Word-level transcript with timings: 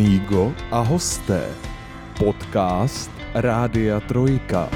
Amigo 0.00 0.54
a 0.70 0.80
hosté. 0.80 1.54
Podcast 2.18 3.10
Rádia 3.34 4.00
Trojka. 4.00 4.68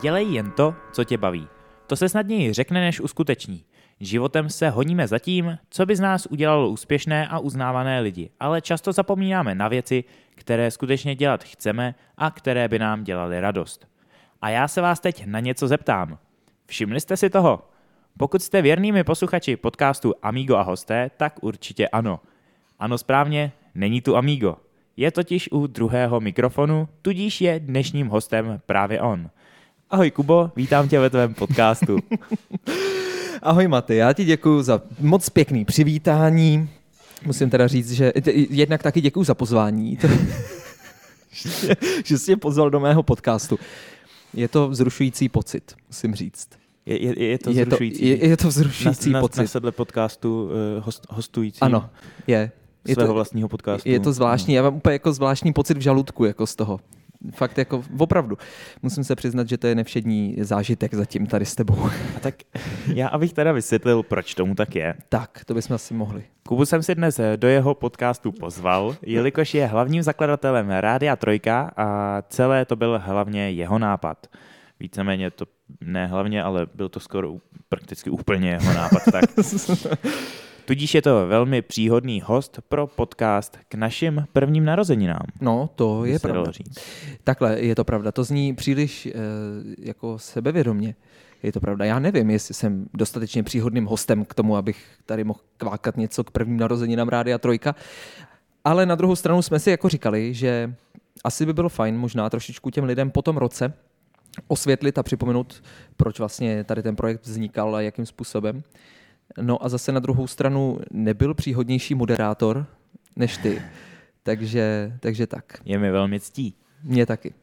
Dělej 0.00 0.32
jen 0.32 0.50
to, 0.50 0.74
co 0.92 1.04
tě 1.04 1.18
baví. 1.18 1.48
To 1.86 1.96
se 1.96 2.08
snadněji 2.08 2.52
řekne, 2.52 2.80
než 2.80 3.00
uskuteční. 3.00 3.64
Životem 4.00 4.50
se 4.50 4.70
honíme 4.70 5.08
za 5.08 5.18
tím, 5.18 5.58
co 5.70 5.86
by 5.86 5.96
z 5.96 6.00
nás 6.00 6.26
udělalo 6.26 6.68
úspěšné 6.68 7.28
a 7.28 7.38
uznávané 7.38 8.00
lidi, 8.00 8.30
ale 8.40 8.60
často 8.60 8.92
zapomínáme 8.92 9.54
na 9.54 9.68
věci, 9.68 10.04
které 10.34 10.70
skutečně 10.70 11.14
dělat 11.14 11.44
chceme 11.44 11.94
a 12.16 12.30
které 12.30 12.68
by 12.68 12.78
nám 12.78 13.04
dělaly 13.04 13.40
radost. 13.40 13.86
A 14.42 14.48
já 14.48 14.68
se 14.68 14.80
vás 14.80 15.00
teď 15.00 15.26
na 15.26 15.40
něco 15.40 15.68
zeptám. 15.68 16.18
Všimli 16.66 17.00
jste 17.00 17.16
si 17.16 17.30
toho? 17.30 17.73
Pokud 18.18 18.42
jste 18.42 18.62
věrnými 18.62 19.04
posluchači 19.04 19.56
podcastu 19.56 20.14
Amigo 20.22 20.56
a 20.56 20.62
hosté, 20.62 21.10
tak 21.16 21.34
určitě 21.40 21.88
ano. 21.88 22.20
Ano 22.78 22.98
správně, 22.98 23.52
není 23.74 24.00
tu 24.00 24.16
Amigo. 24.16 24.56
Je 24.96 25.10
totiž 25.10 25.48
u 25.52 25.66
druhého 25.66 26.20
mikrofonu, 26.20 26.88
tudíž 27.02 27.40
je 27.40 27.60
dnešním 27.60 28.06
hostem 28.06 28.60
právě 28.66 29.00
on. 29.00 29.30
Ahoj 29.90 30.10
Kubo, 30.10 30.50
vítám 30.56 30.88
tě 30.88 31.00
ve 31.00 31.10
tvém 31.10 31.34
podcastu. 31.34 31.98
Ahoj 33.42 33.68
Maty, 33.68 33.96
já 33.96 34.12
ti 34.12 34.24
děkuji 34.24 34.62
za 34.62 34.82
moc 35.00 35.28
pěkný 35.28 35.64
přivítání. 35.64 36.68
Musím 37.26 37.50
teda 37.50 37.66
říct, 37.66 37.92
že 37.92 38.12
jednak 38.50 38.82
taky 38.82 39.00
děkuji 39.00 39.24
za 39.24 39.34
pozvání, 39.34 39.98
že 42.04 42.18
jsi 42.18 42.30
mě 42.30 42.36
pozval 42.36 42.70
do 42.70 42.80
mého 42.80 43.02
podcastu. 43.02 43.58
Je 44.34 44.48
to 44.48 44.68
vzrušující 44.68 45.28
pocit, 45.28 45.74
musím 45.88 46.14
říct. 46.14 46.63
Je, 46.86 47.02
je, 47.02 47.24
je 47.24 47.38
to 47.38 47.50
Je 47.50 47.66
to, 47.66 47.70
vzrušující. 47.70 48.08
je, 48.08 48.28
je 48.28 48.36
to 48.36 48.48
vzrušující 48.48 49.10
na, 49.10 49.18
na, 49.18 49.20
pocit. 49.20 49.40
Na 49.40 49.46
sedle 49.46 49.72
podcastu 49.72 50.44
uh, 50.44 50.50
host, 50.84 51.06
hostující 51.10 51.60
Ano, 51.60 51.90
je. 52.26 52.50
Je 52.86 52.94
svého 52.94 53.08
to, 53.08 53.14
vlastního 53.14 53.48
podcastu. 53.48 53.88
je 53.88 54.00
to 54.00 54.12
zvláštní, 54.12 54.54
já 54.54 54.62
mám 54.62 54.74
úplně 54.76 54.92
jako 54.92 55.12
zvláštní 55.12 55.52
pocit 55.52 55.76
v 55.76 55.80
žaludku 55.80 56.24
jako 56.24 56.46
z 56.46 56.54
toho. 56.56 56.80
Fakt 57.34 57.58
jako 57.58 57.82
opravdu. 57.98 58.38
Musím 58.82 59.04
se 59.04 59.16
přiznat, 59.16 59.48
že 59.48 59.58
to 59.58 59.66
je 59.66 59.74
nevšední 59.74 60.36
zážitek 60.40 60.94
zatím 60.94 61.26
tady 61.26 61.46
s 61.46 61.54
tebou. 61.54 61.84
A 62.16 62.20
tak 62.20 62.34
já 62.94 63.08
abych 63.08 63.32
teda 63.32 63.52
vysvětlil, 63.52 64.02
proč 64.02 64.34
tomu 64.34 64.54
tak 64.54 64.74
je. 64.76 64.94
Tak, 65.08 65.44
to 65.46 65.54
bychom 65.54 65.74
asi 65.74 65.94
mohli. 65.94 66.24
Kubu 66.48 66.66
jsem 66.66 66.82
si 66.82 66.94
dnes 66.94 67.20
do 67.36 67.48
jeho 67.48 67.74
podcastu 67.74 68.32
pozval, 68.32 68.96
jelikož 69.02 69.54
je 69.54 69.66
hlavním 69.66 70.02
zakladatelem 70.02 70.70
Rádia 70.70 71.16
Trojka 71.16 71.72
a 71.76 72.22
celé 72.28 72.64
to 72.64 72.76
byl 72.76 73.00
hlavně 73.04 73.50
jeho 73.50 73.78
nápad. 73.78 74.26
Víceméně 74.84 75.30
to 75.30 75.44
ne 75.80 76.06
hlavně, 76.06 76.42
ale 76.42 76.66
byl 76.74 76.88
to 76.88 77.00
skoro 77.00 77.36
prakticky 77.68 78.10
úplně 78.10 78.50
jeho 78.50 78.72
nápad. 78.72 79.02
Tak. 79.12 79.24
Tudíž 80.64 80.94
je 80.94 81.02
to 81.02 81.26
velmi 81.26 81.62
příhodný 81.62 82.20
host 82.20 82.60
pro 82.68 82.86
podcast 82.86 83.58
k 83.68 83.74
našim 83.74 84.26
prvním 84.32 84.64
narozeninám. 84.64 85.26
No, 85.40 85.70
to 85.74 86.04
je 86.04 86.18
pravda. 86.18 86.50
říct. 86.50 86.78
Takhle, 87.24 87.60
je 87.60 87.74
to 87.74 87.84
pravda. 87.84 88.12
To 88.12 88.24
zní 88.24 88.54
příliš 88.54 89.06
e, 89.06 89.12
jako 89.78 90.18
sebevědomě. 90.18 90.94
Je 91.42 91.52
to 91.52 91.60
pravda. 91.60 91.84
Já 91.84 91.98
nevím, 91.98 92.30
jestli 92.30 92.54
jsem 92.54 92.86
dostatečně 92.94 93.42
příhodným 93.42 93.84
hostem 93.84 94.24
k 94.24 94.34
tomu, 94.34 94.56
abych 94.56 94.84
tady 95.06 95.24
mohl 95.24 95.40
kvákat 95.56 95.96
něco 95.96 96.24
k 96.24 96.30
prvním 96.30 96.56
narozeninám 96.56 97.08
Rádia 97.08 97.38
Trojka. 97.38 97.74
Ale 98.64 98.86
na 98.86 98.94
druhou 98.94 99.16
stranu 99.16 99.42
jsme 99.42 99.58
si 99.58 99.70
jako 99.70 99.88
říkali, 99.88 100.34
že 100.34 100.74
asi 101.24 101.46
by 101.46 101.52
bylo 101.52 101.68
fajn 101.68 101.96
možná 101.96 102.30
trošičku 102.30 102.70
těm 102.70 102.84
lidem 102.84 103.10
po 103.10 103.22
tom 103.22 103.36
roce 103.36 103.72
osvětlit 104.48 104.98
a 104.98 105.02
připomenout, 105.02 105.62
proč 105.96 106.18
vlastně 106.18 106.64
tady 106.64 106.82
ten 106.82 106.96
projekt 106.96 107.26
vznikal 107.26 107.76
a 107.76 107.80
jakým 107.80 108.06
způsobem. 108.06 108.62
No 109.40 109.64
a 109.64 109.68
zase 109.68 109.92
na 109.92 110.00
druhou 110.00 110.26
stranu 110.26 110.78
nebyl 110.90 111.34
příhodnější 111.34 111.94
moderátor 111.94 112.66
než 113.16 113.36
ty. 113.36 113.62
Takže, 114.22 114.92
takže 115.00 115.26
tak. 115.26 115.44
Je 115.64 115.78
mi 115.78 115.90
velmi 115.90 116.20
ctí. 116.20 116.54
Mě 116.82 117.06
taky. 117.06 117.34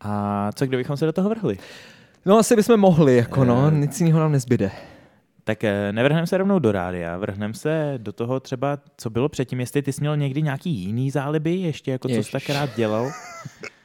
A 0.00 0.50
co 0.52 0.66
kdybychom 0.66 0.96
se 0.96 1.06
do 1.06 1.12
toho 1.12 1.28
vrhli? 1.28 1.58
No 2.26 2.38
asi 2.38 2.56
bychom 2.56 2.80
mohli, 2.80 3.16
jako 3.16 3.44
no, 3.44 3.68
Eh. 3.68 3.74
nic 3.74 4.00
jiného 4.00 4.20
nám 4.20 4.32
nezbyde. 4.32 4.70
Tak 5.44 5.64
eh, 5.64 5.92
nevrhneme 5.92 6.26
se 6.26 6.38
rovnou 6.38 6.58
do 6.58 6.72
rádia, 6.72 7.16
vrhneme 7.16 7.54
se 7.54 7.94
do 7.96 8.12
toho 8.12 8.40
třeba, 8.40 8.78
co 8.96 9.10
bylo 9.10 9.28
předtím, 9.28 9.60
jestli 9.60 9.82
ty 9.82 9.92
jsi 9.92 10.00
měl 10.00 10.16
někdy 10.16 10.42
nějaký 10.42 10.70
jiný 10.70 11.10
záliby, 11.10 11.54
ještě 11.54 11.90
jako 11.90 12.08
co 12.08 12.14
jsi 12.14 12.32
tak 12.32 12.48
rád 12.48 12.70
dělal. 12.76 13.10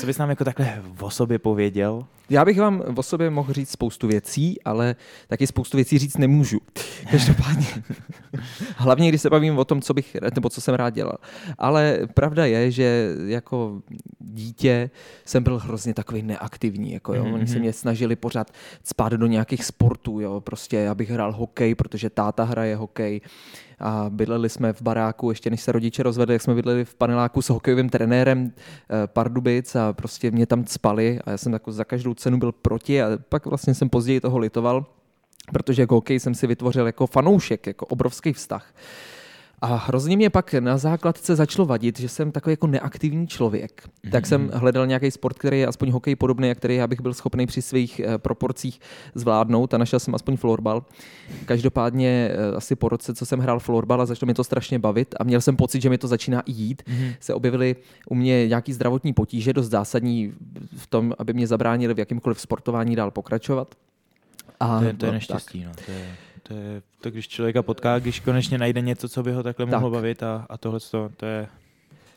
Co 0.00 0.06
bys 0.06 0.18
nám 0.18 0.30
jako 0.30 0.44
takhle 0.44 0.82
o 1.00 1.10
sobě 1.10 1.38
pověděl? 1.38 2.06
Já 2.30 2.44
bych 2.44 2.60
vám 2.60 2.82
o 2.96 3.02
sobě 3.02 3.30
mohl 3.30 3.52
říct 3.52 3.70
spoustu 3.70 4.08
věcí, 4.08 4.62
ale 4.62 4.96
taky 5.28 5.46
spoustu 5.46 5.76
věcí 5.76 5.98
říct 5.98 6.16
nemůžu. 6.16 6.60
Každopádně. 7.10 7.66
Hlavně, 8.76 9.08
když 9.08 9.20
se 9.20 9.30
bavím 9.30 9.58
o 9.58 9.64
tom, 9.64 9.82
co 9.82 9.94
bych, 9.94 10.16
nebo 10.34 10.48
co 10.48 10.60
jsem 10.60 10.74
rád 10.74 10.90
dělal. 10.90 11.16
Ale 11.58 11.98
pravda 12.14 12.46
je, 12.46 12.70
že 12.70 13.14
jako 13.26 13.82
dítě 14.18 14.90
jsem 15.24 15.42
byl 15.42 15.58
hrozně 15.58 15.94
takový 15.94 16.22
neaktivní. 16.22 16.92
Jako, 16.92 17.14
jo. 17.14 17.24
Oni 17.34 17.46
se 17.46 17.58
mě 17.58 17.72
snažili 17.72 18.16
pořád 18.16 18.50
spát 18.84 19.12
do 19.12 19.26
nějakých 19.26 19.64
sportů. 19.64 20.20
Jo. 20.20 20.40
Prostě 20.40 20.88
abych 20.88 21.10
hrál 21.10 21.32
hokej, 21.32 21.74
protože 21.74 22.10
táta 22.10 22.44
hraje 22.44 22.76
hokej. 22.76 23.20
A 23.80 24.06
bydleli 24.08 24.48
jsme 24.48 24.72
v 24.72 24.82
baráku, 24.82 25.30
ještě 25.30 25.50
než 25.50 25.60
se 25.60 25.72
rodiče 25.72 26.02
rozvedli, 26.02 26.34
jak 26.34 26.42
jsme 26.42 26.54
bydleli 26.54 26.84
v 26.84 26.94
paneláku 26.94 27.42
s 27.42 27.50
hokejovým 27.50 27.88
trenérem 27.88 28.52
eh, 28.52 29.06
Pardubic 29.06 29.76
a 29.76 29.92
prostě 29.92 30.30
mě 30.30 30.46
tam 30.46 30.66
spali 30.66 31.20
a 31.24 31.30
já 31.30 31.38
jsem 31.38 31.52
jako 31.52 31.72
za 31.72 31.84
každou 31.84 32.14
cenu 32.14 32.38
byl 32.38 32.52
proti 32.52 33.02
a 33.02 33.06
pak 33.28 33.46
vlastně 33.46 33.74
jsem 33.74 33.88
později 33.88 34.20
toho 34.20 34.38
litoval, 34.38 34.86
protože 35.52 35.86
k 35.86 35.90
hokej 35.90 36.20
jsem 36.20 36.34
si 36.34 36.46
vytvořil 36.46 36.86
jako 36.86 37.06
fanoušek, 37.06 37.66
jako 37.66 37.86
obrovský 37.86 38.32
vztah. 38.32 38.74
A 39.62 39.76
hrozně 39.76 40.16
mě 40.16 40.30
pak 40.30 40.54
na 40.54 40.78
základce 40.78 41.36
začalo 41.36 41.66
vadit, 41.66 42.00
že 42.00 42.08
jsem 42.08 42.32
takový 42.32 42.52
jako 42.52 42.66
neaktivní 42.66 43.26
člověk. 43.26 43.82
Mm-hmm. 43.82 44.10
Tak 44.10 44.26
jsem 44.26 44.50
hledal 44.54 44.86
nějaký 44.86 45.10
sport, 45.10 45.38
který 45.38 45.60
je 45.60 45.66
aspoň 45.66 45.90
hokej 45.90 46.16
podobný, 46.16 46.50
a 46.50 46.54
který 46.54 46.76
já 46.76 46.86
bych 46.86 47.00
byl 47.00 47.14
schopný 47.14 47.46
při 47.46 47.62
svých 47.62 48.00
eh, 48.00 48.18
proporcích 48.18 48.80
zvládnout 49.14 49.74
a 49.74 49.78
našel 49.78 50.00
jsem 50.00 50.14
aspoň 50.14 50.36
florbal. 50.36 50.84
Každopádně 51.44 52.30
eh, 52.32 52.56
asi 52.56 52.76
po 52.76 52.88
roce, 52.88 53.14
co 53.14 53.26
jsem 53.26 53.38
hrál 53.38 53.58
florbal 53.58 54.00
a 54.00 54.06
začalo 54.06 54.26
mě 54.26 54.34
to 54.34 54.44
strašně 54.44 54.78
bavit 54.78 55.14
a 55.20 55.24
měl 55.24 55.40
jsem 55.40 55.56
pocit, 55.56 55.82
že 55.82 55.90
mi 55.90 55.98
to 55.98 56.08
začíná 56.08 56.40
i 56.40 56.52
jít, 56.52 56.82
mm-hmm. 56.86 57.14
se 57.20 57.34
objevily 57.34 57.76
u 58.08 58.14
mě 58.14 58.48
nějaký 58.48 58.72
zdravotní 58.72 59.12
potíže, 59.12 59.52
dost 59.52 59.68
zásadní 59.68 60.32
v 60.76 60.86
tom, 60.86 61.14
aby 61.18 61.32
mě 61.32 61.46
zabránili 61.46 61.94
v 61.94 61.98
jakýmkoliv 61.98 62.40
sportování 62.40 62.96
dál 62.96 63.10
pokračovat. 63.10 63.74
A, 64.60 64.78
To 64.78 64.84
je, 64.84 64.92
to 64.92 65.06
je 65.06 65.12
no, 65.12 65.14
neštěstí, 65.14 65.64
no. 65.64 65.70
To 65.86 65.92
je, 65.92 66.06
to 66.50 66.56
je 66.56 66.82
to, 67.00 67.10
když 67.10 67.28
člověka 67.28 67.62
potká, 67.62 67.98
když 67.98 68.20
konečně 68.20 68.58
najde 68.58 68.80
něco, 68.80 69.08
co 69.08 69.22
by 69.22 69.32
ho 69.32 69.42
takhle 69.42 69.66
mohlo 69.66 69.90
Tak. 69.90 69.92
bavit 69.92 70.22
a, 70.22 70.46
a 70.50 70.56
tohle 70.58 70.80
to, 70.80 71.10
to 71.16 71.26
je... 71.26 71.48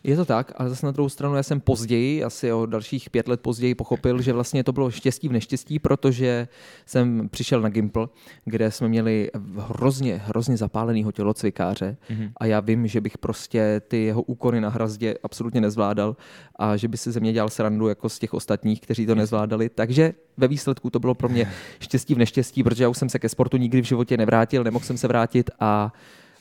Je 0.06 0.16
to 0.16 0.26
tak, 0.26 0.52
ale 0.58 0.70
zase 0.70 0.86
na 0.86 0.92
druhou 0.92 1.10
stranu 1.10 1.36
já 1.36 1.44
jsem 1.44 1.60
později, 1.60 2.24
asi 2.24 2.54
o 2.54 2.66
dalších 2.66 3.10
pět 3.10 3.28
let 3.28 3.42
později 3.42 3.76
pochopil, 3.76 4.22
že 4.22 4.34
vlastně 4.34 4.64
to 4.64 4.72
bylo 4.72 4.92
štěstí 4.92 5.28
v 5.28 5.32
neštěstí, 5.32 5.80
protože 5.80 6.48
jsem 6.86 7.30
přišel 7.30 7.62
na 7.62 7.70
Gimple, 7.70 8.08
kde 8.46 8.72
jsme 8.72 8.88
měli 8.88 9.30
hrozně, 9.58 10.22
hrozně 10.26 10.58
zapálenýho 10.58 11.12
tělocvikáře 11.12 11.98
Mhm. 12.10 12.30
a 12.38 12.46
já 12.46 12.60
vím, 12.60 12.88
že 12.88 13.02
bych 13.02 13.18
prostě 13.18 13.82
ty 13.88 14.04
jeho 14.04 14.22
úkony 14.22 14.62
na 14.62 14.70
hrazdě 14.70 15.16
absolutně 15.24 15.62
nezvládal 15.62 16.16
a 16.56 16.78
že 16.78 16.88
by 16.88 16.98
si 16.98 17.12
ze 17.12 17.20
mě 17.20 17.34
dělal 17.34 17.50
srandu 17.50 17.88
jako 17.88 18.10
z 18.10 18.20
těch 18.20 18.34
ostatních, 18.34 18.82
kteří 18.82 19.06
to 19.06 19.16
nezvládali. 19.16 19.70
Takže 19.70 20.14
ve 20.38 20.48
výsledku 20.48 20.90
to 20.90 21.00
bylo 21.00 21.14
pro 21.16 21.30
mě 21.30 21.52
štěstí 21.80 22.16
v 22.16 22.18
neštěstí, 22.18 22.64
protože 22.64 22.84
já 22.84 22.90
už 22.90 22.98
jsem 22.98 23.10
se 23.10 23.20
ke 23.20 23.30
sportu 23.30 23.58
nikdy 23.58 23.82
v 23.82 23.86
životě 23.86 24.18
nevrátil, 24.18 24.64
nemohl 24.64 24.86
jsem 24.86 24.98
se 24.98 25.08
vrátit 25.08 25.50
a 25.60 25.94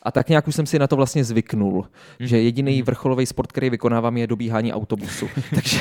a 0.03 0.11
tak 0.11 0.29
nějak 0.29 0.49
už 0.49 0.55
jsem 0.55 0.67
si 0.67 0.79
na 0.79 0.87
to 0.87 0.97
vlastně 0.97 1.25
zvyknul, 1.25 1.87
že 2.21 2.41
jediný 2.41 2.83
vrcholový 2.83 3.27
sport, 3.27 3.53
který 3.53 3.71
vykonávám, 3.71 4.17
je 4.17 4.27
dobíhání 4.27 4.73
autobusu. 4.73 5.29
Takže 5.55 5.81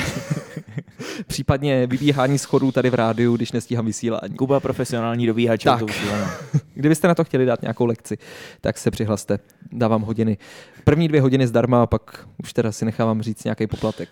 případně 1.26 1.86
vybíhání 1.86 2.38
schodů 2.38 2.72
tady 2.72 2.90
v 2.90 2.94
rádiu, 2.94 3.36
když 3.36 3.52
nestíhám 3.52 3.86
vysílání. 3.86 4.34
Kuba 4.36 4.60
profesionální 4.60 5.26
dobíhač. 5.26 5.64
Tak. 5.64 5.74
autobusu, 5.74 6.10
ano. 6.12 6.30
Kdybyste 6.74 7.08
na 7.08 7.14
to 7.14 7.24
chtěli 7.24 7.46
dát 7.46 7.62
nějakou 7.62 7.86
lekci, 7.86 8.18
tak 8.60 8.78
se 8.78 8.90
přihlaste. 8.90 9.38
Dávám 9.72 10.02
hodiny. 10.02 10.38
První 10.84 11.08
dvě 11.08 11.20
hodiny 11.20 11.46
zdarma 11.46 11.82
a 11.82 11.86
pak 11.86 12.28
už 12.42 12.52
teda 12.52 12.72
si 12.72 12.84
nechávám 12.84 13.22
říct 13.22 13.44
nějaký 13.44 13.66
poplatek. 13.66 14.08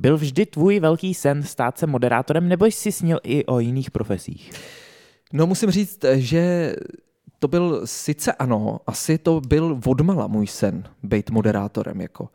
Byl 0.00 0.16
vždy 0.16 0.46
tvůj 0.46 0.80
velký 0.80 1.14
sen 1.14 1.42
stát 1.42 1.78
se 1.78 1.86
moderátorem, 1.86 2.48
nebo 2.48 2.66
jsi 2.66 2.92
snil 2.92 3.20
i 3.22 3.44
o 3.44 3.60
jiných 3.60 3.90
profesích? 3.90 4.50
No 5.32 5.46
musím 5.46 5.70
říct, 5.70 6.04
že 6.14 6.74
to 7.40 7.48
byl 7.48 7.80
sice 7.84 8.32
ano, 8.32 8.80
asi 8.86 9.18
to 9.18 9.40
byl 9.40 9.80
odmala 9.86 10.26
můj 10.26 10.46
sen, 10.46 10.84
být 11.02 11.30
moderátorem, 11.30 12.00
jako. 12.00 12.28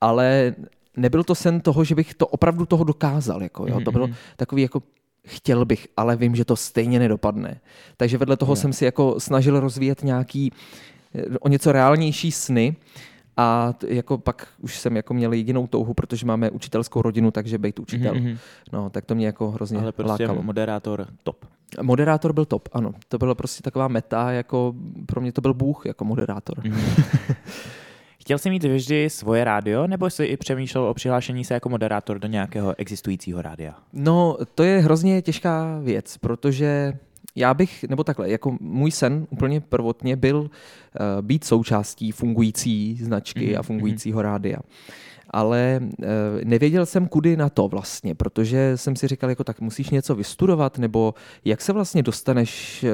ale 0.00 0.54
nebyl 0.96 1.24
to 1.24 1.34
sen 1.34 1.60
toho, 1.60 1.84
že 1.84 1.94
bych 1.94 2.14
to 2.14 2.26
opravdu 2.26 2.66
toho 2.66 2.84
dokázal, 2.84 3.42
jako, 3.42 3.66
jo. 3.66 3.80
to 3.84 3.92
bylo 3.92 4.08
takový 4.36 4.62
jako 4.62 4.82
chtěl 5.26 5.64
bych, 5.64 5.88
ale 5.96 6.16
vím, 6.16 6.34
že 6.34 6.44
to 6.44 6.56
stejně 6.56 6.98
nedopadne. 6.98 7.60
Takže 7.96 8.18
vedle 8.18 8.36
toho 8.36 8.56
jsem 8.56 8.72
si 8.72 8.84
jako 8.84 9.20
snažil 9.20 9.60
rozvíjet 9.60 10.02
nějaký 10.02 10.52
eh, 11.14 11.38
o 11.38 11.48
něco 11.48 11.72
reálnější 11.72 12.32
sny 12.32 12.76
a 13.36 13.74
jako 13.88 14.18
pak 14.18 14.48
už 14.58 14.78
jsem 14.78 14.96
jako 14.96 15.14
měl 15.14 15.32
jedinou 15.32 15.66
touhu, 15.66 15.94
protože 15.94 16.26
máme 16.26 16.50
učitelskou 16.50 17.02
rodinu, 17.02 17.30
takže 17.30 17.58
být 17.58 17.78
učitel. 17.78 18.14
Mhm, 18.14 18.24
mhm. 18.24 18.38
No, 18.72 18.90
tak 18.90 19.04
to 19.04 19.14
mě 19.14 19.26
jako 19.26 19.50
hrozně 19.50 19.78
Ale 19.78 19.92
prostě 19.92 20.22
lákalo. 20.26 20.42
moderátor 20.42 21.06
top. 21.22 21.44
Moderátor 21.82 22.32
byl 22.32 22.44
top, 22.44 22.68
ano. 22.72 22.92
To 23.08 23.18
byla 23.18 23.34
prostě 23.34 23.62
taková 23.62 23.88
meta, 23.88 24.32
jako 24.32 24.74
pro 25.06 25.20
mě 25.20 25.32
to 25.32 25.40
byl 25.40 25.54
Bůh 25.54 25.86
jako 25.86 26.04
moderátor. 26.04 26.64
Mhm. 26.64 26.80
Chtěl 28.20 28.38
jsi 28.38 28.50
mít 28.50 28.64
vždy 28.64 29.10
svoje 29.10 29.44
rádio, 29.44 29.86
nebo 29.86 30.10
jsi 30.10 30.24
i 30.24 30.36
přemýšlel 30.36 30.84
o 30.84 30.94
přihlášení 30.94 31.44
se 31.44 31.54
jako 31.54 31.68
moderátor 31.68 32.18
do 32.18 32.28
nějakého 32.28 32.74
existujícího 32.78 33.42
rádia? 33.42 33.74
No, 33.92 34.36
to 34.54 34.62
je 34.62 34.80
hrozně 34.80 35.22
těžká 35.22 35.78
věc, 35.82 36.16
protože 36.16 36.92
já 37.36 37.54
bych, 37.54 37.84
nebo 37.84 38.04
takhle, 38.04 38.30
jako 38.30 38.56
můj 38.60 38.90
sen 38.90 39.26
úplně 39.30 39.60
prvotně 39.60 40.16
byl 40.16 40.38
uh, 40.38 40.48
být 41.20 41.44
součástí 41.44 42.12
fungující 42.12 42.98
značky 43.02 43.46
Mhm, 43.46 43.58
a 43.58 43.62
fungujícího 43.62 44.22
rádia. 44.22 44.58
Ale 45.32 45.80
uh, 45.82 46.06
nevěděl 46.44 46.86
jsem, 46.86 47.08
kudy 47.08 47.36
na 47.36 47.48
to 47.48 47.68
vlastně, 47.68 48.14
protože 48.14 48.76
jsem 48.76 48.96
si 48.96 49.08
říkal, 49.08 49.30
jako 49.30 49.44
tak 49.44 49.60
musíš 49.60 49.90
něco 49.90 50.14
vystudovat, 50.14 50.78
nebo 50.78 51.14
jak 51.44 51.60
se 51.60 51.72
vlastně 51.72 52.02
dostaneš 52.02 52.84
uh, 52.84 52.90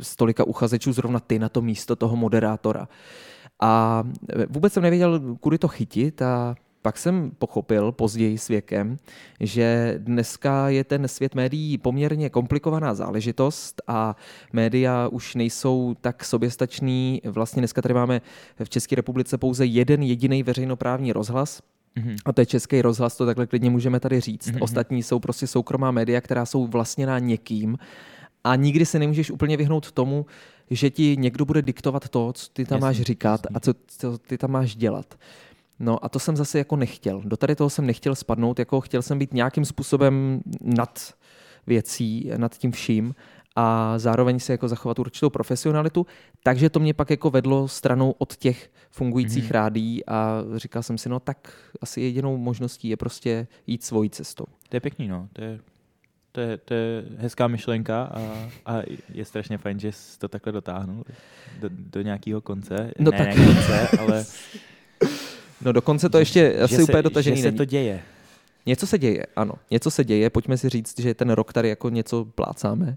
z 0.00 0.16
tolika 0.16 0.44
uchazečů 0.44 0.92
zrovna 0.92 1.20
ty 1.20 1.38
na 1.38 1.48
to 1.48 1.62
místo 1.62 1.96
toho 1.96 2.16
moderátora. 2.16 2.88
A 3.60 4.02
eh, 4.32 4.46
vůbec 4.50 4.72
jsem 4.72 4.82
nevěděl, 4.82 5.20
kudy 5.40 5.58
to 5.58 5.68
chytit 5.68 6.22
a 6.22 6.54
pak 6.86 6.98
jsem 6.98 7.30
pochopil 7.38 7.92
později 7.92 8.38
s 8.38 8.48
věkem, 8.48 8.96
že 9.40 9.94
dneska 9.98 10.68
je 10.68 10.84
ten 10.84 11.08
svět 11.08 11.34
médií 11.34 11.78
poměrně 11.78 12.30
komplikovaná 12.30 12.94
záležitost 12.94 13.82
a 13.86 14.16
média 14.52 15.08
už 15.08 15.34
nejsou 15.34 15.96
tak 16.00 16.24
soběstačný. 16.24 17.20
Vlastně 17.24 17.60
dneska 17.60 17.82
tady 17.82 17.94
máme 17.94 18.20
v 18.64 18.68
České 18.68 18.96
republice 18.96 19.38
pouze 19.38 19.66
jeden 19.66 20.02
jediný 20.02 20.42
veřejnoprávní 20.42 21.12
rozhlas, 21.12 21.62
Mhm. 21.96 22.16
a 22.24 22.32
to 22.32 22.40
je 22.40 22.46
Český 22.46 22.82
rozhlas, 22.82 23.16
to 23.16 23.26
takhle 23.26 23.46
klidně 23.46 23.70
můžeme 23.70 24.00
tady 24.00 24.20
říct. 24.20 24.46
Mhm. 24.50 24.62
Ostatní 24.62 25.02
jsou 25.02 25.18
prostě 25.18 25.46
soukromá 25.46 25.90
média, 25.90 26.20
která 26.20 26.46
jsou 26.46 26.66
vlastněná 26.66 27.18
někým 27.18 27.78
a 28.44 28.56
nikdy 28.56 28.86
se 28.86 28.98
nemůžeš 28.98 29.30
úplně 29.30 29.56
vyhnout 29.56 29.92
tomu, 29.92 30.26
že 30.70 30.90
ti 30.90 31.16
někdo 31.18 31.44
bude 31.44 31.62
diktovat 31.62 32.08
to, 32.08 32.32
co 32.32 32.46
ty 32.52 32.64
tam 32.64 32.80
máš 32.80 33.00
říkat 33.00 33.40
a 33.54 33.60
co, 33.60 33.74
co 33.86 34.18
ty 34.18 34.38
tam 34.38 34.50
máš 34.50 34.76
dělat. 34.76 35.14
No 35.78 36.04
a 36.04 36.08
to 36.08 36.18
jsem 36.18 36.36
zase 36.36 36.58
jako 36.58 36.76
nechtěl. 36.76 37.22
Do 37.24 37.36
tady 37.36 37.56
toho 37.56 37.70
jsem 37.70 37.86
nechtěl 37.86 38.14
spadnout, 38.14 38.58
jako 38.58 38.80
chtěl 38.80 39.02
jsem 39.02 39.18
být 39.18 39.34
nějakým 39.34 39.64
způsobem 39.64 40.40
nad 40.60 41.14
věcí, 41.66 42.30
nad 42.36 42.58
tím 42.58 42.72
vším 42.72 43.14
a 43.56 43.98
zároveň 43.98 44.38
si 44.38 44.52
jako 44.52 44.68
zachovat 44.68 44.98
určitou 44.98 45.30
profesionalitu, 45.30 46.06
takže 46.42 46.70
to 46.70 46.80
mě 46.80 46.94
pak 46.94 47.10
jako 47.10 47.30
vedlo 47.30 47.68
stranou 47.68 48.14
od 48.18 48.36
těch 48.36 48.70
fungujících 48.90 49.42
Mhm. 49.44 49.48
mm-hmm. 49.50 49.54
rádí 49.54 50.06
a 50.06 50.42
říkal 50.56 50.82
jsem 50.82 50.98
si, 50.98 51.08
no 51.08 51.20
tak 51.20 51.52
asi 51.80 52.00
jedinou 52.00 52.36
možností 52.36 52.88
je 52.88 52.96
prostě 52.96 53.46
jít 53.66 53.84
svojí 53.84 54.10
cestou. 54.10 54.44
To 54.68 54.76
je 54.76 54.80
pěkný, 54.80 55.08
no. 55.08 55.28
To 55.32 55.42
je, 55.42 55.60
to 56.32 56.40
je, 56.40 56.56
to 56.58 56.74
je 56.74 57.04
hezká 57.18 57.46
myšlenka 57.46 58.02
a, 58.04 58.48
a 58.66 58.82
je 59.14 59.24
strašně 59.24 59.58
fajn, 59.58 59.78
že 59.80 59.92
jsi 59.92 60.18
to 60.18 60.28
takhle 60.28 60.52
dotáhnul 60.52 61.04
do, 61.60 61.68
do 61.72 62.00
nějakého 62.02 62.40
konce. 62.40 62.90
No 62.98 63.10
ne, 63.10 63.18
tak- 63.18 63.36
ne 63.36 63.46
konce, 63.46 63.88
ale 63.88 64.24
No 65.60 65.72
dokonce 65.72 66.08
to 66.08 66.18
ještě 66.18 66.58
asi 66.60 66.76
že 66.76 66.82
úplně 66.82 66.98
se, 66.98 67.02
dotažený 67.02 67.36
že 67.36 67.42
se 67.42 67.48
není. 67.48 67.56
to 67.58 67.64
děje. 67.64 68.02
Něco 68.66 68.86
se 68.86 68.98
děje, 68.98 69.26
ano. 69.36 69.54
Něco 69.70 69.90
se 69.90 70.04
děje, 70.04 70.30
pojďme 70.30 70.58
si 70.58 70.68
říct, 70.68 71.00
že 71.00 71.14
ten 71.14 71.30
rok 71.30 71.52
tady 71.52 71.68
jako 71.68 71.88
něco 71.88 72.24
plácáme. 72.24 72.96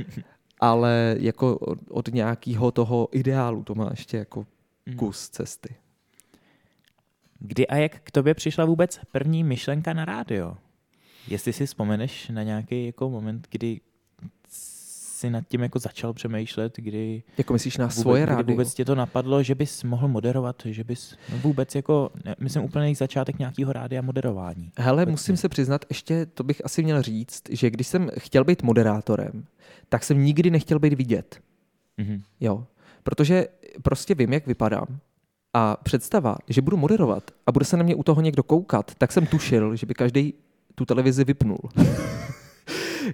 Ale 0.60 1.16
jako 1.20 1.56
od, 1.58 1.78
od 1.90 2.08
nějakého 2.08 2.70
toho 2.70 3.08
ideálu 3.12 3.62
to 3.64 3.74
má 3.74 3.86
ještě 3.90 4.16
jako 4.16 4.46
Mhm. 4.86 4.96
kus 4.96 5.28
cesty. 5.28 5.74
Kdy 7.38 7.66
a 7.66 7.76
jak 7.76 8.00
k 8.00 8.10
tobě 8.10 8.34
přišla 8.34 8.64
vůbec 8.64 9.00
první 9.12 9.44
myšlenka 9.44 9.92
na 9.92 10.04
rádio? 10.04 10.56
Jestli 11.28 11.52
si 11.52 11.66
vzpomeneš 11.66 12.28
na 12.28 12.42
nějaký 12.42 12.86
jako 12.86 13.10
moment, 13.10 13.46
kdy 13.50 13.80
si 15.18 15.30
nad 15.30 15.44
tím 15.48 15.62
jako 15.62 15.78
začal 15.78 16.12
přemýšlet, 16.12 16.72
kdy 16.76 17.22
Jako 17.38 17.52
myslíš 17.52 17.76
na 17.76 17.84
vůbec, 17.86 18.00
svoje 18.00 18.26
rádio? 18.26 18.54
vůbec 18.54 18.74
tě 18.74 18.84
to 18.84 18.94
napadlo, 18.94 19.42
že 19.42 19.54
bys 19.54 19.84
mohl 19.84 20.08
moderovat, 20.08 20.62
že 20.64 20.84
bys 20.84 21.14
no 21.32 21.38
vůbec 21.38 21.74
jako, 21.74 22.10
ne, 22.24 22.34
myslím 22.40 22.64
úplný 22.64 22.94
začátek 22.94 23.38
nějakého 23.38 23.72
rádia 23.72 24.02
moderování. 24.02 24.72
Hele, 24.78 25.02
obecně. 25.02 25.10
musím 25.10 25.36
se 25.36 25.48
přiznat, 25.48 25.84
ještě 25.88 26.26
to 26.26 26.44
bych 26.44 26.64
asi 26.64 26.82
měl 26.82 27.02
říct, 27.02 27.42
že 27.50 27.70
když 27.70 27.86
jsem 27.86 28.10
chtěl 28.18 28.44
být 28.44 28.62
moderátorem, 28.62 29.44
tak 29.88 30.04
jsem 30.04 30.24
nikdy 30.24 30.50
nechtěl 30.50 30.78
být 30.78 30.92
vidět. 30.94 31.40
Mhm. 31.96 32.22
Jo. 32.40 32.64
Protože 33.02 33.46
prostě 33.82 34.14
vím, 34.14 34.32
jak 34.32 34.46
vypadám. 34.46 34.86
A 35.54 35.76
představa, 35.82 36.36
že 36.48 36.62
budu 36.62 36.76
moderovat 36.76 37.30
a 37.46 37.52
bude 37.52 37.64
se 37.64 37.76
na 37.76 37.82
mě 37.82 37.94
u 37.94 38.02
toho 38.02 38.20
někdo 38.20 38.42
koukat, 38.42 38.94
tak 38.98 39.12
jsem 39.12 39.26
tušil, 39.26 39.76
že 39.76 39.86
by 39.86 39.94
každý 39.94 40.34
tu 40.74 40.84
televizi 40.84 41.24
vypnul. 41.24 41.58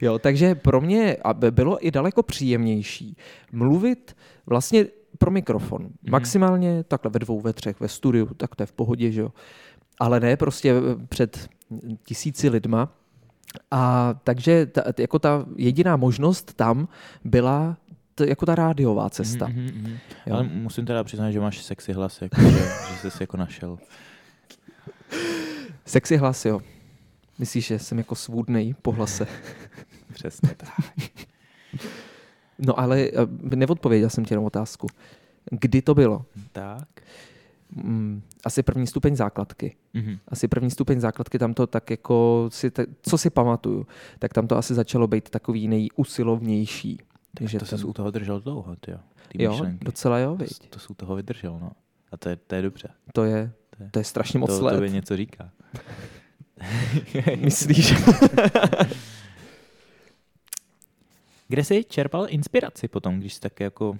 jo, 0.00 0.18
takže 0.18 0.54
pro 0.54 0.80
mě 0.80 1.16
bylo 1.50 1.86
i 1.86 1.90
daleko 1.90 2.22
příjemnější 2.22 3.16
mluvit 3.52 4.16
vlastně 4.46 4.86
pro 5.18 5.30
mikrofon. 5.30 5.82
Mhm. 5.82 5.92
Maximálně 6.10 6.84
takhle 6.84 7.10
ve 7.10 7.18
dvou, 7.18 7.40
ve 7.40 7.52
třech, 7.52 7.80
ve 7.80 7.88
studiu, 7.88 8.26
tak 8.36 8.54
to 8.54 8.62
je 8.62 8.66
v 8.66 8.72
pohodě, 8.72 9.12
že 9.12 9.20
jo. 9.20 9.32
Ale 10.00 10.20
ne 10.20 10.36
prostě 10.36 10.74
před 11.08 11.48
tisíci 12.04 12.48
lidma. 12.48 12.88
A 13.70 14.14
takže 14.24 14.66
ta, 14.66 14.82
jako 14.98 15.18
ta 15.18 15.46
jediná 15.56 15.96
možnost 15.96 16.54
tam 16.54 16.88
byla 17.24 17.76
t, 18.14 18.26
jako 18.28 18.46
ta 18.46 18.54
rádiová 18.54 19.10
cesta. 19.10 19.46
Mhm, 19.46 19.60
mhm, 19.60 19.80
mhm. 19.82 19.96
Jo. 20.26 20.34
Ale 20.34 20.42
musím 20.42 20.86
teda 20.86 21.04
přiznat, 21.04 21.30
že 21.30 21.40
máš 21.40 21.62
sexy 21.62 21.92
hlas, 21.92 22.22
jako, 22.22 22.40
že, 22.40 22.68
že 23.02 23.10
jsi 23.10 23.22
jako 23.22 23.36
našel. 23.36 23.78
Sexy 25.86 26.16
hlas, 26.16 26.44
jo. 26.44 26.60
Myslíš, 27.38 27.66
že 27.66 27.78
jsem 27.78 27.98
jako 27.98 28.14
svůdnej 28.14 28.74
po 28.82 28.92
hlase? 28.92 29.26
Přesně 30.12 30.48
tak. 30.56 30.68
No 32.58 32.80
ale 32.80 33.00
eh, 33.00 33.10
neodpověděl 33.56 34.10
jsem 34.10 34.24
ti 34.24 34.32
jenom 34.34 34.44
otázku. 34.44 34.86
Kdy 35.50 35.82
to 35.82 35.94
bylo? 35.94 36.24
tak. 36.52 36.88
Mm, 37.76 38.22
asi 38.44 38.62
první 38.62 38.86
stupeň 38.86 39.16
základky. 39.16 39.76
Mhm. 39.94 40.18
Asi 40.28 40.48
první 40.48 40.70
stupeň 40.70 41.00
základky, 41.00 41.38
tam 41.38 41.54
to 41.54 41.66
tak 41.66 41.90
jako, 41.90 42.46
si 42.52 42.70
co 43.02 43.18
si 43.18 43.30
pamatuju, 43.30 43.86
tak 44.18 44.32
tam 44.32 44.46
to 44.46 44.56
asi 44.56 44.74
začalo 44.74 45.06
být 45.06 45.30
takový 45.30 45.68
nejusilovnější. 45.68 46.98
Takže 47.34 47.58
to 47.58 47.64
tam- 47.66 47.78
jsi 47.78 47.84
u 47.84 47.92
toho 47.92 48.10
držel 48.10 48.40
dlouho, 48.40 48.76
ty 48.76 48.90
jo. 48.90 48.98
Ty 49.28 49.42
jo, 49.42 49.50
myšlenky. 49.50 49.84
docela 49.84 50.18
jo, 50.18 50.30
To, 50.30 50.36
viď? 50.36 50.48
jsi- 50.52 50.68
to 50.70 50.78
jsi 50.78 50.88
u 50.88 50.94
toho 50.94 51.16
vydržel, 51.16 51.58
no. 51.60 51.70
A 52.12 52.16
to 52.16 52.28
je, 52.28 52.36
to 52.36 52.54
je 52.54 52.62
dobře. 52.62 52.88
To 53.12 53.24
je, 53.24 53.52
To 53.76 53.82
je- 53.82 53.90
to 53.90 53.98
je 53.98 54.04
strašně 54.04 54.38
moc 54.38 54.58
to, 54.58 54.64
let. 54.64 54.74
to 54.74 54.80
by 54.80 54.90
něco 54.90 55.16
říká. 55.16 55.50
Myslíš? 57.36 57.94
Kde 61.48 61.64
jsi 61.64 61.84
čerpal 61.84 62.26
inspiraci 62.28 62.88
potom, 62.88 63.20
když 63.20 63.34
jsi 63.34 63.40
tak 63.40 63.60
jako... 63.60 63.98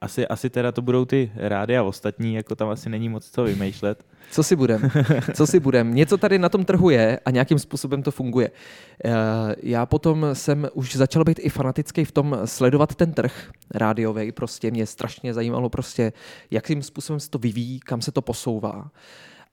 Asi, 0.00 0.26
asi 0.26 0.50
teda 0.50 0.72
to 0.72 0.82
budou 0.82 1.04
ty 1.04 1.32
rády 1.36 1.76
a 1.76 1.82
ostatní, 1.82 2.34
jako 2.34 2.54
tam 2.54 2.68
asi 2.68 2.88
není 2.88 3.08
moc 3.08 3.30
co 3.30 3.44
vymýšlet. 3.44 4.06
Co 4.30 4.42
si 4.42 4.56
budem? 4.56 4.90
Co 5.34 5.46
si 5.46 5.60
budem? 5.60 5.94
Něco 5.94 6.18
tady 6.18 6.38
na 6.38 6.48
tom 6.48 6.64
trhu 6.64 6.90
je 6.90 7.20
a 7.24 7.30
nějakým 7.30 7.58
způsobem 7.58 8.02
to 8.02 8.10
funguje. 8.10 8.50
Eh, 9.04 9.10
Já 9.62 9.86
potom 9.86 10.26
jsem 10.32 10.68
už 10.72 10.96
začal 10.96 11.24
být 11.24 11.38
i 11.42 11.48
fanatický 11.48 12.04
v 12.04 12.12
tom 12.12 12.38
sledovat 12.44 12.94
ten 12.94 13.12
trh 13.12 13.50
rádiový. 13.74 14.32
Prostě 14.32 14.70
mě 14.70 14.86
strašně 14.86 15.34
zajímalo 15.34 15.68
prostě, 15.68 16.12
jakým 16.50 16.82
způsobem 16.82 17.20
se 17.20 17.30
to 17.30 17.38
vyvíjí, 17.38 17.80
kam 17.80 18.02
se 18.02 18.12
to 18.12 18.22
posouvá 18.22 18.90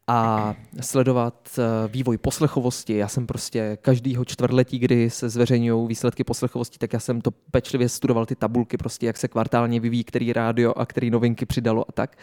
a 0.07 0.55
sledovat 0.81 1.59
eh, 1.59 1.87
vývoj 1.87 2.17
poslechovosti. 2.17 2.97
Já 2.97 3.07
jsem 3.07 3.27
prostě 3.27 3.77
každýho 3.81 4.25
čtvrtletí, 4.25 4.79
kdy 4.79 5.09
se 5.09 5.29
zveřejňují 5.29 5.87
výsledky 5.87 6.23
poslechovosti, 6.23 6.77
tak 6.77 6.93
já 6.93 6.99
jsem 6.99 7.21
to 7.21 7.31
pečlivě 7.31 7.89
studoval 7.89 8.25
ty 8.25 8.35
tabulky, 8.35 8.77
prostě 8.77 9.05
jak 9.05 9.17
se 9.17 9.27
kvartálně 9.27 9.79
vyvíjí, 9.79 10.03
který 10.03 10.33
rádio 10.33 10.73
a 10.77 10.85
který 10.85 11.09
novinky 11.09 11.45
přidalo 11.45 11.85
a 11.89 11.91
tak 11.91 12.17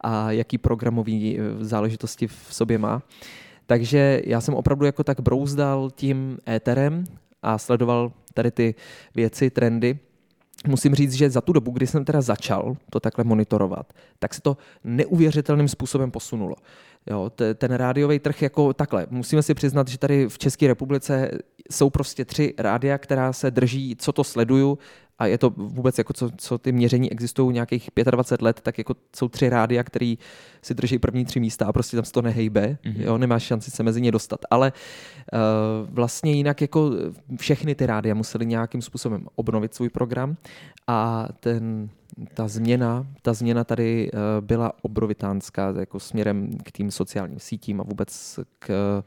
a 0.00 0.32
jaký 0.32 0.58
programový 0.58 1.38
eh, 1.38 1.64
záležitosti 1.64 2.26
v 2.26 2.46
sobě 2.50 2.78
má. 2.78 3.02
Takže 3.66 4.22
já 4.24 4.40
jsem 4.40 4.54
opravdu 4.54 4.86
jako 4.86 5.04
tak 5.04 5.20
brouzdal 5.20 5.90
tím 5.90 6.38
éterem 6.48 7.04
a 7.42 7.58
sledoval 7.58 8.12
tady 8.34 8.50
ty 8.50 8.74
věci, 9.14 9.50
trendy. 9.50 9.98
Musím 10.66 10.94
říct, 10.94 11.12
že 11.12 11.30
za 11.30 11.40
tu 11.40 11.52
dobu, 11.52 11.70
kdy 11.70 11.86
jsem 11.86 12.04
teda 12.04 12.20
začal 12.20 12.76
to 12.90 13.00
takhle 13.00 13.24
monitorovat, 13.24 13.92
tak 14.18 14.34
se 14.34 14.42
to 14.42 14.56
neuvěřitelným 14.84 15.68
způsobem 15.68 16.10
posunulo. 16.10 16.56
Jo, 17.10 17.30
te- 17.30 17.54
ten 17.54 17.74
rádiový 17.74 18.18
trh 18.18 18.42
jako 18.42 18.72
takhle. 18.72 19.06
Musíme 19.10 19.42
si 19.42 19.54
přiznat, 19.54 19.88
že 19.88 19.98
tady 19.98 20.28
v 20.28 20.38
České 20.38 20.66
republice 20.66 21.30
jsou 21.70 21.90
prostě 21.90 22.24
tři 22.24 22.54
rádia, 22.58 22.98
která 22.98 23.32
se 23.32 23.50
drží, 23.50 23.96
co 23.98 24.12
to 24.12 24.24
sleduju, 24.24 24.78
a 25.22 25.26
je 25.26 25.38
to 25.38 25.50
vůbec 25.50 25.98
jako 25.98 26.12
co, 26.12 26.30
co 26.36 26.58
ty 26.58 26.72
měření 26.72 27.12
existují 27.12 27.54
nějakých 27.54 27.90
25 28.10 28.44
let, 28.44 28.60
tak 28.60 28.78
jako 28.78 28.94
jsou 29.16 29.28
tři 29.28 29.48
rádia, 29.48 29.84
který 29.84 30.18
si 30.62 30.74
drží 30.74 30.98
první 30.98 31.24
tři 31.24 31.40
místa 31.40 31.66
a 31.66 31.72
prostě 31.72 31.96
tam 31.96 32.04
se 32.04 32.12
to 32.12 32.22
nehejbe, 32.22 32.78
Mhm. 32.84 32.94
mm-hmm. 32.94 33.02
jo, 33.04 33.18
nemáš 33.18 33.42
šanci 33.42 33.70
se 33.70 33.82
mezi 33.82 34.00
ně 34.00 34.12
dostat. 34.12 34.40
Ale 34.50 34.72
uh, 35.32 35.38
vlastně 35.94 36.32
jinak 36.32 36.60
jako 36.60 36.90
všechny 37.36 37.74
ty 37.74 37.86
rádia 37.86 38.14
museli 38.14 38.46
nějakým 38.46 38.82
způsobem 38.82 39.26
obnovit 39.34 39.74
svůj 39.74 39.88
program 39.88 40.36
a 40.86 41.28
ten, 41.40 41.88
ta 42.34 42.48
změna, 42.48 43.06
ta 43.22 43.32
změna 43.32 43.64
tady 43.64 44.10
uh, 44.12 44.18
byla 44.40 44.72
obrovitánská 44.82 45.74
jako 45.80 46.00
směrem 46.00 46.58
k 46.64 46.72
tým 46.72 46.90
sociálním 46.90 47.38
sítím 47.38 47.80
a 47.80 47.84
vůbec 47.84 48.38
k 48.58 48.70
eh, 48.70 49.02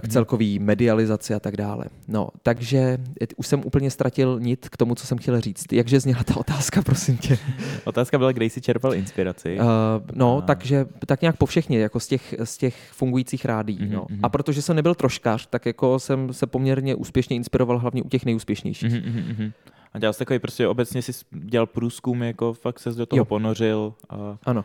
k 0.00 0.08
celkový 0.08 0.58
medializaci 0.58 1.34
a 1.34 1.40
tak 1.40 1.56
dále. 1.56 1.84
No, 2.08 2.28
takže 2.42 2.98
už 3.36 3.46
jsem 3.46 3.62
úplně 3.64 3.90
ztratil 3.90 4.40
nit 4.40 4.68
k 4.68 4.76
tomu, 4.76 4.94
co 4.94 5.06
jsem 5.06 5.18
chtěl 5.18 5.40
říct. 5.40 5.72
Jakže 5.72 6.00
zněla 6.00 6.24
ta 6.24 6.36
otázka, 6.36 6.82
prosím 6.88 7.16
tě? 7.16 7.38
Otázka 7.84 8.18
byla, 8.18 8.32
kde 8.32 8.44
jsi 8.44 8.60
čerpal 8.60 8.94
inspiraci. 8.94 9.58
Uh, 9.60 9.66
no, 10.14 10.38
a... 10.38 10.40
takže 10.40 10.86
tak 11.06 11.22
nějak 11.22 11.36
po 11.36 11.46
všechně, 11.46 11.78
jako 11.78 12.00
z 12.00 12.06
těch, 12.06 12.34
z 12.44 12.58
těch 12.58 12.76
fungujících 12.92 13.44
rádí. 13.44 13.78
Mm-hmm. 13.78 13.90
No. 13.90 14.06
A 14.22 14.28
protože 14.28 14.62
jsem 14.62 14.76
nebyl 14.76 14.94
troškař, 14.94 15.46
tak 15.46 15.66
jako 15.66 15.98
jsem 15.98 16.32
se 16.32 16.46
poměrně 16.46 16.94
úspěšně 16.94 17.36
inspiroval 17.36 17.78
hlavně 17.78 18.02
u 18.02 18.08
těch 18.08 18.24
nejúspěšnějších. 18.24 18.92
Mm-hmm. 18.92 19.52
A 19.92 19.98
dělal 19.98 20.12
jsi 20.12 20.18
takový 20.18 20.38
prostě 20.38 20.68
obecně 20.68 21.02
si 21.02 21.12
dělal 21.30 21.66
průzkum, 21.66 22.22
jako 22.22 22.52
fakt 22.52 22.78
se 22.78 22.90
do 22.90 23.06
toho 23.06 23.18
jo. 23.18 23.24
ponořil. 23.24 23.94
A... 24.08 24.38
Ano. 24.44 24.64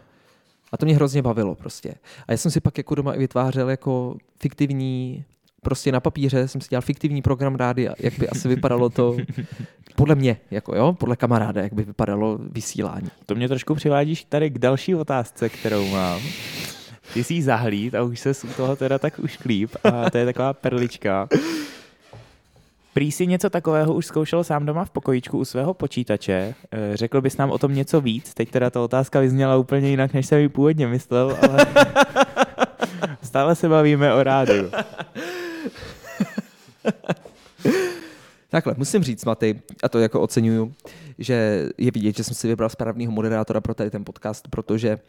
A 0.74 0.78
to 0.78 0.86
mě 0.86 0.96
hrozně 0.96 1.22
bavilo 1.22 1.56
prostě. 1.56 1.94
A 2.28 2.32
já 2.32 2.38
jsem 2.38 2.52
si 2.52 2.60
pak 2.60 2.78
jako 2.78 2.96
doma 2.96 3.14
i 3.14 3.20
vytvářel 3.20 3.70
jako 3.70 4.18
fiktivní, 4.40 5.24
prostě 5.62 5.92
na 5.92 6.00
papíře 6.00 6.48
jsem 6.48 6.62
si 6.62 6.70
dělal 6.70 6.82
fiktivní 6.82 7.22
program 7.22 7.56
rády, 7.56 7.90
jak 8.00 8.20
by 8.20 8.30
asi 8.30 8.48
vypadalo 8.48 8.90
to 8.90 9.18
podle 9.96 10.16
mě, 10.16 10.38
jako 10.52 10.76
jo, 10.76 10.94
podle 10.94 11.16
kamaráda, 11.16 11.62
jak 11.62 11.74
by 11.74 11.84
vypadalo 11.84 12.40
vysílání. 12.42 13.10
To 13.26 13.36
mě 13.36 13.48
trošku 13.48 13.76
přivádíš 13.76 14.24
tady 14.24 14.50
k 14.50 14.60
další 14.60 14.96
otázce, 14.96 15.50
kterou 15.50 15.88
mám. 15.88 16.22
Ty 17.14 17.24
jsi 17.24 17.42
zahlít 17.42 17.96
a 17.96 18.04
už 18.04 18.20
se 18.20 18.32
u 18.32 18.54
toho 18.58 18.76
teda 18.76 19.00
tak 19.00 19.20
už 19.20 19.38
klíp 19.38 19.72
a 19.84 20.10
to 20.10 20.18
je 20.18 20.26
taková 20.26 20.54
perlička. 20.54 21.28
Prý 22.94 23.12
si 23.12 23.28
něco 23.28 23.50
takového 23.50 23.94
už 23.94 24.06
zkoušel 24.06 24.44
sám 24.44 24.66
doma 24.66 24.86
v 24.86 24.90
pokojíčku 24.90 25.38
u 25.38 25.46
svého 25.46 25.74
počítače. 25.74 26.56
Eh, 26.72 26.98
řekl 26.98 27.22
bys 27.22 27.38
nám 27.38 27.52
o 27.52 27.58
tom 27.58 27.76
něco 27.76 28.02
víc? 28.02 28.34
Teď 28.34 28.52
teda 28.52 28.70
ta 28.70 28.82
otázka 28.82 29.20
vyzněla 29.20 29.58
úplně 29.58 29.90
jinak, 29.90 30.14
než 30.14 30.26
jsem 30.26 30.40
ji 30.40 30.50
původně 30.50 30.88
myslel, 30.88 31.38
ale 31.42 31.66
stále 33.24 33.56
se 33.56 33.70
bavíme 33.70 34.14
o 34.14 34.24
rádiu. 34.24 34.72
Takhle, 38.50 38.76
musím 38.78 39.04
říct, 39.04 39.26
Matej, 39.26 39.60
a 39.84 39.90
to 39.90 40.00
jako 40.00 40.22
oceňuju, 40.22 40.74
že 41.20 41.70
je 41.78 41.92
vidět, 41.92 42.18
že 42.18 42.24
jsem 42.24 42.34
si 42.36 42.48
vybral 42.48 42.70
správného 42.70 43.12
moderátora 43.12 43.62
pro 43.62 43.74
tady 43.74 43.90
ten 43.90 44.06
podcast, 44.06 44.48
protože, 44.48 45.00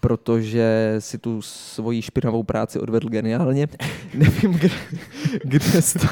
protože 0.00 0.96
si 0.98 1.18
tu 1.18 1.42
svoji 1.42 2.02
špinavou 2.02 2.42
práci 2.42 2.78
odvedl 2.78 3.08
geniálně. 3.08 3.68
Nevím, 4.14 4.52
kde, 4.52 4.70
kde 5.44 5.82
jsi 5.82 5.98
to, 5.98 6.06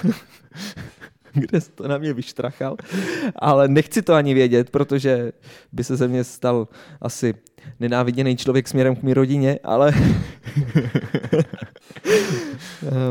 kde 1.40 1.61
jsi 1.61 1.71
to 1.71 1.88
na 1.88 1.99
mě 1.99 2.12
vyštrachal, 2.12 2.76
ale 3.37 3.68
nechci 3.68 4.02
to 4.02 4.14
ani 4.14 4.35
vědět, 4.35 4.71
protože 4.71 5.33
by 5.73 5.85
se 5.85 5.97
ze 5.97 6.09
mě 6.09 6.25
stal 6.25 6.68
asi 7.00 7.35
nenáviděný 7.80 8.37
člověk 8.37 8.68
směrem 8.68 8.97
k 8.97 9.02
mé 9.02 9.14
rodině, 9.14 9.59
ale 9.64 9.92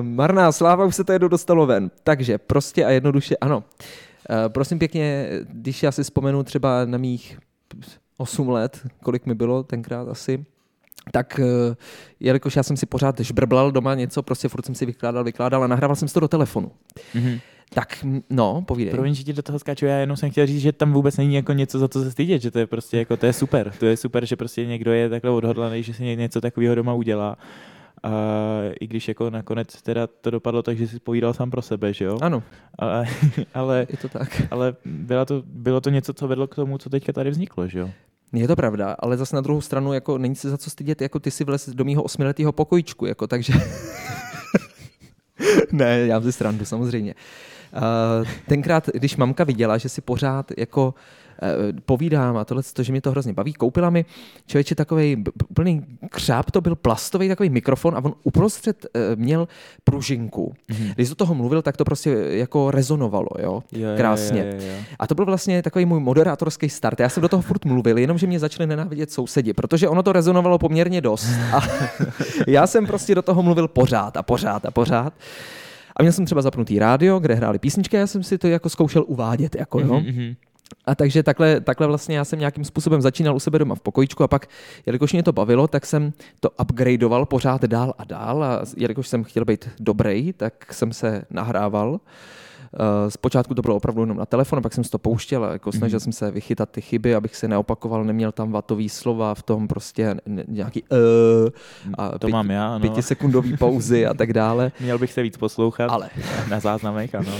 marná 0.02 0.52
sláva 0.52 0.86
už 0.86 0.96
se 0.96 1.04
to 1.04 1.12
jednou 1.12 1.28
dostalo 1.28 1.66
ven. 1.66 1.92
Takže 2.04 2.38
prostě 2.38 2.86
a 2.86 2.90
jednoduše 2.90 3.38
ano. 3.38 3.64
Eh, 4.30 4.50
prosím 4.50 4.80
pěkně, 4.80 5.30
když 5.50 5.84
já 5.84 5.92
si 5.92 6.04
vzpomenu 6.04 6.44
třeba 6.44 6.86
na 6.86 6.98
mých 6.98 7.38
8 8.18 8.50
let, 8.50 8.88
kolik 9.04 9.26
mi 9.26 9.36
bylo 9.36 9.64
tenkrát 9.64 10.10
asi, 10.10 10.46
tak 11.12 11.40
eh, 11.40 11.76
jelikož 12.20 12.56
já 12.56 12.64
jsem 12.64 12.78
si 12.78 12.86
pořád 12.86 13.20
žbrblal 13.20 13.72
doma 13.72 13.96
něco, 13.96 14.24
prostě 14.24 14.50
furt 14.50 14.66
jsem 14.66 14.76
si 14.76 14.86
vykládal, 14.86 15.24
vykládal 15.24 15.64
a 15.64 15.68
nahrával 15.68 15.96
jsem 15.96 16.08
si 16.08 16.14
to 16.14 16.20
do 16.20 16.28
telefonu. 16.28 16.72
Mm-hmm. 17.16 17.40
Tak 17.74 18.06
no, 18.30 18.64
povídej. 18.68 18.92
Promiň, 18.92 19.14
že 19.14 19.24
ti 19.24 19.34
do 19.34 19.42
toho 19.42 19.60
skáču, 19.60 19.86
já 19.86 19.98
jenom 19.98 20.18
jsem 20.18 20.32
chtěl 20.32 20.48
říct, 20.48 20.62
že 20.62 20.72
tam 20.72 20.94
vůbec 20.94 21.18
není 21.18 21.36
jako 21.36 21.54
něco, 21.54 21.80
za 21.80 21.88
co 21.88 22.04
se 22.04 22.12
stydět, 22.12 22.42
že 22.42 22.52
to 22.52 22.60
je 22.60 22.68
prostě 22.68 22.98
jako, 22.98 23.18
to 23.18 23.26
je 23.26 23.34
super. 23.34 23.72
To 23.80 23.86
je 23.86 23.98
super, 23.98 24.26
že 24.26 24.36
prostě 24.36 24.66
někdo 24.66 24.94
je 24.94 25.10
takhle 25.10 25.32
odhodlaný, 25.32 25.84
že 25.84 25.94
si 25.94 26.04
něco 26.04 26.42
takového 26.42 26.76
doma 26.76 26.94
udělá. 26.94 27.38
A 28.04 28.12
i 28.80 28.88
když 28.88 29.08
jako 29.08 29.30
nakonec 29.30 29.82
teda 29.82 30.08
to 30.08 30.32
dopadlo 30.32 30.64
tak, 30.64 30.78
že 30.78 30.88
jsi 30.88 31.00
povídal 31.00 31.34
sám 31.34 31.52
pro 31.52 31.62
sebe, 31.62 31.94
že 31.94 32.06
jo? 32.06 32.18
Ano. 32.22 32.44
Ale, 32.80 33.06
ale, 33.54 33.88
je 33.90 33.98
to 33.98 34.10
tak. 34.10 34.42
ale 34.52 34.76
bylo, 34.86 35.26
to, 35.26 35.44
bylo 35.46 35.82
to 35.82 35.90
něco, 35.90 36.14
co 36.14 36.28
vedlo 36.28 36.48
k 36.48 36.56
tomu, 36.56 36.78
co 36.78 36.90
teďka 36.90 37.14
tady 37.14 37.30
vzniklo, 37.30 37.68
že 37.68 37.80
jo? 37.80 37.90
Je 38.34 38.48
to 38.48 38.56
pravda, 38.56 38.96
ale 39.00 39.18
zase 39.18 39.36
na 39.36 39.42
druhou 39.42 39.62
stranu 39.62 39.94
jako 39.94 40.18
není 40.18 40.36
se 40.36 40.50
za 40.50 40.58
co 40.58 40.70
stydět, 40.70 41.02
jako 41.02 41.20
ty 41.20 41.32
si 41.32 41.44
vlez 41.44 41.70
do 41.70 41.86
mýho 41.86 42.04
osmiletého 42.04 42.52
pokojičku, 42.52 43.06
jako 43.06 43.28
takže... 43.28 43.54
ne, 45.72 46.00
já 46.00 46.22
si 46.22 46.32
srandu, 46.32 46.66
samozřejmě. 46.66 47.14
Uh, 47.14 47.57
tenkrát, 48.48 48.90
když 48.94 49.18
mamka 49.18 49.44
viděla, 49.44 49.78
že 49.78 49.90
si 49.90 50.02
pořád 50.02 50.52
jako 50.58 50.94
Eh, 51.42 51.74
povídám 51.86 52.38
a 52.38 52.46
tohle, 52.46 52.64
to, 52.74 52.84
že 52.84 52.92
mě 52.92 53.02
to 53.02 53.12
hrozně 53.12 53.34
baví. 53.34 53.54
Koupila 53.54 53.90
mi 53.90 54.06
člověče 54.46 54.76
takový 54.76 55.24
úplný 55.50 55.86
křáp, 56.10 56.52
to 56.52 56.62
byl 56.62 56.76
plastový 56.76 57.28
takový 57.28 57.50
mikrofon 57.50 57.96
a 57.96 58.06
on 58.06 58.14
uprostřed 58.24 58.86
eh, 58.86 59.16
měl 59.16 59.48
pružinku. 59.84 60.54
Mm-hmm. 60.70 60.94
Když 60.96 61.10
do 61.10 61.16
toho 61.16 61.36
mluvil, 61.36 61.62
tak 61.62 61.78
to 61.78 61.86
prostě 61.86 62.10
jako 62.30 62.72
rezonovalo, 62.72 63.28
jo, 63.40 63.64
krásně. 63.98 64.40
Jo, 64.40 64.62
jo, 64.62 64.74
jo. 64.78 64.84
A 65.00 65.08
to 65.08 65.16
byl 65.16 65.26
vlastně 65.26 65.64
takový 65.64 65.86
můj 65.86 66.00
moderátorský 66.00 66.70
start. 66.70 67.00
Já 67.00 67.10
jsem 67.10 67.22
do 67.22 67.30
toho 67.30 67.42
furt 67.42 67.66
mluvil, 67.66 67.98
jenomže 67.98 68.28
mě 68.28 68.40
začali 68.40 68.68
nenávidět 68.68 69.12
sousedi, 69.12 69.54
protože 69.54 69.90
ono 69.90 70.04
to 70.04 70.12
rezonovalo 70.12 70.58
poměrně 70.58 71.02
dost. 71.02 71.30
A 71.54 71.62
já 72.48 72.68
jsem 72.68 72.86
prostě 72.86 73.16
do 73.16 73.22
toho 73.22 73.44
mluvil 73.44 73.68
pořád 73.68 74.18
a 74.18 74.24
pořád 74.24 74.66
a 74.66 74.72
pořád. 74.72 75.14
A 75.98 76.04
měl 76.04 76.14
jsem 76.14 76.26
třeba 76.26 76.42
zapnutý 76.42 76.80
rádio, 76.80 77.20
kde 77.20 77.34
hráli 77.34 77.60
písničky, 77.60 77.96
já 77.96 78.08
jsem 78.08 78.24
si 78.24 78.38
to 78.38 78.48
jako 78.48 78.70
zkoušel 78.70 79.04
uvádět, 79.08 79.56
jako 79.56 79.80
jo. 79.80 79.88
Mm-hmm. 79.88 80.36
A 80.86 80.96
takže 80.96 81.24
takhle, 81.24 81.62
takhle 81.62 81.88
vlastně 81.88 82.18
já 82.18 82.26
jsem 82.26 82.40
nějakým 82.40 82.66
způsobem 82.66 83.02
začínal 83.02 83.36
u 83.36 83.40
sebe 83.40 83.60
doma 83.60 83.76
v 83.76 83.80
pokojičku 83.80 84.24
a 84.24 84.28
pak, 84.28 84.48
jelikož 84.86 85.14
mě 85.14 85.24
to 85.24 85.32
bavilo, 85.32 85.68
tak 85.68 85.86
jsem 85.86 86.14
to 86.40 86.50
upgradeoval 86.50 87.26
pořád 87.26 87.66
dál 87.66 87.94
a 87.98 88.04
dál 88.04 88.44
a 88.44 88.62
jelikož 88.78 89.08
jsem 89.08 89.24
chtěl 89.24 89.46
být 89.46 89.70
dobrý, 89.80 90.34
tak 90.34 90.74
jsem 90.74 90.94
se 90.94 91.24
nahrával. 91.30 92.00
Eh, 92.00 92.47
zpočátku 93.10 93.54
to 93.54 93.62
bylo 93.62 93.76
opravdu 93.76 94.02
jenom 94.02 94.18
na 94.18 94.26
telefon, 94.26 94.62
pak 94.62 94.74
jsem 94.74 94.84
si 94.84 94.90
to 94.90 94.98
pouštěl 94.98 95.44
jako 95.44 95.72
snažil 95.72 96.00
mm-hmm. 96.00 96.04
jsem 96.04 96.12
se 96.12 96.32
vychytat 96.32 96.70
ty 96.70 96.82
chyby, 96.82 97.16
abych 97.16 97.36
se 97.36 97.48
neopakoval, 97.48 98.04
neměl 98.04 98.32
tam 98.32 98.52
vatový 98.52 98.90
slova 98.90 99.36
v 99.36 99.44
tom 99.44 99.68
prostě 99.68 100.16
nějaký 100.48 100.84
uh, 100.84 100.98
a 101.98 102.12
to 102.12 102.20
pěti, 102.20 102.32
mám 102.32 102.52
já, 102.52 102.74
no. 102.74 102.80
pětisekundový 102.80 103.58
pauzy 103.58 104.06
a 104.06 104.14
tak 104.14 104.34
dále. 104.34 104.72
Měl 104.80 105.00
bych 105.00 105.14
se 105.14 105.22
víc 105.22 105.38
poslouchat 105.38 105.90
Ale. 105.90 106.10
na 106.50 106.60
záznamech, 106.60 107.16
ano. 107.16 107.32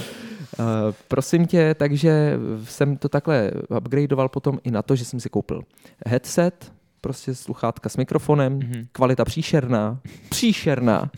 Uh, 0.60 0.66
prosím 1.08 1.46
tě, 1.48 1.76
takže 1.80 2.40
jsem 2.64 2.98
to 2.98 3.10
takhle 3.10 3.52
upgradeoval 3.78 4.30
potom 4.30 4.60
i 4.64 4.72
na 4.72 4.82
to, 4.82 4.96
že 4.96 5.06
jsem 5.06 5.20
si 5.20 5.30
koupil 5.30 5.62
headset, 6.06 6.72
prostě 7.02 7.36
sluchátka 7.36 7.90
s 7.90 7.98
mikrofonem, 7.98 8.60
mm-hmm. 8.60 8.88
kvalita 8.92 9.26
příšerná, 9.26 10.00
příšerná. 10.30 11.12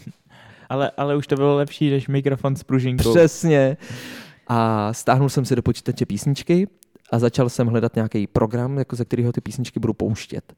Ale, 0.69 0.91
ale 0.97 1.15
už 1.15 1.27
to 1.27 1.35
bylo 1.35 1.55
lepší 1.55 1.89
než 1.89 2.07
mikrofon 2.07 2.55
s 2.55 2.63
pružinkou. 2.63 3.15
Přesně. 3.15 3.77
A 4.47 4.93
stáhnul 4.93 5.29
jsem 5.29 5.45
si 5.45 5.55
do 5.55 5.61
počítače 5.61 6.05
písničky 6.05 6.67
a 7.11 7.19
začal 7.19 7.49
jsem 7.49 7.67
hledat 7.67 7.95
nějaký 7.95 8.27
program, 8.27 8.77
jako 8.77 8.95
ze 8.95 9.05
kterého 9.05 9.31
ty 9.31 9.41
písničky 9.41 9.79
budu 9.79 9.93
pouštět. 9.93 10.53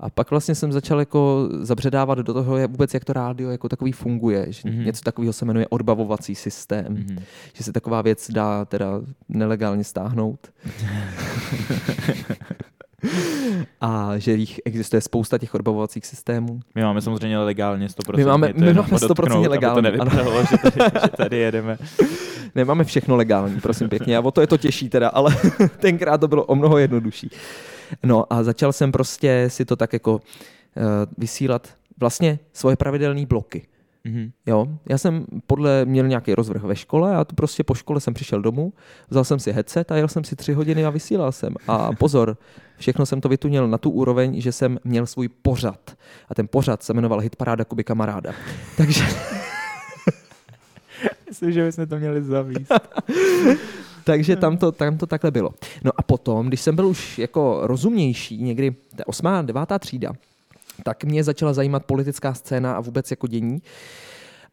A 0.00 0.10
pak 0.10 0.30
vlastně 0.30 0.54
jsem 0.54 0.72
začal 0.72 0.98
jako 0.98 1.48
zabředávat 1.60 2.18
do 2.18 2.34
toho, 2.34 2.56
jak 2.56 2.70
vůbec 2.70 2.94
jak 2.94 3.04
to 3.04 3.12
rádio 3.12 3.50
jako 3.50 3.68
takový 3.68 3.92
funguje. 3.92 4.46
Že 4.48 4.62
mm-hmm. 4.62 4.84
Něco 4.84 5.02
takového 5.02 5.32
se 5.32 5.44
jmenuje 5.44 5.68
odbavovací 5.68 6.34
systém. 6.34 6.94
Mm-hmm. 6.94 7.22
Že 7.54 7.64
se 7.64 7.72
taková 7.72 8.02
věc 8.02 8.30
dá 8.30 8.64
teda 8.64 9.00
nelegálně 9.28 9.84
stáhnout. 9.84 10.52
a 13.80 14.18
že 14.18 14.32
jich 14.32 14.60
existuje 14.64 15.00
spousta 15.00 15.38
těch 15.38 15.54
odbavovacích 15.54 16.06
systémů. 16.06 16.60
My 16.74 16.82
máme 16.82 17.00
samozřejmě 17.00 17.38
legálně 17.38 17.86
100%. 17.86 18.16
My 18.16 18.24
máme, 18.24 18.52
my 18.56 18.74
máme 18.74 18.88
100% 18.88 19.48
legálně. 19.48 19.88
Aby 19.88 19.98
to 19.98 20.04
nevypadalo, 20.04 20.44
že 20.44 20.58
tady, 20.58 20.90
že 21.02 21.08
tady 21.16 21.36
jedeme. 21.36 21.78
Nemáme 22.54 22.84
všechno 22.84 23.16
legální, 23.16 23.60
prosím 23.60 23.88
pěkně. 23.88 24.16
A 24.16 24.20
o 24.20 24.30
to 24.30 24.40
je 24.40 24.46
to 24.46 24.56
těžší 24.56 24.88
teda, 24.88 25.08
ale 25.08 25.36
tenkrát 25.78 26.18
to 26.18 26.28
bylo 26.28 26.44
o 26.44 26.54
mnoho 26.54 26.78
jednodušší. 26.78 27.30
No 28.02 28.32
a 28.32 28.42
začal 28.42 28.72
jsem 28.72 28.92
prostě 28.92 29.44
si 29.48 29.64
to 29.64 29.76
tak 29.76 29.92
jako 29.92 30.14
uh, 30.14 30.20
vysílat 31.18 31.68
vlastně 32.00 32.38
svoje 32.52 32.76
pravidelné 32.76 33.26
bloky. 33.26 33.66
Mm-hmm. 34.06 34.30
Jo, 34.46 34.68
já 34.88 34.98
jsem 34.98 35.26
podle 35.46 35.84
měl 35.84 36.08
nějaký 36.08 36.34
rozvrh 36.34 36.62
ve 36.62 36.76
škole 36.76 37.16
a 37.16 37.24
to 37.24 37.34
prostě 37.34 37.64
po 37.64 37.74
škole 37.74 38.00
jsem 38.00 38.14
přišel 38.14 38.42
domů, 38.42 38.72
vzal 39.10 39.24
jsem 39.24 39.38
si 39.38 39.52
headset 39.52 39.92
a 39.92 39.96
jel 39.96 40.08
jsem 40.08 40.24
si 40.24 40.36
tři 40.36 40.52
hodiny 40.52 40.84
a 40.84 40.90
vysílal 40.90 41.32
jsem. 41.32 41.54
A 41.68 41.92
pozor, 41.98 42.36
všechno 42.78 43.06
jsem 43.06 43.20
to 43.20 43.28
vytunil 43.28 43.68
na 43.68 43.78
tu 43.78 43.90
úroveň, 43.90 44.40
že 44.40 44.52
jsem 44.52 44.78
měl 44.84 45.06
svůj 45.06 45.28
pořad. 45.28 45.96
A 46.28 46.34
ten 46.34 46.48
pořad 46.48 46.82
se 46.82 46.94
jmenoval 46.94 47.20
Hitparáda 47.20 47.64
Kuby 47.64 47.84
kamaráda. 47.84 48.32
Takže... 48.76 49.04
Myslím, 51.28 51.52
že 51.52 51.64
bychom 51.64 51.86
to 51.86 51.96
měli 51.96 52.22
zavíst. 52.22 52.72
Takže 54.04 54.36
tam 54.36 54.56
to, 54.56 54.72
tam 54.72 54.98
to 54.98 55.06
takhle 55.06 55.30
bylo. 55.30 55.50
No 55.84 55.90
a 55.96 56.02
potom, 56.02 56.48
když 56.48 56.60
jsem 56.60 56.76
byl 56.76 56.86
už 56.86 57.18
jako 57.18 57.60
rozumnější, 57.62 58.42
někdy 58.42 58.74
osmá, 59.06 59.42
devátá 59.42 59.78
třída, 59.78 60.12
tak 60.84 61.04
mě 61.04 61.24
začala 61.24 61.52
zajímat 61.52 61.84
politická 61.84 62.34
scéna 62.34 62.74
a 62.74 62.80
vůbec 62.80 63.10
jako 63.10 63.26
dění. 63.26 63.62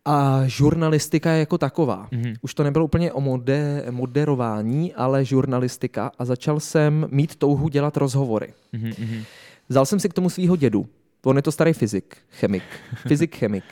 A 0.06 0.42
žurnalistika 0.46 1.32
jako 1.32 1.58
taková. 1.58 2.08
Mm-hmm. 2.12 2.36
Už 2.42 2.54
to 2.54 2.64
nebylo 2.64 2.86
úplně 2.86 3.12
o 3.12 3.22
mode, 3.22 3.86
moderování, 3.90 4.94
ale 4.94 5.26
žurnalistika 5.26 6.12
a 6.20 6.26
začal 6.26 6.60
jsem 6.60 7.08
mít 7.12 7.36
touhu 7.36 7.70
dělat 7.70 7.98
rozhovory. 7.98 8.54
Mm-hmm. 8.74 9.24
Vzal 9.70 9.86
jsem 9.86 10.00
si 10.00 10.10
k 10.10 10.14
tomu 10.14 10.30
svého 10.30 10.56
dědu. 10.56 10.88
On 11.26 11.36
je 11.36 11.42
to 11.42 11.52
starý 11.52 11.74
fyzik, 11.74 12.18
chemik. 12.30 12.64
Fyzik, 13.08 13.36
chemik. 13.36 13.64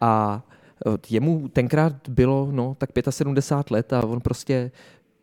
A 0.00 0.42
Jemu 1.10 1.48
tenkrát 1.48 2.08
bylo 2.08 2.48
no, 2.52 2.76
tak 2.78 2.90
75 3.10 3.74
let 3.74 3.92
a 3.92 4.06
on 4.06 4.20
prostě 4.20 4.70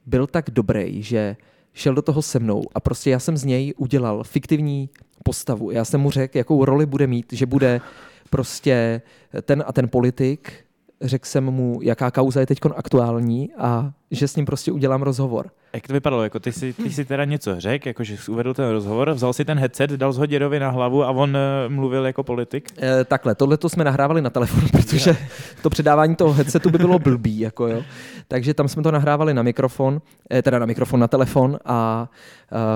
byl 0.06 0.28
tak 0.28 0.50
dobrý, 0.50 1.04
že 1.04 1.36
šel 1.74 1.94
do 1.94 2.02
toho 2.02 2.22
se 2.22 2.40
mnou 2.40 2.64
a 2.76 2.80
prostě 2.80 3.10
já 3.10 3.20
jsem 3.20 3.38
z 3.38 3.44
něj 3.44 3.74
udělal 3.78 4.24
fiktivní 4.24 4.90
postavu. 5.28 5.72
Já 5.72 5.86
jsem 5.86 6.02
mu 6.02 6.12
řekl, 6.12 6.38
jakou 6.38 6.66
roli 6.66 6.86
bude 6.86 7.08
mít, 7.08 7.34
že 7.34 7.46
bude 7.46 7.82
prostě 8.30 9.02
ten 9.42 9.64
a 9.68 9.74
ten 9.74 9.90
politik, 9.90 10.54
řekl 11.02 11.26
jsem 11.26 11.44
mu, 11.44 11.80
jaká 11.84 12.12
kauza 12.12 12.40
je 12.40 12.46
teď 12.46 12.60
aktuální 12.76 13.50
a 13.58 13.92
že 14.12 14.28
s 14.28 14.36
ním 14.36 14.46
prostě 14.46 14.72
udělám 14.72 15.02
rozhovor. 15.02 15.52
Jak 15.74 15.88
to 15.88 15.94
vypadalo? 15.94 16.24
Jako 16.24 16.40
ty, 16.40 16.52
si, 16.52 16.74
ty 16.74 16.92
si 16.92 17.06
teda 17.06 17.26
něco 17.26 17.60
řekl, 17.60 17.88
jako 17.88 18.04
že 18.04 18.18
jsi 18.18 18.32
uvedl 18.32 18.54
ten 18.54 18.70
rozhovor, 18.70 19.12
vzal 19.12 19.34
si 19.34 19.46
ten 19.46 19.60
headset, 19.60 19.92
dal 19.92 20.14
ho 20.14 20.26
dědovi 20.26 20.60
na 20.60 20.70
hlavu 20.70 21.04
a 21.04 21.12
on 21.12 21.30
uh, 21.30 21.74
mluvil 21.74 22.06
jako 22.06 22.24
politik? 22.24 22.70
E, 22.82 23.04
takhle, 23.04 23.36
tohle 23.36 23.58
to 23.58 23.70
jsme 23.70 23.84
nahrávali 23.84 24.22
na 24.22 24.30
telefon, 24.30 24.64
protože 24.72 25.18
to 25.62 25.70
předávání 25.70 26.16
toho 26.16 26.34
headsetu 26.34 26.70
by 26.70 26.78
bylo 26.78 27.00
blbý. 27.00 27.40
Jako 27.40 27.68
jo. 27.68 27.84
Takže 28.28 28.54
tam 28.54 28.68
jsme 28.68 28.84
to 28.84 28.92
nahrávali 28.92 29.34
na 29.34 29.44
mikrofon, 29.44 30.02
e, 30.32 30.42
teda 30.42 30.60
na 30.60 30.66
mikrofon, 30.66 31.00
na 31.00 31.08
telefon 31.08 31.60
a 31.66 32.10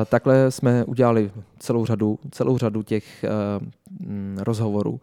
e, 0.01 0.05
takhle 0.05 0.51
jsme 0.51 0.85
udělali 0.85 1.31
celou 1.59 1.85
řadu, 1.85 2.19
celou 2.31 2.57
řadu 2.57 2.83
těch 2.83 3.23
e, 3.23 3.29
m, 4.07 4.37
rozhovorů. 4.39 5.01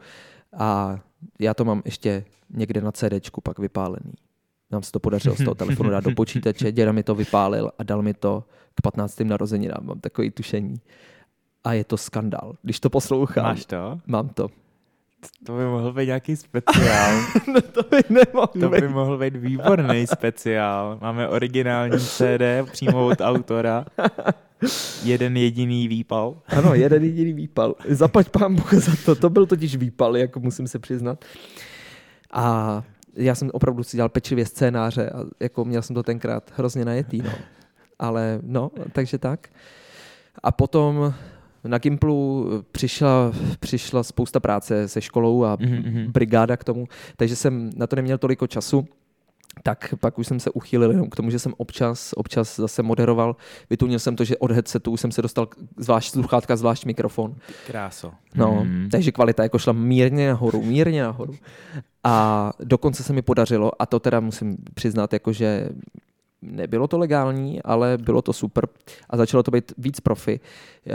A 0.58 0.98
já 1.38 1.54
to 1.54 1.64
mám 1.64 1.82
ještě 1.84 2.24
někde 2.50 2.80
na 2.80 2.92
CDčku 2.92 3.40
pak 3.40 3.58
vypálený. 3.58 4.12
Nám 4.70 4.82
se 4.82 4.92
to 4.92 5.00
podařilo 5.00 5.34
z 5.34 5.44
toho 5.44 5.54
telefonu 5.64 5.90
dát 5.90 6.04
do 6.04 6.10
počítače, 6.10 6.72
děda 6.72 6.92
mi 6.92 7.02
to 7.02 7.14
vypálil 7.14 7.70
a 7.78 7.82
dal 7.82 8.02
mi 8.02 8.14
to 8.14 8.44
k 8.74 8.80
15. 8.80 9.20
narozeninám. 9.20 9.80
Mám 9.82 10.00
takový 10.00 10.30
tušení. 10.30 10.80
A 11.64 11.72
je 11.72 11.84
to 11.84 11.96
skandál. 11.96 12.56
Když 12.62 12.80
to 12.80 12.90
poslouchám. 12.90 13.44
Máš 13.44 13.64
to? 13.64 14.00
Mám 14.06 14.28
to. 14.28 14.48
To 15.46 15.52
by 15.52 15.64
mohl 15.64 15.92
být 15.92 16.06
nějaký 16.06 16.36
speciál. 16.36 17.20
no 17.54 17.60
to 17.60 17.82
by 17.82 18.02
nemohl 18.08 18.46
To 18.46 18.68
by 18.68 18.88
mohl 18.88 19.18
být 19.18 19.36
výborný 19.36 20.06
speciál. 20.06 20.98
Máme 21.00 21.28
originální 21.28 21.98
CD 21.98 22.70
přímo 22.72 23.06
od 23.06 23.20
autora. 23.20 23.84
Jeden 25.04 25.36
jediný 25.36 25.88
výpal. 25.88 26.36
Ano, 26.46 26.74
jeden 26.74 27.04
jediný 27.04 27.32
výpal. 27.32 27.74
Zaplať 27.88 28.28
pán 28.28 28.54
Bůh 28.54 28.74
za 28.74 28.92
to. 29.04 29.14
To 29.14 29.30
byl 29.30 29.46
totiž 29.46 29.76
výpal, 29.76 30.16
jako 30.16 30.40
musím 30.40 30.68
se 30.68 30.78
přiznat. 30.78 31.24
A 32.32 32.82
já 33.18 33.34
jsem 33.34 33.50
opravdu 33.52 33.82
si 33.82 33.96
dělal 33.96 34.08
pečlivě 34.08 34.46
scénáře 34.46 35.10
a 35.10 35.24
jako 35.40 35.64
měl 35.64 35.82
jsem 35.82 35.94
to 35.94 36.02
tenkrát 36.02 36.52
hrozně 36.56 36.84
najetý, 36.84 37.22
no. 37.22 37.30
Ale 37.98 38.40
no, 38.42 38.70
takže 38.92 39.18
tak. 39.18 39.48
A 40.42 40.52
potom 40.52 41.14
na 41.64 41.78
Gimplu 41.78 42.50
přišla, 42.72 43.32
přišla 43.60 44.02
spousta 44.02 44.40
práce 44.40 44.88
se 44.88 45.00
školou 45.00 45.44
a 45.44 45.56
mm-hmm. 45.56 46.10
brigáda 46.10 46.56
k 46.56 46.64
tomu, 46.64 46.86
takže 47.16 47.36
jsem 47.36 47.70
na 47.76 47.86
to 47.86 47.96
neměl 47.96 48.18
toliko 48.18 48.46
času 48.46 48.88
tak 49.62 49.94
pak 50.00 50.18
už 50.18 50.26
jsem 50.26 50.40
se 50.40 50.50
uchýlil 50.50 50.90
jenom 50.90 51.10
k 51.10 51.16
tomu, 51.16 51.30
že 51.30 51.38
jsem 51.38 51.54
občas, 51.56 52.14
občas 52.16 52.56
zase 52.56 52.82
moderoval. 52.82 53.36
Vytunil 53.70 53.98
jsem 53.98 54.16
to, 54.16 54.24
že 54.24 54.36
od 54.36 54.50
headsetu 54.50 54.90
už 54.90 55.00
jsem 55.00 55.12
se 55.12 55.22
dostal 55.22 55.48
zvlášť 55.76 56.12
sluchátka, 56.12 56.56
zvlášť 56.56 56.84
mikrofon. 56.84 57.34
Kráso. 57.66 58.12
No, 58.34 58.60
mm. 58.64 58.88
takže 58.90 59.12
kvalita 59.12 59.42
jako 59.42 59.58
šla 59.58 59.72
mírně 59.72 60.28
nahoru, 60.28 60.62
mírně 60.62 61.02
nahoru. 61.02 61.34
A 62.04 62.52
dokonce 62.60 63.02
se 63.02 63.12
mi 63.12 63.22
podařilo, 63.22 63.82
a 63.82 63.86
to 63.86 64.00
teda 64.00 64.20
musím 64.20 64.56
přiznat, 64.74 65.12
jako 65.12 65.32
že 65.32 65.68
nebylo 66.42 66.88
to 66.88 66.98
legální, 66.98 67.62
ale 67.62 67.98
bylo 67.98 68.22
to 68.22 68.32
super 68.32 68.68
a 69.10 69.16
začalo 69.16 69.42
to 69.42 69.50
být 69.50 69.72
víc 69.78 70.00
profi. 70.00 70.40
Eh, 70.86 70.92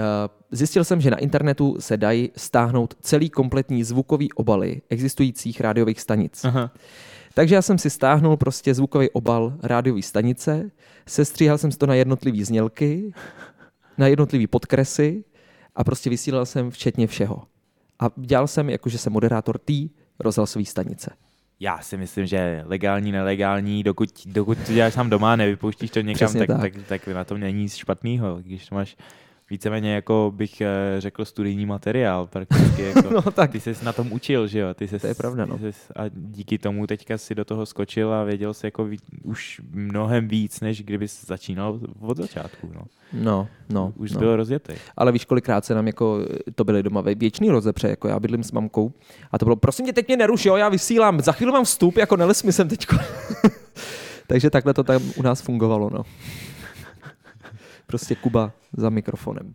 zjistil 0.51 0.83
jsem, 0.83 1.01
že 1.01 1.11
na 1.11 1.17
internetu 1.17 1.75
se 1.79 1.97
dají 1.97 2.31
stáhnout 2.35 2.93
celý 3.01 3.29
kompletní 3.29 3.83
zvukový 3.83 4.31
obaly 4.31 4.81
existujících 4.89 5.61
rádiových 5.61 6.01
stanic. 6.01 6.45
Aha. 6.45 6.71
Takže 7.33 7.55
já 7.55 7.61
jsem 7.61 7.77
si 7.77 7.89
stáhnul 7.89 8.37
prostě 8.37 8.73
zvukový 8.73 9.09
obal 9.09 9.53
rádiové 9.63 10.01
stanice, 10.01 10.71
sestříhal 11.07 11.57
jsem 11.57 11.71
si 11.71 11.77
to 11.77 11.85
na 11.85 11.93
jednotlivé 11.93 12.45
znělky, 12.45 13.13
na 13.97 14.07
jednotlivé 14.07 14.47
podkresy 14.47 15.23
a 15.75 15.83
prostě 15.83 16.09
vysílal 16.09 16.45
jsem 16.45 16.71
včetně 16.71 17.07
všeho. 17.07 17.43
A 17.99 18.09
dělal 18.15 18.47
jsem, 18.47 18.69
jakože 18.69 18.97
jsem 18.97 19.13
moderátor 19.13 19.57
té 19.57 19.73
rozhlasové 20.19 20.65
stanice. 20.65 21.11
Já 21.59 21.79
si 21.79 21.97
myslím, 21.97 22.25
že 22.25 22.63
legální, 22.65 23.11
nelegální, 23.11 23.83
dokud, 23.83 24.09
dokud 24.25 24.57
to 24.65 24.73
děláš 24.73 24.93
sám 24.93 25.09
doma, 25.09 25.35
nevypouštíš 25.35 25.91
to 25.91 26.01
někam, 26.01 26.33
tak, 26.33 26.47
tak. 26.47 26.61
Tak, 26.61 26.73
tak 26.87 27.07
na 27.07 27.23
tom 27.23 27.39
není 27.39 27.61
nic 27.61 27.75
špatného. 27.75 28.39
Když 28.41 28.71
máš 28.71 28.95
víceméně 29.49 29.95
jako 29.95 30.31
bych 30.35 30.61
eh, 30.61 30.67
řekl 30.97 31.25
studijní 31.25 31.65
materiál 31.65 32.27
prakticky. 32.27 32.83
Jako, 32.95 33.09
no, 33.09 33.21
tak. 33.21 33.51
Ty 33.51 33.59
jsi 33.59 33.85
na 33.85 33.93
tom 33.93 34.11
učil, 34.11 34.47
že 34.47 34.59
jo? 34.59 34.73
Ty 34.73 34.87
jsi, 34.87 34.99
to 34.99 35.07
je 35.07 35.15
pravda, 35.15 35.45
no. 35.45 35.57
Jsi, 35.57 35.73
a 35.95 36.03
díky 36.15 36.57
tomu 36.57 36.87
teďka 36.87 37.17
si 37.17 37.35
do 37.35 37.45
toho 37.45 37.65
skočil 37.65 38.13
a 38.13 38.23
věděl 38.23 38.53
jsi 38.53 38.65
jako 38.67 38.85
ví, 38.85 38.97
už 39.23 39.61
mnohem 39.71 40.27
víc, 40.27 40.61
než 40.61 40.83
kdyby 40.83 41.07
jsi 41.07 41.25
začínal 41.25 41.79
od 41.99 42.17
začátku. 42.17 42.71
No, 42.75 42.81
no. 43.13 43.47
no 43.69 43.93
už 43.95 44.11
no. 44.11 44.19
byl 44.19 44.35
rozjetý. 44.35 44.73
Ale 44.97 45.11
víš, 45.11 45.25
kolikrát 45.25 45.65
se 45.65 45.75
nám 45.75 45.87
jako, 45.87 46.19
to 46.55 46.63
byly 46.63 46.83
doma 46.83 47.01
věčný 47.01 47.49
rozepře, 47.49 47.87
jako 47.89 48.07
já 48.07 48.19
bydlím 48.19 48.43
s 48.43 48.51
mamkou 48.51 48.93
a 49.31 49.37
to 49.37 49.45
bylo, 49.45 49.55
prosím 49.55 49.85
tě, 49.85 49.93
teď 49.93 50.07
mě 50.07 50.17
neruš, 50.17 50.45
jo, 50.45 50.55
já 50.55 50.69
vysílám, 50.69 51.21
za 51.21 51.31
chvíli 51.31 51.51
mám 51.51 51.65
vstup, 51.65 51.97
jako 51.97 52.17
neles 52.17 52.43
mi 52.43 52.51
sem 52.51 52.69
teďko. 52.69 52.95
Takže 54.27 54.49
takhle 54.49 54.73
to 54.73 54.83
tam 54.83 55.01
u 55.15 55.21
nás 55.21 55.41
fungovalo, 55.41 55.89
no. 55.89 56.03
Prostě 57.93 58.15
Kuba 58.15 58.51
za 58.77 58.89
mikrofonem. 58.89 59.53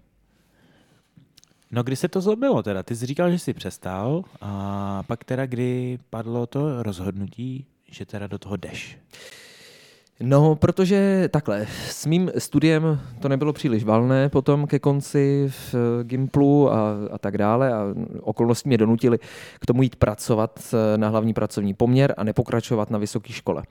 No 1.70 1.82
kdy 1.82 1.96
se 1.96 2.08
to 2.08 2.20
zlobilo 2.20 2.62
teda? 2.62 2.82
Ty 2.82 2.96
jsi 2.96 3.06
říkal, 3.06 3.30
že 3.30 3.38
jsi 3.38 3.52
přestal 3.52 4.24
a 4.40 5.02
pak 5.02 5.24
teda 5.24 5.46
kdy 5.46 5.98
padlo 6.10 6.46
to 6.46 6.82
rozhodnutí, 6.82 7.66
že 7.90 8.06
teda 8.06 8.26
do 8.26 8.38
toho 8.38 8.56
jdeš? 8.56 8.98
No, 10.20 10.56
protože 10.56 11.28
takhle, 11.32 11.66
s 11.90 12.06
mým 12.06 12.30
studiem 12.38 13.00
to 13.20 13.28
nebylo 13.28 13.52
příliš 13.52 13.84
valné 13.84 14.28
potom 14.28 14.66
ke 14.66 14.78
konci 14.78 15.50
v 15.72 15.74
Gimplu 16.02 16.72
a, 16.72 16.94
a 17.10 17.18
tak 17.18 17.38
dále 17.38 17.72
a 17.72 17.84
okolnosti 18.20 18.68
mě 18.68 18.78
donutily 18.78 19.18
k 19.60 19.66
tomu 19.66 19.82
jít 19.82 19.96
pracovat 19.96 20.74
na 20.96 21.08
hlavní 21.08 21.34
pracovní 21.34 21.74
poměr 21.74 22.14
a 22.16 22.24
nepokračovat 22.24 22.90
na 22.90 22.98
vysoké 22.98 23.32
škole. 23.32 23.62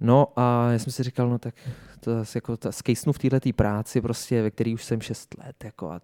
No 0.00 0.26
a 0.36 0.70
já 0.70 0.78
jsem 0.78 0.92
si 0.92 1.02
říkal, 1.02 1.28
no 1.28 1.38
tak 1.38 1.54
to 2.00 2.18
asi 2.18 2.38
jako 2.38 2.56
ta, 2.56 2.72
skejsnu 2.72 3.12
v 3.12 3.18
této 3.18 3.52
práci, 3.52 4.00
prostě, 4.00 4.42
ve 4.42 4.50
které 4.50 4.74
už 4.74 4.84
jsem 4.84 5.00
6 5.00 5.34
let, 5.44 5.64
jako 5.64 5.90
a 5.90 6.00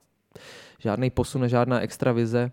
žádný 0.79 1.11
posun, 1.11 1.48
žádná 1.48 1.81
extra 1.81 2.12
vize. 2.12 2.53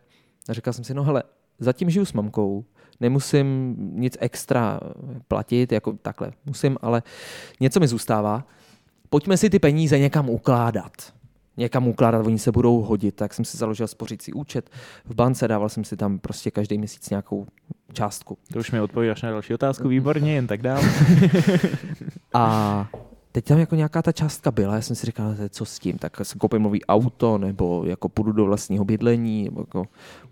A 0.50 0.54
říkal 0.54 0.74
jsem 0.74 0.84
si, 0.84 0.94
no 0.94 1.04
hele, 1.04 1.24
zatím 1.60 1.90
žiju 1.90 2.06
s 2.06 2.14
mamkou, 2.14 2.66
nemusím 3.00 3.76
nic 3.78 4.18
extra 4.20 4.80
platit, 5.28 5.72
jako 5.72 5.94
takhle, 5.94 6.32
musím, 6.46 6.78
ale 6.82 7.04
něco 7.60 7.80
mi 7.80 7.88
zůstává. 7.88 8.48
Pojďme 9.10 9.38
si 9.38 9.50
ty 9.50 9.60
peníze 9.60 10.00
někam 10.00 10.30
ukládat. 10.30 11.14
Někam 11.58 11.88
ukládat, 11.88 12.26
oni 12.26 12.40
se 12.40 12.52
budou 12.52 12.82
hodit. 12.82 13.16
Tak 13.16 13.34
jsem 13.34 13.46
si 13.46 13.58
založil 13.58 13.88
spořící 13.88 14.34
účet 14.34 14.70
v 15.06 15.16
bance, 15.16 15.48
dával 15.48 15.70
jsem 15.70 15.84
si 15.84 15.98
tam 15.98 16.20
prostě 16.20 16.52
každý 16.52 16.78
měsíc 16.78 17.10
nějakou 17.10 17.48
částku. 17.94 18.38
To 18.54 18.60
už 18.60 18.72
mi 18.72 18.82
odpovídáš 18.82 19.22
na 19.22 19.32
další 19.32 19.54
otázku, 19.54 19.88
výborně, 19.88 20.34
jen 20.34 20.48
tak 20.48 20.62
dál. 20.62 20.82
a 22.34 22.88
teď 23.32 23.46
tam 23.46 23.60
jako 23.60 23.76
nějaká 23.76 24.02
ta 24.02 24.12
částka 24.12 24.52
byla, 24.52 24.76
já 24.76 24.82
jsem 24.82 24.96
si 24.96 25.06
říkal, 25.06 25.36
co 25.50 25.66
s 25.66 25.80
tím, 25.80 25.98
tak 25.98 26.18
si 26.24 26.40
koupím 26.40 26.64
nový 26.64 26.86
auto, 26.86 27.38
nebo 27.38 27.84
jako 27.86 28.10
půjdu 28.10 28.32
do 28.32 28.46
vlastního 28.46 28.86
bydlení, 28.86 29.44
nebo 29.44 29.62
jako, 29.62 29.86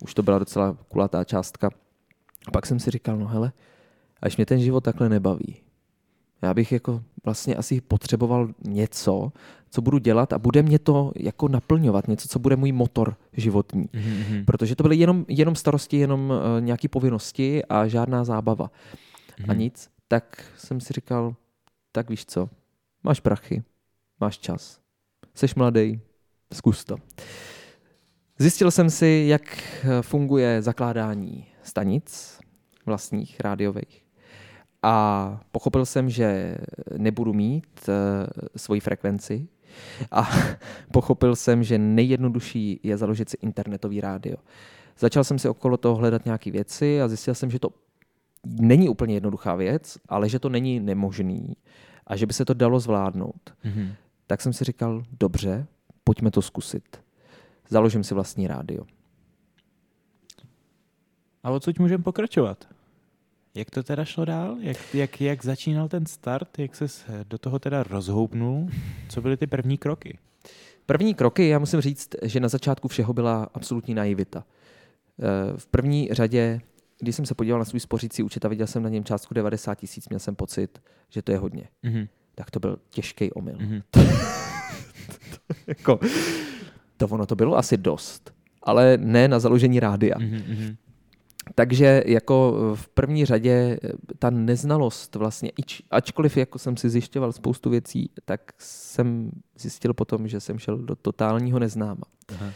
už 0.03 0.13
to 0.13 0.23
byla 0.23 0.39
docela 0.39 0.77
kulatá 0.87 1.23
částka. 1.23 1.69
A 2.47 2.51
pak 2.51 2.65
jsem 2.65 2.79
si 2.79 2.91
říkal, 2.91 3.17
no 3.17 3.27
hele, 3.27 3.51
až 4.21 4.37
mě 4.37 4.45
ten 4.45 4.59
život 4.59 4.83
takhle 4.83 5.09
nebaví, 5.09 5.55
já 6.41 6.53
bych 6.53 6.71
jako 6.71 7.03
vlastně 7.25 7.55
asi 7.55 7.81
potřeboval 7.81 8.49
něco, 8.67 9.31
co 9.69 9.81
budu 9.81 9.97
dělat 9.97 10.33
a 10.33 10.39
bude 10.39 10.63
mě 10.63 10.79
to 10.79 11.11
jako 11.15 11.47
naplňovat, 11.47 12.07
něco, 12.07 12.27
co 12.27 12.39
bude 12.39 12.55
můj 12.55 12.71
motor 12.71 13.17
životní. 13.33 13.83
Mm-hmm. 13.83 14.45
Protože 14.45 14.75
to 14.75 14.83
byly 14.83 14.95
jenom, 14.95 15.25
jenom 15.27 15.55
starosti, 15.55 15.97
jenom 15.97 16.29
uh, 16.29 16.61
nějaké 16.61 16.87
povinnosti 16.87 17.65
a 17.65 17.87
žádná 17.87 18.23
zábava. 18.23 18.65
Mm-hmm. 18.67 19.51
A 19.51 19.53
nic. 19.53 19.89
Tak 20.07 20.45
jsem 20.57 20.79
si 20.79 20.93
říkal, 20.93 21.35
tak 21.91 22.09
víš 22.09 22.25
co, 22.25 22.49
máš 23.03 23.19
prachy, 23.19 23.63
máš 24.19 24.37
čas, 24.37 24.79
jsi 25.33 25.47
mladý, 25.55 25.99
zkus 26.53 26.85
to. 26.85 26.95
Zjistil 28.39 28.71
jsem 28.71 28.89
si, 28.89 29.25
jak 29.27 29.63
funguje 30.01 30.61
zakládání 30.61 31.45
stanic 31.65 32.39
vlastních 32.85 33.39
rádiových 33.39 34.05
a 34.85 35.39
pochopil 35.51 35.85
jsem, 35.85 36.09
že 36.09 36.57
nebudu 36.97 37.33
mít 37.33 37.65
uh, 37.87 37.93
svoji 38.55 38.79
frekvenci 38.79 39.47
a 40.11 40.29
pochopil 40.91 41.35
jsem, 41.35 41.63
že 41.63 41.77
nejjednodušší 41.77 42.79
je 42.83 42.97
založit 42.97 43.29
si 43.29 43.37
internetový 43.41 44.01
rádio. 44.01 44.37
Začal 44.99 45.23
jsem 45.23 45.39
si 45.39 45.49
okolo 45.49 45.77
toho 45.77 45.95
hledat 45.95 46.25
nějaké 46.25 46.51
věci 46.51 47.01
a 47.01 47.07
zjistil 47.07 47.35
jsem, 47.35 47.51
že 47.51 47.59
to 47.59 47.69
není 48.45 48.89
úplně 48.89 49.13
jednoduchá 49.13 49.55
věc, 49.55 49.97
ale 50.09 50.29
že 50.29 50.39
to 50.39 50.49
není 50.49 50.79
nemožný 50.79 51.57
a 52.07 52.15
že 52.15 52.25
by 52.25 52.33
se 52.33 52.45
to 52.45 52.53
dalo 52.53 52.79
zvládnout. 52.79 53.53
Mm-hmm. 53.65 53.93
Tak 54.27 54.41
jsem 54.41 54.53
si 54.53 54.63
říkal, 54.63 55.03
dobře, 55.19 55.67
pojďme 56.03 56.31
to 56.31 56.41
zkusit. 56.41 57.01
Založím 57.69 58.03
si 58.03 58.13
vlastní 58.13 58.47
rádio. 58.47 58.85
A 61.45 61.51
odsud 61.51 61.79
můžeme 61.79 62.03
pokračovat. 62.03 62.67
Jak 63.55 63.71
to 63.71 63.83
teda 63.83 64.05
šlo 64.05 64.25
dál? 64.25 64.57
Jak, 64.59 64.95
jak, 64.95 65.21
jak 65.21 65.45
začínal 65.45 65.87
ten 65.87 66.05
start? 66.05 66.59
Jak 66.59 66.75
se 66.75 66.89
do 67.27 67.37
toho 67.37 67.59
teda 67.59 67.83
rozhoupnul? 67.83 68.69
Co 69.09 69.21
byly 69.21 69.37
ty 69.37 69.47
první 69.47 69.77
kroky? 69.77 70.17
První 70.85 71.13
kroky, 71.13 71.47
já 71.47 71.59
musím 71.59 71.81
říct, 71.81 72.09
že 72.23 72.39
na 72.39 72.47
začátku 72.47 72.87
všeho 72.87 73.13
byla 73.13 73.49
absolutní 73.53 73.93
naivita. 73.93 74.43
Eh, 75.19 75.57
v 75.57 75.67
první 75.67 76.09
řadě, 76.11 76.61
když 76.99 77.15
jsem 77.15 77.25
se 77.25 77.35
podíval 77.35 77.59
na 77.59 77.65
svůj 77.65 77.79
spořící 77.79 78.23
účet 78.23 78.45
a 78.45 78.47
viděl 78.47 78.67
jsem 78.67 78.83
na 78.83 78.89
něm 78.89 79.03
částku 79.03 79.33
90 79.33 79.75
tisíc, 79.75 80.09
měl 80.09 80.19
jsem 80.19 80.35
pocit, 80.35 80.81
že 81.09 81.21
to 81.21 81.31
je 81.31 81.37
hodně. 81.37 81.67
Mm-hmm. 81.83 82.07
Tak 82.35 82.51
to 82.51 82.59
byl 82.59 82.79
těžký 82.89 83.31
omyl. 83.31 83.55
Mm-hmm. 83.55 83.83
jako, 85.67 85.99
to 86.97 87.07
ono 87.07 87.25
to 87.25 87.35
bylo 87.35 87.57
asi 87.57 87.77
dost, 87.77 88.33
ale 88.63 88.97
ne 88.97 89.27
na 89.27 89.39
založení 89.39 89.79
rádia. 89.79 90.17
Mm-hmm. 90.17 90.75
Takže 91.55 92.03
jako 92.05 92.53
v 92.75 92.87
první 92.87 93.25
řadě 93.25 93.77
eh, 93.83 93.89
ta 94.19 94.29
neznalost 94.29 95.15
vlastně, 95.15 95.51
ačkoliv 95.91 96.37
jako 96.37 96.59
jsem 96.59 96.77
si 96.77 96.89
zjišťoval 96.89 97.31
spoustu 97.31 97.69
věcí, 97.69 98.09
tak 98.25 98.41
jsem 98.57 99.31
zjistil 99.59 99.93
potom, 99.93 100.27
že 100.27 100.39
jsem 100.39 100.59
šel 100.59 100.77
do 100.77 100.95
totálního 100.95 101.59
neznáma. 101.59 102.03
Aha. 102.29 102.51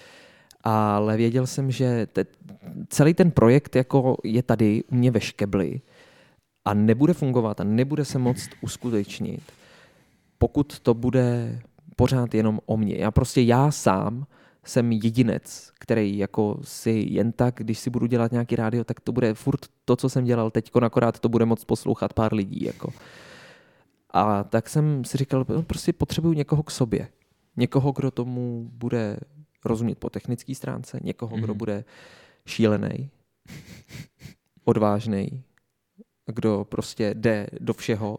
Ale 0.64 1.18
věděl 1.18 1.48
jsem, 1.48 1.72
že 1.72 2.08
te, 2.14 2.26
celý 2.90 3.14
ten 3.14 3.32
projekt 3.32 3.76
jako 3.76 4.18
je 4.24 4.44
tady 4.44 4.84
u 4.84 4.96
mě 4.96 5.12
ve 5.12 5.22
škebli 5.22 5.82
a 6.66 6.74
nebude 6.74 7.14
fungovat 7.14 7.62
a 7.62 7.64
nebude 7.64 8.06
se 8.06 8.20
moct 8.20 8.50
uskutečnit, 8.62 9.42
pokud 10.38 10.80
to 10.80 10.94
bude 10.94 11.60
pořád 11.96 12.34
jenom 12.34 12.60
o 12.66 12.78
mně. 12.78 12.96
Já 12.98 13.12
prostě 13.12 13.42
já 13.42 13.72
sám 13.72 14.26
jsem 14.66 14.92
jedinec, 14.92 15.72
který 15.80 16.18
jako 16.18 16.60
si 16.64 17.06
jen 17.10 17.32
tak, 17.32 17.56
když 17.58 17.80
si 17.80 17.90
budu 17.90 18.06
dělat 18.06 18.32
nějaký 18.32 18.56
rádio, 18.56 18.84
tak 18.84 19.00
to 19.00 19.12
bude 19.12 19.34
furt 19.34 19.60
to, 19.86 19.96
co 19.96 20.10
jsem 20.10 20.26
dělal 20.26 20.52
teď, 20.52 20.72
akorát 20.82 21.20
to 21.20 21.30
bude 21.30 21.46
moc 21.46 21.64
poslouchat 21.66 22.14
pár 22.14 22.34
lidí. 22.34 22.66
Jako. 22.66 22.94
A 24.10 24.44
tak 24.44 24.70
jsem 24.70 25.06
si 25.06 25.18
říkal, 25.18 25.46
no, 25.50 25.64
prostě 25.64 25.94
potřebuju 25.94 26.34
někoho 26.34 26.64
k 26.64 26.72
sobě. 26.72 27.08
Někoho, 27.58 27.92
kdo 27.92 28.12
tomu 28.12 28.70
bude 28.74 29.18
rozumět 29.66 29.98
po 29.98 30.10
technické 30.10 30.56
stránce, 30.56 31.00
někoho, 31.04 31.38
mm-hmm. 31.38 31.44
kdo 31.44 31.54
mhm. 31.54 31.58
bude 31.58 31.84
šílený, 32.46 33.10
odvážný, 34.66 35.44
kdo 36.26 36.66
prostě 36.70 37.14
jde 37.14 37.48
do 37.60 37.74
všeho 37.74 38.18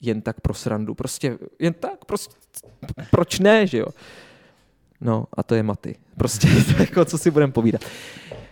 jen 0.00 0.22
tak 0.22 0.40
pro 0.40 0.54
srandu. 0.54 0.94
Prostě 0.94 1.38
jen 1.58 1.74
tak, 1.74 2.04
prostě, 2.04 2.34
proč 3.10 3.38
ne, 3.38 3.66
že 3.66 3.78
jo? 3.78 3.86
No 5.04 5.24
a 5.32 5.42
to 5.42 5.54
je 5.54 5.62
Maty. 5.62 5.96
Prostě 6.16 6.48
jako, 6.78 7.04
co 7.04 7.18
si 7.18 7.30
budeme 7.30 7.52
povídat. 7.52 7.82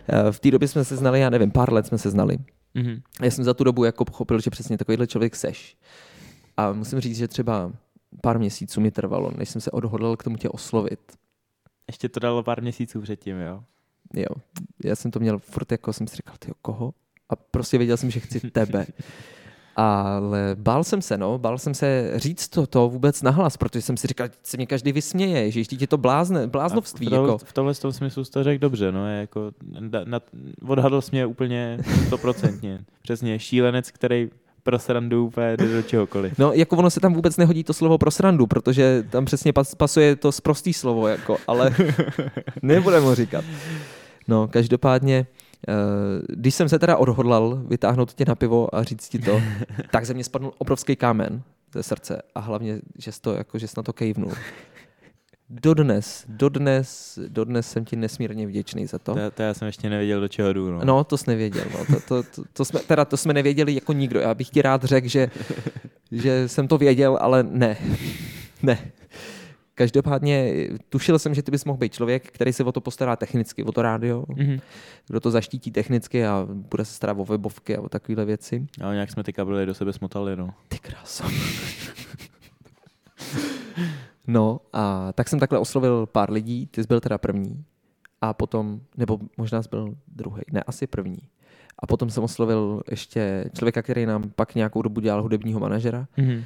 Eh, 0.07 0.31
v 0.31 0.39
té 0.39 0.51
době 0.51 0.67
jsme 0.67 0.83
se 0.83 0.95
znali, 0.95 1.19
já 1.19 1.29
nevím, 1.29 1.51
pár 1.51 1.73
let 1.73 1.87
jsme 1.87 1.97
se 1.97 2.09
znali. 2.09 2.37
Mm-hmm. 2.75 3.01
Já 3.21 3.31
jsem 3.31 3.43
za 3.43 3.53
tu 3.53 3.63
dobu 3.63 3.83
jako 3.83 4.05
pochopil, 4.05 4.39
že 4.39 4.49
přesně 4.49 4.77
takovýhle 4.77 5.07
člověk 5.07 5.35
seš. 5.35 5.77
A 6.57 6.73
musím 6.73 6.99
říct, 6.99 7.17
že 7.17 7.27
třeba 7.27 7.71
pár 8.21 8.39
měsíců 8.39 8.81
mi 8.81 8.91
trvalo, 8.91 9.31
než 9.37 9.49
jsem 9.49 9.61
se 9.61 9.71
odhodlal 9.71 10.17
k 10.17 10.23
tomu 10.23 10.37
tě 10.37 10.49
oslovit. 10.49 10.99
Ještě 11.87 12.09
to 12.09 12.19
dalo 12.19 12.43
pár 12.43 12.61
měsíců 12.61 13.01
předtím, 13.01 13.39
jo? 13.39 13.63
Jo. 14.13 14.35
Já 14.83 14.95
jsem 14.95 15.11
to 15.11 15.19
měl 15.19 15.39
furt 15.39 15.71
jako, 15.71 15.93
jsem 15.93 16.07
si 16.07 16.15
říkal, 16.15 16.35
ty 16.39 16.51
koho? 16.61 16.93
A 17.29 17.35
prostě 17.35 17.77
věděl 17.77 17.97
jsem, 17.97 18.11
že 18.11 18.19
chci 18.19 18.39
tebe. 18.39 18.85
Ale 19.75 20.55
bál 20.59 20.83
jsem 20.83 21.01
se, 21.01 21.17
no, 21.17 21.37
bál 21.37 21.57
jsem 21.57 21.73
se 21.73 22.11
říct 22.15 22.47
to, 22.47 22.67
to 22.67 22.89
vůbec 22.89 23.21
nahlas, 23.21 23.57
protože 23.57 23.81
jsem 23.81 23.97
si 23.97 24.07
říkal, 24.07 24.27
že 24.27 24.33
se 24.43 24.57
mě 24.57 24.65
každý 24.65 24.91
vysměje, 24.91 25.51
že 25.51 25.59
ještě 25.59 25.77
je 25.79 25.87
to 25.87 25.97
blázne, 25.97 26.47
bláznovství. 26.47 27.07
v, 27.07 27.09
tohle, 27.09 27.27
jako. 27.27 27.37
v 27.37 27.53
tomhle 27.53 27.73
tom 27.73 27.91
smyslu 27.91 28.25
jsi 28.25 28.31
to 28.31 28.43
řekl 28.43 28.61
dobře, 28.61 28.91
no, 28.91 29.09
je 29.09 29.19
jako, 29.19 29.51
na, 30.05 30.19
odhadl 30.67 31.01
jsi 31.01 31.09
mě 31.11 31.25
úplně 31.25 31.79
stoprocentně. 32.07 32.79
Přesně, 33.01 33.39
šílenec, 33.39 33.91
který 33.91 34.29
pro 34.63 34.79
srandu 34.79 35.25
úplně 35.25 35.57
do 35.57 35.81
čehokoliv. 35.81 36.39
No, 36.39 36.53
jako 36.53 36.77
ono 36.77 36.89
se 36.89 36.99
tam 36.99 37.13
vůbec 37.13 37.37
nehodí 37.37 37.63
to 37.63 37.73
slovo 37.73 37.97
pro 37.97 38.11
srandu, 38.11 38.47
protože 38.47 39.03
tam 39.09 39.25
přesně 39.25 39.53
pas, 39.53 39.75
pasuje 39.75 40.15
to 40.15 40.31
sprostý 40.31 40.73
slovo, 40.73 41.07
jako, 41.07 41.37
ale 41.47 41.75
nebudeme 42.61 43.05
ho 43.05 43.15
říkat. 43.15 43.45
No, 44.27 44.47
každopádně, 44.47 45.25
když 46.27 46.55
jsem 46.55 46.69
se 46.69 46.79
teda 46.79 46.97
odhodlal 46.97 47.55
vytáhnout 47.67 48.13
tě 48.13 48.25
na 48.27 48.35
pivo 48.35 48.75
a 48.75 48.83
říct 48.83 49.09
ti 49.09 49.19
to, 49.19 49.41
tak 49.91 50.05
ze 50.05 50.13
mě 50.13 50.23
spadl 50.23 50.51
obrovský 50.57 50.95
kámen 50.95 51.41
ze 51.73 51.83
srdce 51.83 52.21
a 52.35 52.39
hlavně, 52.39 52.79
že 52.97 53.11
jsi, 53.11 53.21
to, 53.21 53.33
jako, 53.33 53.59
že 53.59 53.67
jsi 53.67 53.73
na 53.77 53.83
to 53.83 53.93
kejvnul. 53.93 54.31
Dodnes, 55.49 56.25
dodnes, 56.27 57.19
dodnes 57.27 57.71
jsem 57.71 57.85
ti 57.85 57.95
nesmírně 57.95 58.47
vděčný 58.47 58.85
za 58.87 58.99
to. 58.99 59.13
To, 59.13 59.31
to 59.31 59.41
já 59.41 59.53
jsem 59.53 59.65
ještě 59.65 59.89
nevěděl, 59.89 60.21
do 60.21 60.27
čeho 60.27 60.53
jdu. 60.53 60.71
No, 60.71 60.85
no 60.85 61.03
to 61.03 61.17
jsi 61.17 61.23
nevěděl. 61.27 61.65
No. 61.73 61.85
To, 61.85 62.01
to, 62.07 62.23
to, 62.35 62.43
to, 62.53 62.65
jsme, 62.65 62.79
teda 62.79 63.05
to 63.05 63.17
jsme 63.17 63.33
nevěděli 63.33 63.75
jako 63.75 63.93
nikdo. 63.93 64.19
Já 64.19 64.33
bych 64.33 64.49
ti 64.49 64.61
rád 64.61 64.83
řekl, 64.83 65.07
že, 65.07 65.29
že 66.11 66.47
jsem 66.47 66.67
to 66.67 66.77
věděl, 66.77 67.17
ale 67.21 67.43
ne. 67.43 67.77
Ne. 68.63 68.91
Každopádně 69.75 70.53
tušil 70.89 71.19
jsem, 71.19 71.33
že 71.33 71.43
ty 71.43 71.51
bys 71.51 71.65
mohl 71.65 71.77
být 71.77 71.93
člověk, 71.93 72.31
který 72.31 72.53
se 72.53 72.63
o 72.63 72.71
to 72.71 72.81
postará 72.81 73.15
technicky, 73.15 73.63
o 73.63 73.71
to 73.71 73.81
rádio, 73.81 74.21
mm-hmm. 74.21 74.61
kdo 75.07 75.19
to 75.19 75.31
zaštítí 75.31 75.71
technicky 75.71 76.25
a 76.25 76.47
bude 76.49 76.85
se 76.85 76.93
starat 76.93 77.17
o 77.19 77.25
webovky 77.25 77.77
a 77.77 77.81
o 77.81 77.89
takovéhle 77.89 78.25
věci. 78.25 78.67
Ale 78.81 78.93
nějak 78.93 79.11
jsme 79.11 79.23
ty 79.23 79.33
kabely 79.33 79.65
do 79.65 79.73
sebe 79.73 79.93
smotali, 79.93 80.35
no. 80.35 80.53
Ty 80.67 80.79
krása. 80.79 81.27
no 84.27 84.59
a 84.73 85.13
tak 85.13 85.29
jsem 85.29 85.39
takhle 85.39 85.59
oslovil 85.59 86.05
pár 86.05 86.31
lidí, 86.31 86.67
ty 86.67 86.83
jsi 86.83 86.87
byl 86.87 86.99
teda 86.99 87.17
první 87.17 87.65
a 88.21 88.33
potom, 88.33 88.81
nebo 88.97 89.19
možná 89.37 89.63
jsi 89.63 89.69
byl 89.69 89.95
druhý, 90.07 90.41
ne, 90.51 90.63
asi 90.67 90.87
první. 90.87 91.19
A 91.79 91.87
potom 91.87 92.09
jsem 92.09 92.23
oslovil 92.23 92.81
ještě 92.89 93.45
člověka, 93.57 93.81
který 93.81 94.05
nám 94.05 94.31
pak 94.35 94.55
nějakou 94.55 94.81
dobu 94.81 95.01
dělal 95.01 95.21
hudebního 95.21 95.59
manažera. 95.59 96.07
Mm-hmm. 96.17 96.43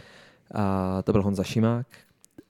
A 0.53 1.01
to 1.01 1.11
byl 1.11 1.23
Honza 1.23 1.43
Šimák, 1.43 1.87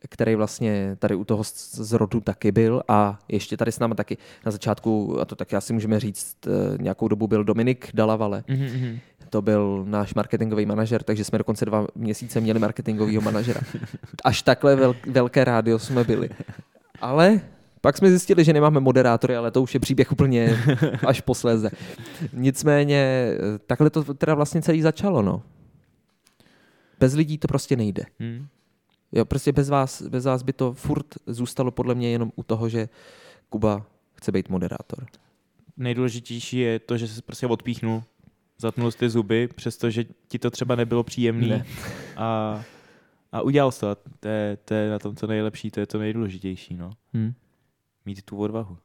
který 0.09 0.35
vlastně 0.35 0.95
tady 0.99 1.15
u 1.15 1.23
toho 1.23 1.43
z 1.43 1.93
rodu 1.93 2.19
taky 2.19 2.51
byl 2.51 2.83
a 2.87 3.19
ještě 3.27 3.57
tady 3.57 3.71
s 3.71 3.79
námi 3.79 3.95
taky 3.95 4.17
na 4.45 4.51
začátku, 4.51 5.21
a 5.21 5.25
to 5.25 5.35
taky 5.35 5.55
asi 5.55 5.73
můžeme 5.73 5.99
říct, 5.99 6.37
eh, 6.47 6.77
nějakou 6.77 7.07
dobu 7.07 7.27
byl 7.27 7.43
Dominik 7.43 7.89
Dalavale. 7.93 8.43
Mm-hmm. 8.47 8.99
To 9.29 9.41
byl 9.41 9.85
náš 9.87 10.13
marketingový 10.13 10.65
manažer, 10.65 11.03
takže 11.03 11.23
jsme 11.23 11.37
dokonce 11.37 11.65
dva 11.65 11.87
měsíce 11.95 12.41
měli 12.41 12.59
marketingového 12.59 13.21
manažera. 13.21 13.61
Až 14.23 14.41
takhle 14.41 14.75
vel, 14.75 14.95
velké 15.11 15.43
rádio 15.43 15.79
jsme 15.79 16.03
byli. 16.03 16.29
Ale 17.01 17.41
pak 17.81 17.97
jsme 17.97 18.09
zjistili, 18.09 18.43
že 18.43 18.53
nemáme 18.53 18.79
moderátory, 18.79 19.35
ale 19.35 19.51
to 19.51 19.61
už 19.61 19.73
je 19.73 19.79
příběh 19.79 20.11
úplně 20.11 20.57
až 21.07 21.21
posléze. 21.21 21.69
Nicméně 22.33 22.97
eh, 22.97 23.59
takhle 23.67 23.89
to 23.89 24.13
teda 24.13 24.35
vlastně 24.35 24.61
celý 24.61 24.81
začalo. 24.81 25.21
No. 25.21 25.43
Bez 26.99 27.13
lidí 27.13 27.37
to 27.37 27.47
prostě 27.47 27.75
nejde. 27.75 28.03
Hmm. 28.19 28.47
Jo, 29.11 29.25
prostě 29.25 29.51
bez 29.51 29.69
vás, 29.69 30.01
bez 30.01 30.25
vás 30.25 30.43
by 30.43 30.53
to 30.53 30.73
furt 30.73 31.05
zůstalo 31.25 31.71
podle 31.71 31.95
mě 31.95 32.09
jenom 32.09 32.31
u 32.35 32.43
toho, 32.43 32.69
že 32.69 32.89
Kuba 33.49 33.85
chce 34.15 34.31
být 34.31 34.49
moderátor. 34.49 35.05
Nejdůležitější 35.77 36.57
je 36.57 36.79
to, 36.79 36.97
že 36.97 37.07
se 37.07 37.21
prostě 37.21 37.47
odpíchnul, 37.47 38.03
zatnul 38.57 38.91
ty 38.91 39.09
zuby, 39.09 39.47
přestože 39.47 40.05
ti 40.27 40.39
to 40.39 40.51
třeba 40.51 40.75
nebylo 40.75 41.03
příjemné. 41.03 41.47
Ne. 41.47 41.65
A, 42.15 42.61
a 43.31 43.41
udělal 43.41 43.71
to. 43.71 43.95
To 44.19 44.27
je, 44.27 44.57
to 44.65 44.73
je 44.73 44.89
na 44.89 44.99
tom 44.99 45.15
to 45.15 45.27
nejlepší, 45.27 45.71
to 45.71 45.79
je 45.79 45.85
to 45.85 45.97
nejdůležitější. 45.99 46.75
No. 46.75 46.91
Hmm. 47.13 47.33
Mít 48.05 48.21
tu 48.21 48.37
odvahu. 48.37 48.77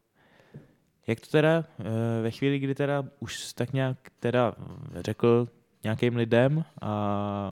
Jak 1.06 1.20
to 1.20 1.26
teda 1.26 1.64
eh, 1.80 2.22
ve 2.22 2.30
chvíli, 2.30 2.58
kdy 2.58 2.74
teda 2.74 3.04
už 3.20 3.52
tak 3.52 3.72
nějak 3.72 3.96
teda 4.20 4.54
řekl 4.94 5.48
nějakým 5.84 6.16
lidem 6.16 6.64
a 6.82 7.50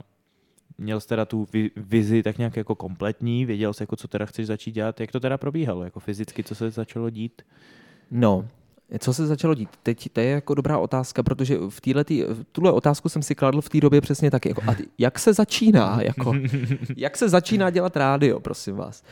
měl 0.81 1.01
jsi 1.01 1.09
teda 1.09 1.25
tu 1.25 1.47
vizi 1.77 2.23
tak 2.23 2.39
nějak 2.39 2.57
jako 2.57 2.75
kompletní, 2.75 3.47
věděl 3.47 3.73
jsi, 3.73 3.83
jako, 3.83 3.97
co 3.97 4.09
teda 4.09 4.27
chceš 4.27 4.47
začít 4.47 4.73
dělat, 4.73 5.01
jak 5.01 5.13
to 5.13 5.21
teda 5.21 5.39
probíhalo, 5.39 5.85
jako 5.85 6.01
fyzicky, 6.01 6.45
co 6.45 6.55
se 6.55 6.71
začalo 6.71 7.11
dít? 7.11 7.43
No, 8.11 8.49
co 8.99 9.15
se 9.15 9.27
začalo 9.27 9.55
dít? 9.55 9.69
Teď 9.83 10.09
to 10.13 10.21
je 10.21 10.27
jako 10.27 10.55
dobrá 10.55 10.79
otázka, 10.79 11.23
protože 11.23 11.59
v 11.69 11.81
této, 11.81 12.35
tuhle 12.53 12.73
otázku 12.73 13.09
jsem 13.09 13.23
si 13.23 13.35
kladl 13.35 13.61
v 13.61 13.69
té 13.69 13.81
době 13.81 14.01
přesně 14.01 14.31
tak, 14.31 14.47
jako, 14.47 14.63
a 14.67 14.77
jak 14.99 15.19
se 15.19 15.33
začíná, 15.33 15.99
jako, 16.03 16.35
jak 16.97 17.17
se 17.17 17.29
začíná 17.29 17.71
dělat 17.71 17.97
rádio, 17.97 18.41
prosím 18.41 18.77
vás. 18.77 19.03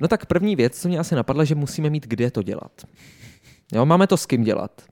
No 0.00 0.08
tak 0.08 0.26
první 0.26 0.56
věc, 0.56 0.80
co 0.80 0.88
mě 0.88 0.98
asi 0.98 1.14
napadla, 1.14 1.44
že 1.44 1.54
musíme 1.54 1.90
mít 1.90 2.06
kde 2.06 2.30
to 2.30 2.42
dělat. 2.42 2.72
Jo, 3.72 3.86
máme 3.86 4.06
to 4.06 4.16
s 4.16 4.26
kým 4.26 4.44
dělat. 4.44 4.82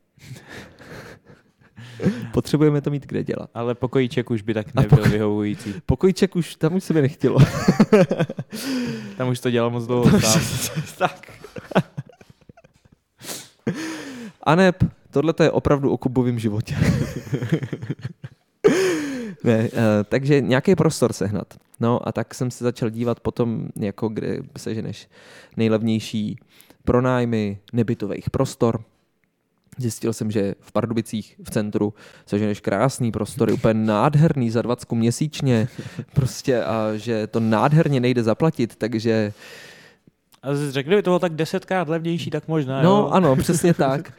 Potřebujeme 2.32 2.80
to 2.80 2.90
mít 2.90 3.06
kde 3.06 3.24
dělat. 3.24 3.50
Ale 3.54 3.74
pokojíček 3.74 4.30
už 4.30 4.42
by 4.42 4.54
tak 4.54 4.74
nebyl 4.74 4.98
pokoj... 4.98 5.10
vyhovující. 5.10 5.74
Pokojíček 5.86 6.36
už, 6.36 6.56
tam 6.56 6.74
už 6.74 6.84
se 6.84 6.94
mi 6.94 7.02
nechtělo. 7.02 7.38
tam 9.16 9.28
už 9.28 9.40
to 9.40 9.50
dělal 9.50 9.70
moc 9.70 9.86
dlouho 9.86 10.20
sám. 10.20 10.42
tak. 10.98 11.32
Anep, 14.42 14.84
tohle 15.10 15.34
je 15.42 15.50
opravdu 15.50 15.90
o 15.90 15.96
Kubovém 15.96 16.38
životě. 16.38 16.76
ne, 19.44 19.58
uh, 19.62 19.78
takže 20.08 20.40
nějaký 20.40 20.74
prostor 20.74 21.12
sehnat. 21.12 21.54
No 21.80 22.08
a 22.08 22.12
tak 22.12 22.34
jsem 22.34 22.50
se 22.50 22.64
začal 22.64 22.90
dívat 22.90 23.20
potom, 23.20 23.68
jako 23.76 24.08
kde 24.08 24.38
seženeš 24.56 25.08
nejlevnější 25.56 26.38
pronájmy 26.84 27.58
nebytových 27.72 28.30
prostor 28.30 28.84
Zjistil 29.78 30.12
jsem, 30.12 30.30
že 30.30 30.54
v 30.60 30.72
Pardubicích 30.72 31.36
v 31.44 31.50
centru 31.50 31.94
seženeš 32.26 32.60
krásný 32.60 33.12
prostory, 33.12 33.52
úplně 33.52 33.74
nádherný 33.74 34.50
za 34.50 34.62
20 34.62 34.92
měsíčně, 34.92 35.68
prostě 36.14 36.62
a 36.64 36.88
že 36.96 37.26
to 37.26 37.40
nádherně 37.40 38.00
nejde 38.00 38.22
zaplatit, 38.22 38.76
takže 38.76 39.32
A 40.42 40.54
jsi 40.54 40.70
řekl, 40.72 40.86
kdyby 40.86 41.02
to 41.02 41.10
bylo 41.10 41.18
tak 41.18 41.32
desetkrát 41.34 41.88
levnější, 41.88 42.30
tak 42.30 42.48
možná, 42.48 42.82
No 42.82 42.90
jo? 42.90 43.08
ano, 43.12 43.36
přesně 43.36 43.74
tak. 43.84 44.12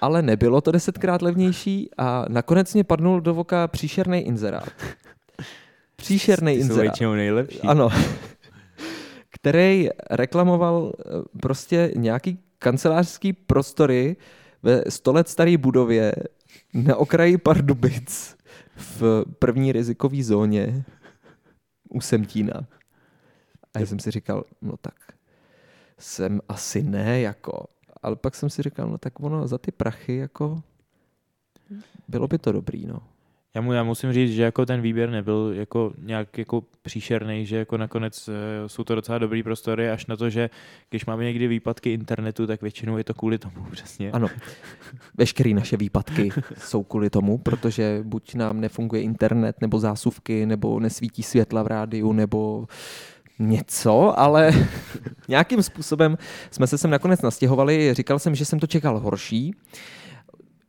Ale 0.00 0.22
nebylo 0.22 0.60
to 0.60 0.72
desetkrát 0.72 1.22
levnější 1.22 1.90
a 1.98 2.24
nakonec 2.28 2.74
mě 2.74 2.84
padnul 2.84 3.20
do 3.20 3.34
voka 3.34 3.68
příšerný 3.68 4.20
inzerát. 4.20 4.68
Příšerný 5.96 6.54
jsou 6.54 6.60
inzerát. 6.60 6.82
většinou 6.82 7.12
nejlepší. 7.14 7.60
Ano. 7.60 7.88
Který 9.30 9.88
reklamoval 10.10 10.92
eh, 10.98 11.10
prostě 11.42 11.92
nějaký 11.96 12.38
kancelářský 12.58 13.32
prostory 13.32 14.16
ve 14.66 14.82
100 14.88 15.12
let 15.12 15.28
staré 15.28 15.56
budově 15.56 16.12
na 16.74 16.96
okraji 16.96 17.38
Pardubic 17.38 18.36
v 18.76 19.24
první 19.38 19.72
rizikové 19.72 20.22
zóně 20.22 20.84
u 21.88 22.00
Semtína. 22.00 22.66
A 23.74 23.78
já 23.78 23.86
jsem 23.86 23.98
si 23.98 24.10
říkal, 24.10 24.44
no 24.62 24.76
tak 24.76 24.94
jsem 25.98 26.40
asi 26.48 26.82
ne, 26.82 27.20
jako. 27.20 27.66
Ale 28.02 28.16
pak 28.16 28.34
jsem 28.34 28.50
si 28.50 28.62
říkal, 28.62 28.88
no 28.88 28.98
tak 28.98 29.20
ono 29.20 29.48
za 29.48 29.58
ty 29.58 29.72
prachy, 29.72 30.16
jako 30.16 30.62
bylo 32.08 32.28
by 32.28 32.38
to 32.38 32.52
dobrý, 32.52 32.86
no. 32.86 33.02
Já, 33.56 33.62
mu, 33.62 33.72
já 33.72 33.82
musím 33.82 34.12
říct, 34.12 34.32
že 34.32 34.42
jako 34.42 34.66
ten 34.66 34.80
výběr 34.80 35.10
nebyl 35.10 35.52
jako 35.54 35.92
nějak 36.02 36.38
jako 36.38 36.62
příšerný, 36.82 37.46
že 37.46 37.56
jako 37.56 37.76
nakonec 37.76 38.28
eh, 38.28 38.68
jsou 38.68 38.84
to 38.84 38.94
docela 38.94 39.18
dobrý 39.18 39.42
prostory, 39.42 39.90
až 39.90 40.06
na 40.06 40.16
to, 40.16 40.30
že 40.30 40.50
když 40.90 41.06
máme 41.06 41.24
někdy 41.24 41.48
výpadky 41.48 41.92
internetu, 41.92 42.46
tak 42.46 42.62
většinou 42.62 42.98
je 42.98 43.04
to 43.04 43.14
kvůli 43.14 43.38
tomu 43.38 43.54
přesně. 43.72 44.10
Ano, 44.10 44.28
veškeré 45.14 45.54
naše 45.54 45.76
výpadky 45.76 46.30
jsou 46.58 46.82
kvůli 46.82 47.10
tomu, 47.10 47.38
protože 47.38 48.00
buď 48.02 48.34
nám 48.34 48.60
nefunguje 48.60 49.02
internet, 49.02 49.56
nebo 49.60 49.78
zásuvky, 49.78 50.46
nebo 50.46 50.80
nesvítí 50.80 51.22
světla 51.22 51.62
v 51.62 51.66
rádiu, 51.66 52.12
nebo 52.12 52.66
něco, 53.38 54.20
ale 54.20 54.50
nějakým 55.28 55.62
způsobem 55.62 56.18
jsme 56.50 56.66
se 56.66 56.78
sem 56.78 56.90
nakonec 56.90 57.22
nastěhovali. 57.22 57.94
Říkal 57.94 58.18
jsem, 58.18 58.34
že 58.34 58.44
jsem 58.44 58.58
to 58.58 58.66
čekal 58.66 58.98
horší. 58.98 59.54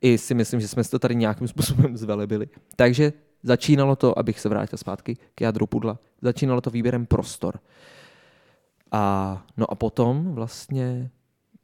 I 0.00 0.18
si 0.18 0.34
myslím, 0.34 0.60
že 0.60 0.68
jsme 0.68 0.84
si 0.84 0.90
to 0.90 0.98
tady 0.98 1.14
nějakým 1.14 1.48
způsobem 1.48 1.96
zvelebili. 1.96 2.48
Takže 2.76 3.12
začínalo 3.42 3.96
to, 3.96 4.18
abych 4.18 4.40
se 4.40 4.48
vrátil 4.48 4.78
zpátky 4.78 5.16
k 5.34 5.40
jádru 5.40 5.66
pudla, 5.66 5.98
začínalo 6.22 6.60
to 6.60 6.70
výběrem 6.70 7.06
prostor. 7.06 7.60
A 8.92 9.46
no 9.56 9.70
a 9.70 9.74
potom 9.74 10.34
vlastně 10.34 11.10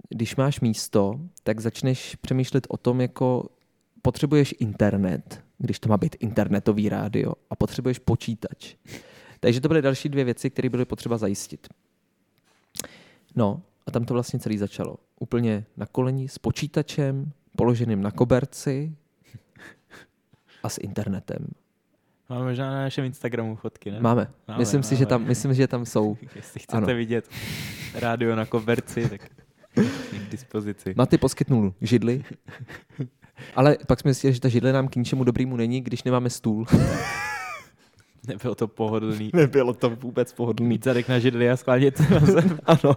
když 0.09 0.37
máš 0.37 0.61
místo, 0.61 1.21
tak 1.43 1.61
začneš 1.61 2.17
přemýšlet 2.17 2.67
o 2.71 2.77
tom, 2.77 3.01
jako 3.01 3.49
potřebuješ 4.03 4.55
internet, 4.59 5.45
když 5.59 5.79
to 5.79 5.89
má 5.89 5.97
být 5.97 6.17
internetový 6.21 6.89
rádio, 6.89 7.33
a 7.51 7.57
potřebuješ 7.57 7.99
počítač. 7.99 8.75
Takže 9.41 9.61
to 9.61 9.69
byly 9.69 9.83
další 9.83 10.09
dvě 10.09 10.25
věci, 10.25 10.51
které 10.51 10.69
byly 10.69 10.85
potřeba 10.85 11.19
zajistit. 11.19 11.69
No, 13.37 13.63
a 13.87 13.91
tam 13.91 14.05
to 14.05 14.15
vlastně 14.15 14.39
celý 14.39 14.59
začalo. 14.59 14.97
Úplně 15.21 15.67
na 15.77 15.87
koleni 15.87 16.29
s 16.29 16.39
počítačem, 16.39 17.33
položeným 17.57 18.03
na 18.03 18.11
koberci 18.11 18.93
a 20.63 20.69
s 20.69 20.79
internetem. 20.81 21.47
Máme 22.31 22.45
možná 22.45 22.71
na 22.71 22.81
našem 22.83 23.05
Instagramu 23.05 23.57
fotky, 23.57 23.91
ne? 23.91 24.01
Máme. 24.01 24.31
Máme, 24.49 24.59
Myslím 24.59 24.83
si, 24.83 24.97
že 24.97 25.05
máme. 25.05 25.09
tam, 25.09 25.25
myslím, 25.27 25.55
že 25.55 25.67
tam 25.69 25.87
jsou. 25.87 26.17
Jestli 26.37 26.61
chcete 26.61 26.77
Ano. 26.77 26.87
vidět 26.87 27.29
rádio 27.95 28.37
na 28.37 28.47
koberci, 28.47 29.09
tak 29.09 29.21
k 30.27 30.31
dispozici. 30.31 30.95
Maty 30.97 31.19
poskytnul 31.19 31.75
židli, 31.81 32.25
ale 33.57 33.77
pak 33.87 34.01
jsme 34.01 34.13
zjistili, 34.13 34.33
že 34.35 34.41
ta 34.41 34.49
židle 34.49 34.73
nám 34.73 34.89
k 34.89 34.97
ničemu 34.97 35.25
dobrýmu 35.25 35.57
není, 35.57 35.81
když 35.81 36.03
nemáme 36.03 36.31
stůl. 36.31 36.67
Nebylo 38.29 38.55
to 38.55 38.69
pohodlný. 38.69 39.31
Nebylo 39.35 39.75
to 39.75 39.91
vůbec 39.91 40.33
pohodlný. 40.33 40.69
Mít 40.69 40.85
zadek 40.85 41.09
na 41.09 41.19
židli 41.19 41.51
a 41.51 41.57
sklánět 41.57 41.97
se 41.97 42.15
na 42.15 42.21
zem. 42.21 42.59
Ano. 42.65 42.97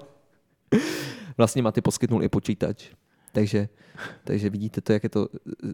Vlastně 1.37 1.61
Maty 1.61 1.81
poskytnul 1.81 2.23
i 2.23 2.29
počítač. 2.29 2.89
Takže, 3.37 3.69
takže 4.23 4.49
vidíte 4.49 4.81
to, 4.81 4.93
jak 4.93 5.03
je 5.03 5.09
to 5.09 5.27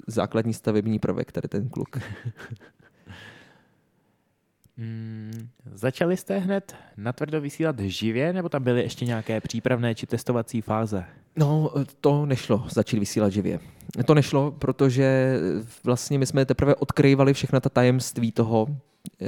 základní 0.08 0.54
stavební 0.54 1.00
prvek, 1.00 1.32
tady 1.32 1.48
ten 1.48 1.70
kluk. 1.70 1.98
Mm, 4.78 5.48
začali 5.74 6.18
jste 6.18 6.38
hned 6.40 6.76
natvrdo 6.98 7.42
vysílat 7.42 7.80
živě, 7.80 8.34
nebo 8.34 8.50
tam 8.50 8.64
byly 8.64 8.82
ještě 8.82 9.06
nějaké 9.06 9.42
přípravné 9.42 9.96
či 9.96 10.08
testovací 10.08 10.62
fáze? 10.62 11.06
No, 11.36 11.72
to 12.02 12.26
nešlo 12.26 12.66
začít 12.72 13.00
vysílat 13.00 13.32
živě. 13.32 13.60
To 14.06 14.14
nešlo, 14.14 14.52
protože 14.52 15.38
vlastně 15.84 16.20
my 16.20 16.26
jsme 16.26 16.46
teprve 16.46 16.76
odkrývali 16.76 17.34
všechna 17.34 17.60
ta 17.60 17.70
tajemství 17.70 18.32
toho 18.32 18.68
eh, 19.22 19.28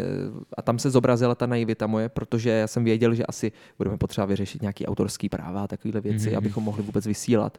a 0.58 0.62
tam 0.62 0.80
se 0.80 0.90
zobrazila 0.90 1.36
ta 1.36 1.46
naivita 1.46 1.88
moje, 1.88 2.10
protože 2.10 2.50
já 2.50 2.68
jsem 2.68 2.84
věděl, 2.84 3.14
že 3.16 3.26
asi 3.26 3.52
budeme 3.78 3.98
potřeba 3.98 4.26
vyřešit 4.26 4.62
nějaký 4.62 4.86
autorský 4.88 5.30
práva 5.30 5.64
a 5.64 5.68
takovéhle 5.68 6.02
věci, 6.02 6.28
Mhm. 6.30 6.38
abychom 6.38 6.64
mohli 6.64 6.84
vůbec 6.84 7.08
vysílat. 7.08 7.58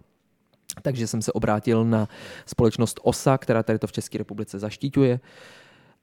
Takže 0.83 1.07
jsem 1.07 1.23
se 1.23 1.33
obrátil 1.33 1.85
na 1.85 2.09
společnost 2.47 3.01
OSA, 3.03 3.39
která 3.39 3.63
tady 3.63 3.79
to 3.79 3.87
v 3.87 3.93
České 3.93 4.19
republice 4.19 4.59
zaštiťuje. 4.59 5.21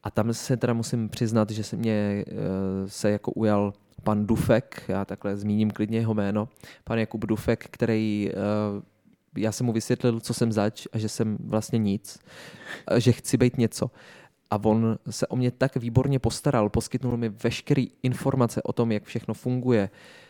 A 0.03 0.11
tam 0.11 0.33
se 0.33 0.57
teda 0.57 0.73
musím 0.73 1.09
přiznat, 1.09 1.49
že 1.49 1.63
se 1.63 1.75
mě 1.75 2.25
eh, 2.27 2.33
se 2.87 3.11
jako 3.11 3.31
ujal 3.31 3.73
pan 4.03 4.25
Dufek, 4.25 4.83
já 4.87 5.05
takhle 5.05 5.37
zmíním 5.37 5.71
klidně 5.71 5.99
jeho 5.99 6.13
jméno, 6.13 6.49
pan 6.83 6.99
Jakub 6.99 7.25
Dufek, 7.25 7.67
který 7.71 8.29
eh, 8.31 8.33
já 9.37 9.51
jsem 9.51 9.65
mu 9.65 9.73
vysvětlil, 9.73 10.19
co 10.19 10.33
jsem 10.33 10.51
zač 10.51 10.87
a 10.93 10.97
že 10.97 11.09
jsem 11.09 11.37
vlastně 11.39 11.79
nic, 11.79 12.19
a 12.87 12.99
že 12.99 13.11
chci 13.11 13.37
být 13.37 13.57
něco. 13.57 13.91
A 14.49 14.63
on 14.63 14.97
se 15.09 15.27
o 15.27 15.35
mě 15.35 15.51
tak 15.51 15.75
výborně 15.75 16.19
postaral, 16.19 16.69
poskytnul 16.69 17.17
mi 17.17 17.29
veškeré 17.29 17.85
informace 18.03 18.61
o 18.61 18.73
tom, 18.73 18.91
jak 18.91 19.03
všechno 19.03 19.33
funguje, 19.33 19.89
eh, 19.89 20.22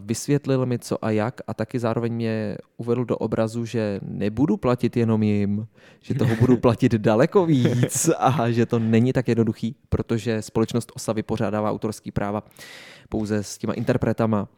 vysvětlil 0.00 0.66
mi 0.66 0.78
co 0.78 1.04
a 1.04 1.10
jak 1.10 1.40
a 1.46 1.54
taky 1.54 1.78
zároveň 1.78 2.12
mě 2.12 2.56
uvedl 2.76 3.04
do 3.04 3.16
obrazu, 3.16 3.64
že 3.64 4.00
nebudu 4.02 4.56
platit 4.56 4.96
jenom 4.96 5.22
jim, 5.22 5.66
že 6.00 6.14
toho 6.14 6.36
budu 6.36 6.56
platit 6.66 6.92
daleko 6.92 7.46
víc 7.46 8.10
a 8.18 8.50
že 8.50 8.66
to 8.66 8.78
není 8.78 9.12
tak 9.12 9.28
jednoduchý, 9.28 9.76
protože 9.88 10.42
společnost 10.42 10.92
OSA 10.94 11.12
vypořádává 11.12 11.70
autorský 11.70 12.10
práva 12.12 12.42
pouze 13.08 13.42
s 13.42 13.58
těma 13.58 13.72
interpretama 13.72 14.48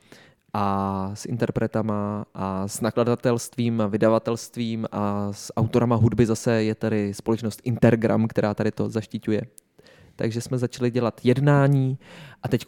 a 0.52 1.10
s 1.14 1.26
interpretama 1.26 2.24
a 2.34 2.68
s 2.68 2.80
nakladatelstvím 2.80 3.80
a 3.80 3.86
vydavatelstvím 3.86 4.86
a 4.92 5.32
s 5.32 5.52
autorama 5.56 5.96
hudby 5.96 6.26
zase 6.26 6.62
je 6.62 6.74
tady 6.74 7.14
společnost 7.14 7.60
Intergram, 7.64 8.28
která 8.28 8.54
tady 8.54 8.70
to 8.70 8.88
zaštiťuje. 8.88 9.42
Takže 10.16 10.40
jsme 10.40 10.58
začali 10.58 10.90
dělat 10.90 11.20
jednání 11.24 11.98
a 12.42 12.48
teď 12.48 12.64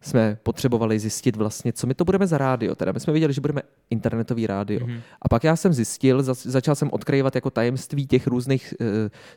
jsme 0.00 0.38
potřebovali 0.42 0.98
zjistit 0.98 1.36
vlastně, 1.36 1.72
co 1.72 1.86
my 1.86 1.94
to 1.94 2.04
budeme 2.04 2.26
za 2.26 2.38
rádio. 2.38 2.74
Teda 2.74 2.92
my 2.92 3.00
jsme 3.00 3.12
věděli, 3.12 3.32
že 3.32 3.40
budeme 3.40 3.62
internetový 3.90 4.46
rádio. 4.46 4.86
Mhm. 4.86 5.00
A 5.22 5.28
pak 5.28 5.44
já 5.44 5.56
jsem 5.56 5.72
zjistil, 5.72 6.22
za- 6.22 6.34
začal 6.34 6.74
jsem 6.74 6.88
odkrývat 6.92 7.34
jako 7.34 7.50
tajemství 7.50 8.06
těch 8.06 8.26
různých 8.26 8.74
eh, 8.80 8.84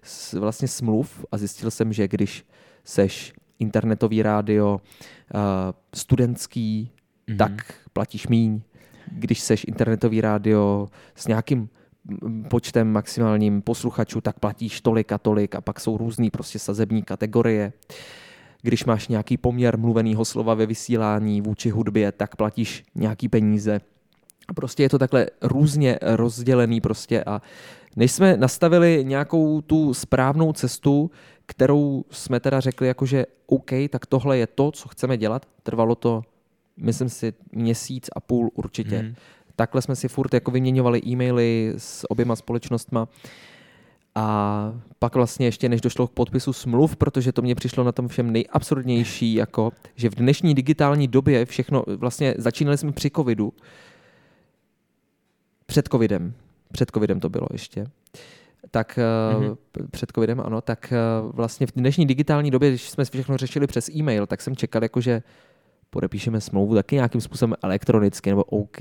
s- 0.03 0.33
vlastně 0.33 0.67
smluv 0.67 1.25
a 1.31 1.37
zjistil 1.37 1.71
jsem, 1.71 1.93
že 1.93 2.07
když 2.07 2.45
seš 2.83 3.33
internetový 3.59 4.21
rádio 4.23 4.81
eh, 5.33 5.37
studentský, 5.95 6.91
Mhm. 7.27 7.37
tak 7.37 7.51
platíš 7.93 8.27
míň. 8.27 8.61
Když 9.11 9.39
seš 9.39 9.65
internetový 9.67 10.21
rádio 10.21 10.87
s 11.15 11.27
nějakým 11.27 11.69
mm, 12.23 12.43
počtem 12.43 12.91
maximálním 12.91 13.61
posluchačů, 13.61 14.21
tak 14.21 14.39
platíš 14.39 14.81
tolik 14.81 15.11
a 15.11 15.17
tolik 15.17 15.55
a 15.55 15.61
pak 15.61 15.79
jsou 15.79 15.97
různý 15.97 16.29
prostě 16.29 16.59
sazební 16.59 17.03
kategorie. 17.03 17.73
Když 18.61 18.85
máš 18.85 19.07
nějaký 19.07 19.37
poměr 19.37 19.77
mluveného 19.77 20.25
slova 20.25 20.53
ve 20.53 20.65
vysílání 20.65 21.41
vůči 21.41 21.69
hudbě, 21.69 22.11
tak 22.11 22.35
platíš 22.35 22.83
nějaký 22.95 23.29
peníze. 23.29 23.81
A 24.47 24.53
prostě 24.53 24.83
je 24.83 24.89
to 24.89 24.99
takhle 24.99 25.27
různě 25.41 25.99
rozdělený 26.01 26.81
prostě 26.81 27.23
a 27.23 27.41
než 27.95 28.11
jsme 28.11 28.37
nastavili 28.37 29.03
nějakou 29.07 29.61
tu 29.61 29.93
správnou 29.93 30.53
cestu, 30.53 31.11
kterou 31.45 32.03
jsme 32.11 32.39
teda 32.39 32.59
řekli 32.59 32.87
jakože 32.87 33.25
OK, 33.45 33.71
tak 33.89 34.05
tohle 34.05 34.37
je 34.37 34.47
to, 34.47 34.71
co 34.71 34.89
chceme 34.89 35.17
dělat. 35.17 35.45
Trvalo 35.63 35.95
to, 35.95 36.21
myslím 36.77 37.09
si, 37.09 37.33
měsíc 37.51 38.09
a 38.15 38.19
půl 38.19 38.49
určitě. 38.53 39.01
Mhm. 39.01 39.15
Takhle 39.55 39.81
jsme 39.81 39.95
si 39.95 40.07
furt 40.07 40.33
jako 40.33 40.51
vyměňovali 40.51 41.01
e-maily 41.07 41.73
s 41.77 42.11
oběma 42.11 42.35
společnostma. 42.35 43.07
A 44.15 44.73
pak 44.99 45.15
vlastně 45.15 45.47
ještě 45.47 45.69
než 45.69 45.81
došlo 45.81 46.07
k 46.07 46.11
podpisu 46.11 46.53
smluv, 46.53 46.95
protože 46.95 47.31
to 47.31 47.41
mě 47.41 47.55
přišlo 47.55 47.83
na 47.83 47.91
tom 47.91 48.07
všem 48.07 48.31
nejabsurdnější, 48.31 49.33
jako, 49.33 49.71
že 49.95 50.09
v 50.09 50.15
dnešní 50.15 50.55
digitální 50.55 51.07
době 51.07 51.45
všechno, 51.45 51.83
vlastně 51.87 52.35
začínali 52.37 52.77
jsme 52.77 52.91
při 52.91 53.11
covidu, 53.15 53.53
před 55.65 55.87
covidem, 55.87 56.33
před 56.71 56.91
covidem 56.93 57.19
to 57.19 57.29
bylo 57.29 57.47
ještě, 57.51 57.85
tak 58.71 58.99
Mhm. 59.33 59.43
mm-hmm. 59.49 59.57
před 59.91 60.11
covidem, 60.15 60.41
ano, 60.45 60.61
tak 60.61 60.91
eh, 60.93 60.97
vlastně 61.33 61.67
v 61.67 61.71
dnešní 61.75 62.05
digitální 62.05 62.51
době, 62.51 62.69
když 62.69 62.89
jsme 62.89 63.05
všechno 63.05 63.37
řešili 63.37 63.67
přes 63.67 63.89
e-mail, 63.89 64.27
tak 64.27 64.41
jsem 64.41 64.55
čekal 64.55 64.83
jako, 64.83 65.01
že 65.01 65.23
podepíšeme 65.91 66.41
smlouvu 66.41 66.75
taky 66.75 66.95
nějakým 66.95 67.21
způsobem 67.21 67.55
elektronicky 67.63 68.29
nebo 68.29 68.43
OK, 68.43 68.77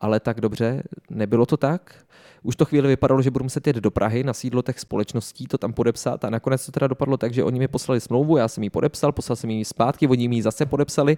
ale 0.00 0.20
tak 0.20 0.40
dobře, 0.40 0.82
nebylo 1.10 1.46
to 1.46 1.56
tak. 1.56 1.94
Už 2.42 2.56
to 2.56 2.64
chvíli 2.64 2.88
vypadalo, 2.88 3.22
že 3.22 3.30
budu 3.30 3.42
muset 3.42 3.66
jít 3.66 3.76
do 3.76 3.90
Prahy 3.90 4.24
na 4.24 4.32
sídlo 4.32 4.62
těch 4.62 4.80
společností, 4.80 5.46
to 5.46 5.58
tam 5.58 5.72
podepsat 5.72 6.24
a 6.24 6.30
nakonec 6.30 6.66
to 6.66 6.72
teda 6.72 6.86
dopadlo 6.86 7.16
tak, 7.16 7.34
že 7.34 7.44
oni 7.44 7.58
mi 7.58 7.68
poslali 7.68 8.00
smlouvu, 8.00 8.36
já 8.36 8.48
jsem 8.48 8.62
ji 8.62 8.70
podepsal, 8.70 9.12
poslal 9.12 9.36
jsem 9.36 9.50
ji 9.50 9.64
zpátky, 9.64 10.08
oni 10.08 10.28
mi 10.28 10.36
ji 10.36 10.42
zase 10.42 10.66
podepsali 10.66 11.16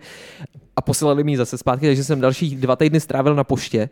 a 0.77 0.83
poslali 0.83 1.25
mi 1.25 1.33
ji 1.33 1.37
zase 1.37 1.59
zpátky, 1.59 1.87
takže 1.87 2.05
jsem 2.05 2.21
další 2.21 2.57
dva 2.57 2.77
týdny 2.77 3.01
strávil 3.01 3.35
na 3.35 3.45
poště 3.45 3.89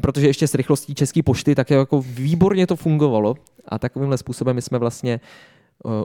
protože 0.00 0.26
ještě 0.26 0.48
s 0.48 0.54
rychlostí 0.54 0.94
České 0.94 1.22
pošty 1.22 1.54
tak 1.54 1.70
jako 1.70 2.02
výborně 2.02 2.66
to 2.66 2.76
fungovalo 2.76 3.34
a 3.68 3.78
takovýmhle 3.78 4.18
způsobem 4.18 4.56
my 4.56 4.62
jsme 4.62 4.78
vlastně 4.78 5.20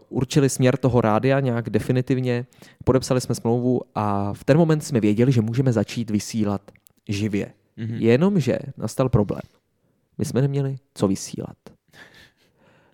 určili 0.09 0.49
směr 0.49 0.77
toho 0.77 1.01
rádia 1.01 1.39
nějak 1.39 1.69
definitivně, 1.69 2.45
podepsali 2.83 3.21
jsme 3.21 3.35
smlouvu 3.35 3.81
a 3.95 4.33
v 4.33 4.43
ten 4.43 4.57
moment 4.57 4.81
jsme 4.81 4.99
věděli, 4.99 5.31
že 5.31 5.41
můžeme 5.41 5.73
začít 5.73 6.09
vysílat 6.09 6.61
živě. 7.09 7.53
Mm-hmm. 7.77 7.97
Jenomže 8.01 8.59
nastal 8.77 9.09
problém. 9.09 9.41
My 10.17 10.25
jsme 10.25 10.41
neměli 10.41 10.75
co 10.93 11.07
vysílat. 11.07 11.57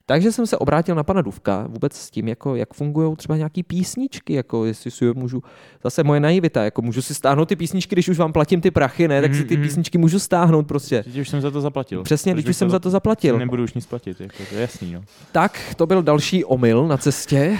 Takže 0.05 0.31
jsem 0.31 0.47
se 0.47 0.57
obrátil 0.57 0.95
na 0.95 1.03
pana 1.03 1.21
Duvka 1.21 1.67
vůbec 1.67 1.93
s 1.93 2.09
tím, 2.09 2.27
jako, 2.27 2.55
jak 2.55 2.73
fungují 2.73 3.15
třeba 3.15 3.37
nějaký 3.37 3.63
písničky, 3.63 4.33
jako 4.33 4.65
jestli 4.65 4.91
si 4.91 5.05
je 5.05 5.13
můžu, 5.13 5.43
zase 5.83 6.03
moje 6.03 6.19
naivita, 6.19 6.63
jako 6.63 6.81
můžu 6.81 7.01
si 7.01 7.15
stáhnout 7.15 7.45
ty 7.45 7.55
písničky, 7.55 7.95
když 7.95 8.09
už 8.09 8.17
vám 8.17 8.33
platím 8.33 8.61
ty 8.61 8.71
prachy, 8.71 9.07
ne, 9.07 9.21
tak 9.21 9.35
si 9.35 9.43
ty 9.43 9.53
mhm, 9.53 9.61
mhm. 9.61 9.69
písničky 9.69 9.97
můžu 9.97 10.19
stáhnout 10.19 10.67
prostě. 10.67 11.03
Teď 11.03 11.17
už 11.17 11.29
jsem 11.29 11.41
za 11.41 11.51
to 11.51 11.61
zaplatil. 11.61 12.03
Přesně, 12.03 12.33
když 12.33 12.45
už 12.45 12.57
jsem 12.57 12.69
za 12.69 12.79
to 12.79 12.89
zaplatil. 12.89 13.39
Nebudu 13.39 13.63
už 13.63 13.73
nic 13.73 13.85
platit, 13.85 14.21
jako 14.21 14.37
to 14.49 14.55
je 14.55 14.61
jasný, 14.61 14.93
no. 14.93 15.03
Tak, 15.31 15.73
to 15.77 15.85
byl 15.85 16.03
další 16.03 16.45
omyl 16.45 16.87
na 16.87 16.97
cestě. 16.97 17.57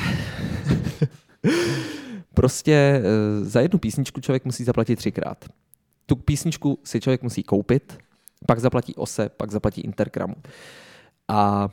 prostě 2.34 2.74
eh, 2.74 3.46
za 3.46 3.62
jednu 3.62 3.80
písničku 3.80 4.22
člověk 4.22 4.46
musí 4.46 4.64
zaplatit 4.64 4.96
třikrát. 4.96 5.46
Tu 6.06 6.16
písničku 6.16 6.80
si 6.84 7.02
člověk 7.02 7.24
musí 7.24 7.44
koupit, 7.44 7.98
pak 8.48 8.60
zaplatí 8.60 8.96
OSE, 8.96 9.30
pak 9.30 9.52
zaplatí 9.52 9.82
Interkramu. 9.82 10.36
A 11.28 11.70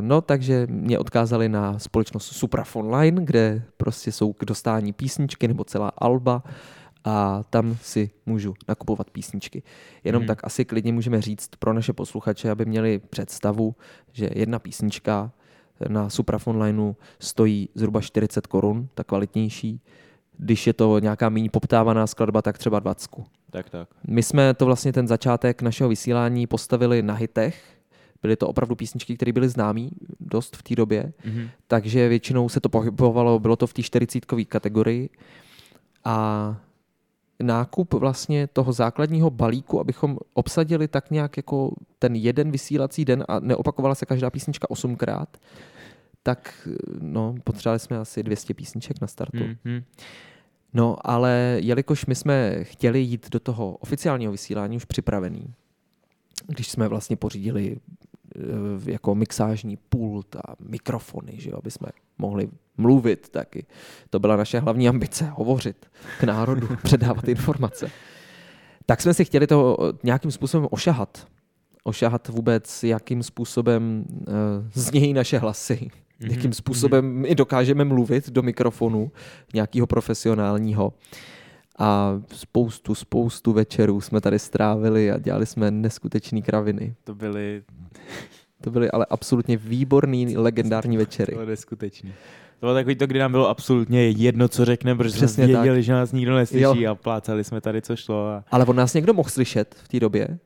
no, 0.00 0.20
takže 0.20 0.66
mě 0.70 0.98
odkázali 0.98 1.48
na 1.48 1.78
společnost 1.78 2.26
Supraf 2.26 2.76
Online, 2.76 3.24
kde 3.24 3.62
prostě 3.76 4.12
jsou 4.12 4.32
k 4.32 4.44
dostání 4.44 4.92
písničky 4.92 5.48
nebo 5.48 5.64
celá 5.64 5.92
alba 5.98 6.42
a 7.04 7.42
tam 7.50 7.76
si 7.82 8.10
můžu 8.26 8.54
nakupovat 8.68 9.10
písničky. 9.10 9.62
Jenom 10.04 10.20
hmm. 10.20 10.26
tak 10.26 10.44
asi 10.44 10.64
klidně 10.64 10.92
můžeme 10.92 11.20
říct 11.20 11.48
pro 11.58 11.72
naše 11.72 11.92
posluchače, 11.92 12.50
aby 12.50 12.64
měli 12.64 12.98
představu, 12.98 13.74
že 14.12 14.30
jedna 14.34 14.58
písnička 14.58 15.30
na 15.88 16.10
Supraf 16.10 16.46
Online 16.46 16.94
stojí 17.20 17.68
zhruba 17.74 18.00
40 18.00 18.46
korun, 18.46 18.88
ta 18.94 19.04
kvalitnější. 19.04 19.80
Když 20.38 20.66
je 20.66 20.72
to 20.72 20.98
nějaká 20.98 21.28
méně 21.28 21.50
poptávaná 21.50 22.06
skladba, 22.06 22.42
tak 22.42 22.58
třeba 22.58 22.78
20. 22.78 23.10
Tak, 23.50 23.70
tak. 23.70 23.88
My 24.08 24.22
jsme 24.22 24.54
to 24.54 24.66
vlastně 24.66 24.92
ten 24.92 25.08
začátek 25.08 25.62
našeho 25.62 25.88
vysílání 25.88 26.46
postavili 26.46 27.02
na 27.02 27.14
hitech, 27.14 27.81
Byly 28.22 28.36
to 28.36 28.48
opravdu 28.48 28.74
písničky, 28.74 29.16
které 29.16 29.32
byly 29.32 29.48
známé 29.48 29.88
dost 30.20 30.56
v 30.56 30.62
té 30.62 30.74
době, 30.74 31.12
mm-hmm. 31.26 31.48
takže 31.66 32.08
většinou 32.08 32.48
se 32.48 32.60
to 32.60 32.68
pohybovalo, 32.68 33.38
bylo 33.38 33.56
to 33.56 33.66
v 33.66 33.74
té 33.74 33.82
40 33.82 34.24
kategorii. 34.48 35.10
A 36.04 36.56
nákup 37.42 37.94
vlastně 37.94 38.46
toho 38.46 38.72
základního 38.72 39.30
balíku, 39.30 39.80
abychom 39.80 40.18
obsadili 40.34 40.88
tak 40.88 41.10
nějak 41.10 41.36
jako 41.36 41.74
ten 41.98 42.14
jeden 42.14 42.50
vysílací 42.50 43.04
den 43.04 43.24
a 43.28 43.40
neopakovala 43.40 43.94
se 43.94 44.06
každá 44.06 44.30
písnička 44.30 44.70
osmkrát, 44.70 45.36
tak 46.22 46.68
no, 47.00 47.34
potřebovali 47.44 47.78
jsme 47.78 47.98
asi 47.98 48.22
200 48.22 48.54
písniček 48.54 49.00
na 49.00 49.06
startu. 49.06 49.38
Mm-hmm. 49.38 49.82
No, 50.74 50.96
ale 51.04 51.58
jelikož 51.60 52.06
my 52.06 52.14
jsme 52.14 52.64
chtěli 52.64 53.00
jít 53.00 53.30
do 53.30 53.40
toho 53.40 53.76
oficiálního 53.76 54.32
vysílání 54.32 54.76
už 54.76 54.84
připravený, 54.84 55.54
když 56.46 56.70
jsme 56.70 56.88
vlastně 56.88 57.16
pořídili 57.16 57.76
jako 58.86 59.14
mixážní 59.14 59.76
pult 59.76 60.36
a 60.36 60.54
mikrofony, 60.68 61.32
že 61.36 61.50
jo, 61.50 61.56
aby 61.58 61.70
jsme 61.70 61.88
mohli 62.18 62.48
mluvit 62.76 63.28
taky. 63.28 63.66
To 64.10 64.18
byla 64.18 64.36
naše 64.36 64.60
hlavní 64.60 64.88
ambice, 64.88 65.24
hovořit 65.24 65.86
k 66.20 66.24
národu, 66.24 66.68
předávat 66.82 67.28
informace. 67.28 67.90
Tak 68.86 69.00
jsme 69.00 69.14
si 69.14 69.24
chtěli 69.24 69.46
to 69.46 69.76
nějakým 70.02 70.30
způsobem 70.30 70.68
ošahat. 70.70 71.26
Ošahat 71.84 72.28
vůbec, 72.28 72.84
jakým 72.84 73.22
způsobem 73.22 74.04
uh, 74.10 74.34
znějí 74.72 75.12
naše 75.12 75.38
hlasy, 75.38 75.74
mm-hmm. 75.74 76.30
jakým 76.30 76.52
způsobem 76.52 77.04
my 77.04 77.34
dokážeme 77.34 77.84
mluvit 77.84 78.30
do 78.30 78.42
mikrofonu 78.42 79.12
nějakého 79.54 79.86
profesionálního. 79.86 80.92
A 81.78 82.20
spoustu, 82.32 82.94
spoustu 82.94 83.52
večerů 83.52 84.00
jsme 84.00 84.20
tady 84.20 84.38
strávili 84.38 85.10
a 85.10 85.18
dělali 85.18 85.46
jsme 85.46 85.70
neskutečné 85.70 86.42
kraviny. 86.42 86.94
To 87.04 87.14
byly... 87.14 87.62
to 88.60 88.70
byly 88.70 88.90
ale 88.90 89.06
absolutně 89.10 89.56
výborný, 89.56 90.36
legendární 90.36 90.96
večery. 90.96 91.32
To 91.32 91.38
bylo 91.38 91.50
neskutečný. 91.50 92.10
To 92.60 92.66
bylo 92.66 92.74
takový 92.74 92.96
to, 92.96 93.06
kdy 93.06 93.18
nám 93.18 93.30
bylo 93.30 93.48
absolutně 93.48 94.10
jedno, 94.10 94.48
co 94.48 94.64
řekne, 94.64 94.94
protože 94.94 95.16
Přesně 95.16 95.44
jsme 95.44 95.46
věděli, 95.46 95.78
tak. 95.78 95.84
že 95.84 95.92
nás 95.92 96.12
nikdo 96.12 96.34
neslyší 96.34 96.82
jo. 96.82 96.90
a 96.90 96.94
plácali 96.94 97.44
jsme 97.44 97.60
tady, 97.60 97.82
co 97.82 97.96
šlo. 97.96 98.26
A... 98.26 98.44
Ale 98.50 98.64
on 98.64 98.76
nás 98.76 98.94
někdo 98.94 99.14
mohl 99.14 99.28
slyšet 99.28 99.74
v 99.84 99.88
té 99.88 100.00
době? 100.00 100.38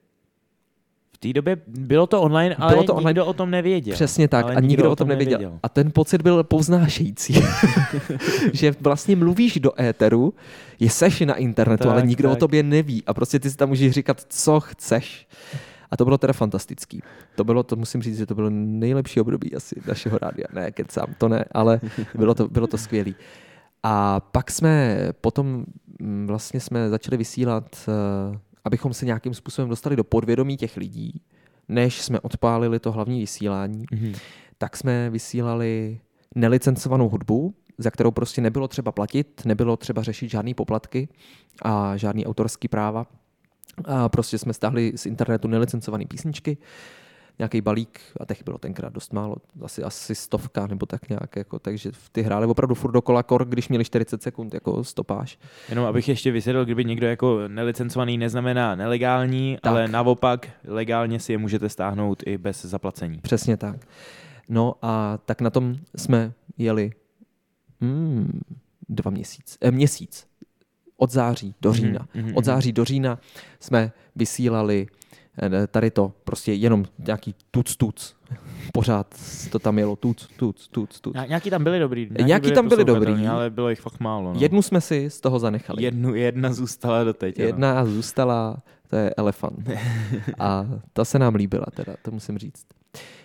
V 1.17 1.19
té 1.19 1.33
době 1.33 1.57
bylo 1.67 2.07
to 2.07 2.23
online, 2.23 2.55
ale 2.55 2.73
bylo 2.73 2.85
to 2.85 2.95
online. 2.95 3.11
nikdo 3.11 3.27
o 3.27 3.33
tom 3.33 3.51
nevěděl. 3.51 3.95
Přesně 3.95 4.29
tak, 4.29 4.57
a 4.57 4.61
nikdo 4.61 4.91
o 4.91 4.97
tom 4.97 5.09
nevěděl. 5.09 5.39
nevěděl. 5.39 5.59
A 5.63 5.69
ten 5.69 5.91
pocit 5.91 6.23
byl 6.23 6.45
povznášející. 6.45 7.35
že 8.53 8.75
vlastně 8.81 9.17
mluvíš 9.17 9.59
do 9.61 9.81
éteru, 9.81 10.35
je 10.81 10.91
seš 10.91 11.21
na 11.21 11.35
internetu, 11.35 11.85
tak, 11.85 11.93
ale 11.93 12.07
nikdo 12.07 12.29
tak. 12.29 12.37
o 12.37 12.41
tobě 12.41 12.63
neví. 12.63 13.03
A 13.07 13.15
prostě 13.15 13.39
ty 13.39 13.51
si 13.51 13.57
tam 13.57 13.69
můžeš 13.69 13.93
říkat, 13.93 14.27
co 14.29 14.61
chceš. 14.61 15.27
A 15.91 15.97
to 15.97 16.05
bylo 16.05 16.19
teda 16.19 16.33
fantastický. 16.33 17.03
To 17.35 17.45
bylo, 17.45 17.63
to 17.63 17.77
musím 17.77 18.03
říct, 18.03 18.19
že 18.19 18.27
to 18.27 18.35
bylo 18.35 18.51
nejlepší 18.51 19.21
období 19.21 19.55
asi 19.55 19.81
našeho 19.89 20.19
rádia. 20.19 20.47
Ne, 20.53 20.71
kecám, 20.71 21.07
to 21.19 21.29
ne, 21.29 21.45
ale 21.53 21.81
bylo 22.15 22.35
to, 22.35 22.49
bylo 22.49 22.67
to 22.67 22.79
skvělé. 22.79 23.13
A 23.83 24.21
pak 24.21 24.51
jsme 24.51 24.99
potom 25.21 25.65
mm, 26.01 26.27
vlastně 26.27 26.61
jsme 26.61 26.89
začali 26.89 27.17
vysílat 27.17 27.65
uh, 27.89 28.37
abychom 28.67 28.95
se 28.95 29.07
nějakým 29.07 29.35
způsobem 29.35 29.69
dostali 29.69 29.97
do 29.97 30.05
podvědomí 30.05 30.57
těch 30.57 30.77
lidí, 30.77 31.21
než 31.69 32.03
jsme 32.03 32.21
odpálili 32.21 32.79
to 32.79 32.93
hlavní 32.93 33.21
vysílání, 33.21 33.87
mm-hmm. 33.87 34.17
tak 34.59 34.77
jsme 34.77 35.11
vysílali 35.11 36.01
nelicencovanou 36.35 37.09
hudbu, 37.09 37.55
za 37.79 37.91
kterou 37.91 38.11
prostě 38.11 38.41
nebylo 38.41 38.69
třeba 38.69 38.93
platit, 38.93 39.43
nebylo 39.45 39.77
třeba 39.77 40.03
řešit 40.03 40.31
žádné 40.31 40.55
poplatky 40.55 41.09
a 41.63 41.97
žádný 41.97 42.27
autorský 42.27 42.69
práva. 42.69 43.07
A 43.85 44.09
prostě 44.09 44.39
jsme 44.39 44.53
stáhli 44.53 44.93
z 44.97 45.07
internetu 45.07 45.49
nelicencované 45.49 46.05
písničky 46.05 46.59
nějaký 47.39 47.61
balík 47.61 48.01
a 48.21 48.25
těch 48.25 48.45
bylo 48.45 48.59
tenkrát 48.59 48.93
dost 48.93 49.13
málo, 49.13 49.37
asi, 49.63 49.83
asi 49.83 50.15
stovka 50.15 50.67
nebo 50.67 50.87
tak 50.87 51.09
nějak, 51.09 51.37
jako, 51.37 51.59
takže 51.59 51.91
ty 52.13 52.23
hráli 52.23 52.47
opravdu 52.47 52.75
furt 52.75 52.93
dokola 52.93 53.23
kor, 53.23 53.45
když 53.45 53.69
měli 53.69 53.85
40 53.85 54.23
sekund 54.23 54.55
jako 54.55 54.85
stopáž. 54.85 55.39
Jenom 55.69 55.85
abych 55.85 56.09
ještě 56.09 56.33
vysvětlil, 56.33 56.65
kdyby 56.65 56.85
někdo 56.85 57.07
jako 57.07 57.41
nelicencovaný 57.49 58.19
neznamená 58.19 58.75
nelegální, 58.75 59.59
tak. 59.63 59.71
ale 59.71 59.89
naopak 59.89 60.49
legálně 60.65 61.21
si 61.21 61.33
je 61.33 61.39
můžete 61.39 61.69
stáhnout 61.69 62.23
i 62.27 62.39
bez 62.39 62.65
zaplacení. 62.65 63.19
Přesně 63.19 63.57
tak. 63.57 63.77
No 64.49 64.75
a 64.83 65.19
tak 65.25 65.41
na 65.41 65.51
tom 65.51 65.77
jsme 65.97 66.33
jeli 66.59 66.93
hmm, 67.81 68.41
dva 68.89 69.11
měsíc, 69.11 69.59
eh, 69.61 69.71
měsíc 69.71 70.27
od 70.97 71.11
září 71.11 71.55
do 71.61 71.71
mhm, 71.71 71.77
října. 71.77 72.09
Mm-hmm. 72.15 72.33
Od 72.35 72.45
září 72.45 72.73
do 72.73 72.85
října 72.85 73.19
jsme 73.61 73.93
vysílali 74.17 74.87
tady 75.69 75.91
to 75.91 76.13
prostě 76.25 76.53
jenom 76.53 76.85
nějaký 76.99 77.35
tuc, 77.51 77.77
tuc. 77.77 78.17
Pořád 78.73 79.15
to 79.51 79.59
tam 79.59 79.79
jelo 79.79 79.97
tuc, 79.97 80.29
tuc, 80.37 80.69
tuc, 80.69 81.01
tuc. 81.01 81.17
Nějaký 81.29 81.51
tam 81.51 81.65
byli 81.65 81.79
dobrý. 81.79 82.01
Nějaký, 82.01 82.25
nějaký 82.25 82.43
byli 82.43 82.55
tam 82.55 82.69
byli 82.69 82.85
dobrý. 82.85 83.27
Ale 83.27 83.51
bylo 83.51 83.71
jich 83.71 83.81
fakt 83.81 84.01
málo. 84.01 84.33
No. 84.33 84.41
Jednu 84.41 84.63
jsme 84.63 84.81
si 84.81 85.11
z 85.11 85.21
toho 85.21 85.39
zanechali. 85.39 85.83
Jednu, 85.83 86.15
jedna 86.15 86.53
zůstala 86.53 87.05
do 87.05 87.15
teď. 87.15 87.39
Jedna 87.39 87.85
no. 87.85 87.91
zůstala, 87.91 88.63
to 88.89 88.97
je 88.97 89.15
elefant. 89.17 89.71
A 90.39 90.67
ta 90.93 91.05
se 91.05 91.19
nám 91.19 91.35
líbila 91.35 91.67
teda, 91.75 91.95
to 92.03 92.11
musím 92.11 92.39
říct. 92.39 92.67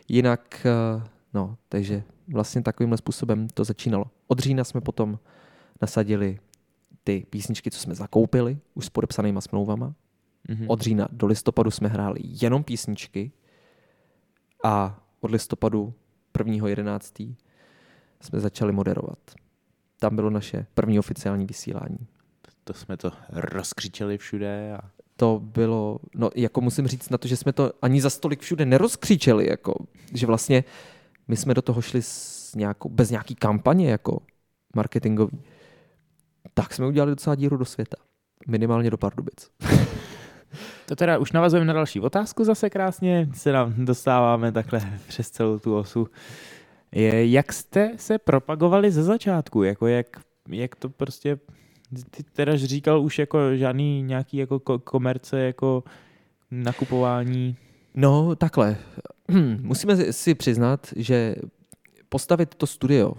Jinak, 0.07 0.65
eh, 0.65 1.03
no, 1.33 1.57
takže 1.69 2.03
vlastně 2.27 2.61
takovýmhle 2.61 2.97
způsobem 2.97 3.47
to 3.53 3.63
začínalo. 3.63 4.05
Od 4.27 4.39
října 4.39 4.63
jsme 4.63 4.81
potom 4.81 5.19
nasadili 5.81 6.39
ty 7.03 7.25
písničky, 7.29 7.71
co 7.71 7.79
jsme 7.79 7.95
zakoupili, 7.95 8.57
už 8.73 8.85
s 8.85 8.89
podepsanýma 8.89 9.41
smlouvama. 9.41 9.93
Mm-hmm. 10.49 10.65
Od 10.67 10.81
října 10.81 11.07
do 11.11 11.27
listopadu 11.27 11.71
jsme 11.71 11.89
hráli 11.89 12.19
jenom 12.23 12.63
písničky 12.63 13.31
a 14.63 15.03
od 15.19 15.31
listopadu 15.31 15.93
1.11. 16.35 17.35
jsme 18.21 18.39
začali 18.39 18.71
moderovat. 18.71 19.19
Tam 19.99 20.15
bylo 20.15 20.29
naše 20.29 20.65
první 20.73 20.99
oficiální 20.99 21.45
vysílání. 21.45 22.07
To 22.63 22.73
jsme 22.73 22.97
to 22.97 23.11
rozkřičeli 23.29 24.17
všude. 24.17 24.77
A... 24.77 24.89
To 25.15 25.39
bylo, 25.43 25.99
no 26.15 26.29
jako 26.35 26.61
musím 26.61 26.87
říct 26.87 27.09
na 27.09 27.17
to, 27.17 27.27
že 27.27 27.37
jsme 27.37 27.53
to 27.53 27.71
ani 27.81 28.01
za 28.01 28.09
stolik 28.09 28.41
všude 28.41 28.65
nerozkřičeli, 28.65 29.49
jako, 29.49 29.75
že 30.13 30.27
vlastně 30.27 30.63
my 31.27 31.37
jsme 31.37 31.53
do 31.53 31.61
toho 31.61 31.81
šli 31.81 32.01
s 32.01 32.55
nějakou, 32.55 32.89
bez 32.89 33.09
nějaký 33.09 33.35
kampaně 33.35 33.89
jako 33.89 34.21
marketingový. 34.75 35.41
tak 36.53 36.73
jsme 36.73 36.87
udělali 36.87 37.11
docela 37.11 37.35
díru 37.35 37.57
do 37.57 37.65
světa. 37.65 37.97
Minimálně 38.47 38.89
do 38.89 38.97
Pardubic. 38.97 39.49
To 40.85 40.95
teda 40.95 41.17
už 41.17 41.31
navazujeme 41.31 41.65
na 41.65 41.73
další 41.73 41.99
otázku 41.99 42.43
zase 42.43 42.69
krásně, 42.69 43.29
se 43.33 43.51
nám 43.51 43.85
dostáváme 43.85 44.51
takhle 44.51 44.81
přes 45.07 45.29
celou 45.29 45.59
tu 45.59 45.77
osu. 45.77 46.07
Je, 46.91 47.31
jak 47.31 47.53
jste 47.53 47.91
se 47.95 48.17
propagovali 48.17 48.91
ze 48.91 49.03
začátku? 49.03 49.63
Jako 49.63 49.87
jak, 49.87 50.07
jak 50.49 50.75
to 50.75 50.89
prostě, 50.89 51.39
ty 52.11 52.23
teda 52.23 52.55
říkal 52.55 53.01
už 53.01 53.19
jako 53.19 53.55
žádný 53.55 54.01
nějaký 54.01 54.37
jako 54.37 54.59
komerce, 54.79 55.39
jako 55.39 55.83
nakupování? 56.51 57.55
No 57.95 58.35
takhle, 58.35 58.77
musíme 59.61 60.13
si 60.13 60.35
přiznat, 60.35 60.87
že 60.95 61.35
postavit 62.09 62.55
to 62.55 62.67
studio, 62.67 63.13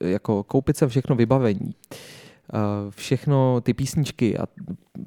jako 0.00 0.42
koupit 0.42 0.76
se 0.76 0.88
všechno 0.88 1.16
vybavení, 1.16 1.74
všechno 2.90 3.60
ty 3.60 3.74
písničky 3.74 4.38
a 4.38 4.46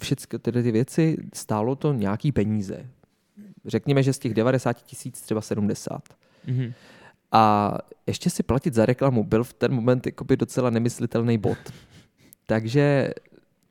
všechny 0.01 0.39
tyhle 0.41 0.63
ty 0.63 0.71
věci, 0.71 1.17
stálo 1.33 1.75
to 1.75 1.93
nějaký 1.93 2.31
peníze. 2.31 2.85
Řekněme, 3.65 4.03
že 4.03 4.13
z 4.13 4.19
těch 4.19 4.33
90 4.33 4.73
tisíc 4.73 5.21
třeba 5.21 5.41
70. 5.41 6.01
Mm-hmm. 6.47 6.73
A 7.31 7.73
ještě 8.07 8.29
si 8.29 8.43
platit 8.43 8.73
za 8.73 8.85
reklamu 8.85 9.23
byl 9.23 9.43
v 9.43 9.53
ten 9.53 9.73
moment 9.73 10.05
jakoby 10.05 10.37
docela 10.37 10.69
nemyslitelný 10.69 11.37
bod. 11.37 11.57
Takže 12.45 13.09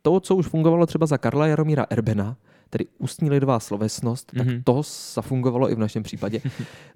to, 0.03 0.21
co 0.21 0.37
už 0.37 0.47
fungovalo 0.47 0.87
třeba 0.87 1.07
za 1.07 1.19
Karla 1.19 1.47
Jaromíra 1.47 1.87
Erbena, 1.91 2.37
tedy 2.71 2.87
ústní 2.99 3.31
lidová 3.31 3.61
slovesnost, 3.61 4.33
mm-hmm. 4.33 4.39
tak 4.39 4.47
mhm. 4.47 4.63
to 4.63 4.83
zafungovalo 5.15 5.71
i 5.71 5.75
v 5.75 5.79
našem 5.79 6.03
případě 6.03 6.41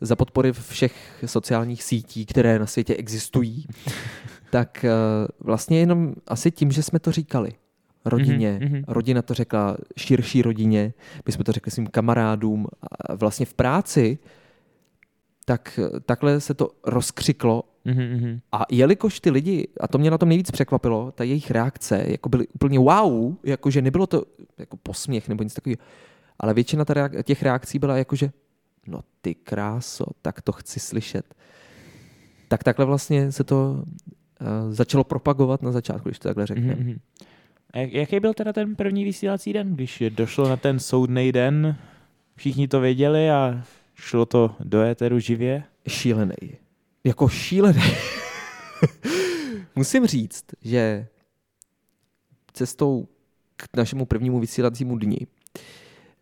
za 0.01 0.17
podpory 0.17 0.53
všech 0.53 1.25
sociálních 1.27 1.83
sítí, 1.83 2.27
které 2.27 2.59
na 2.59 2.67
světě 2.67 2.95
existují. 2.95 3.67
Tak 4.53 4.85
eh, 4.85 4.91
vlastně 5.41 5.79
jenom 5.79 6.15
asi 6.27 6.51
tím, 6.51 6.73
že 6.73 6.83
jsme 6.83 6.99
to 6.99 7.13
říkali 7.13 7.53
rodině, 8.05 8.59
mm-hmm. 8.63 8.85
rodina 8.89 9.23
to 9.23 9.35
řekla 9.35 9.77
širší 9.97 10.43
rodině, 10.43 10.95
my 11.27 11.33
jsme 11.33 11.45
to 11.45 11.53
řekli 11.53 11.73
svým 11.73 11.87
kamarádům, 11.87 12.67
a 12.83 13.15
vlastně 13.15 13.47
v 13.47 13.55
práci, 13.55 14.19
tak 15.45 15.81
takhle 16.07 16.41
se 16.41 16.55
to 16.55 16.71
rozkřiklo 16.85 17.65
Mm-hmm. 17.87 18.41
A 18.53 18.65
jelikož 18.71 19.21
ty 19.21 19.31
lidi, 19.31 19.69
a 19.81 19.89
to 19.89 19.99
mě 19.99 20.11
na 20.11 20.19
tom 20.19 20.29
nejvíc 20.29 20.51
překvapilo, 20.51 21.13
ta 21.13 21.25
jejich 21.25 21.51
reakce, 21.51 22.05
jako 22.07 22.29
byly 22.29 22.49
úplně 22.49 22.79
wow, 22.79 23.35
jakože 23.45 23.83
nebylo 23.83 24.07
to 24.07 24.25
jako 24.59 24.77
posměch 24.77 25.29
nebo 25.29 25.43
nic 25.43 25.55
takového, 25.55 25.79
ale 26.39 26.55
většina 26.55 26.85
těch 27.23 27.43
reakcí 27.43 27.79
byla 27.79 27.97
jakože, 27.97 28.31
no 28.87 29.01
ty 29.21 29.35
kráso, 29.35 30.05
tak 30.23 30.43
to 30.43 30.53
chci 30.53 30.81
slyšet. 30.81 31.35
Tak 32.49 32.65
takhle 32.65 32.85
vlastně 32.85 33.33
se 33.33 33.45
to 33.45 33.85
začalo 34.71 35.05
propagovat 35.05 35.63
na 35.63 35.73
začátku, 35.73 36.09
když 36.09 36.19
to 36.19 36.29
takhle 36.29 36.47
řekneme. 36.47 36.75
Mm-hmm. 36.75 36.99
jaký 37.75 38.21
byl 38.21 38.35
teda 38.35 38.53
ten 38.53 38.77
první 38.77 39.05
vysílací 39.05 39.53
den, 39.53 39.75
když 39.75 40.03
došlo 40.09 40.49
na 40.49 40.57
ten 40.57 40.79
soudný 40.79 41.33
den? 41.33 41.77
Všichni 42.37 42.69
to 42.69 42.81
věděli 42.81 43.31
a 43.31 43.63
šlo 43.95 44.27
to 44.27 44.57
do 44.61 44.81
éteru 44.81 45.19
živě? 45.19 45.63
Šílený 45.89 46.63
jako 47.05 47.29
šílený. 47.29 47.83
Musím 49.77 50.07
říct, 50.07 50.45
že 50.63 51.07
cestou 52.53 53.09
k 53.57 53.77
našemu 53.77 54.07
prvnímu 54.07 54.41
vysílacímu 54.41 54.99
dni 54.99 55.27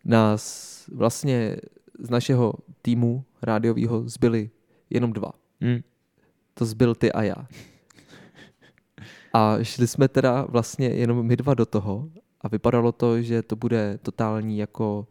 nás 0.05 0.85
vlastně 0.93 1.57
z 1.99 2.09
našeho 2.09 2.53
týmu 2.81 3.23
rádiového 3.41 4.09
zbyli 4.09 4.49
jenom 4.89 5.13
dva. 5.13 5.31
Hmm. 5.61 5.79
To 6.53 6.65
zbyl 6.65 6.95
ty 6.95 7.11
a 7.11 7.23
já. 7.23 7.47
A 9.33 9.63
šli 9.63 9.87
jsme 9.87 10.07
teda 10.07 10.45
vlastně 10.49 10.87
jenom 10.87 11.25
my 11.25 11.37
dva 11.37 11.53
do 11.53 11.65
toho 11.65 12.09
a 12.41 12.47
vypadalo 12.47 12.91
to, 12.91 13.21
že 13.21 13.41
to 13.41 13.55
bude 13.55 13.99
totální 14.01 14.57
jako 14.57 15.07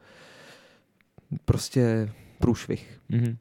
prostě 1.44 2.12
průšvih. 2.38 3.00
Mm-hmm. 3.10 3.36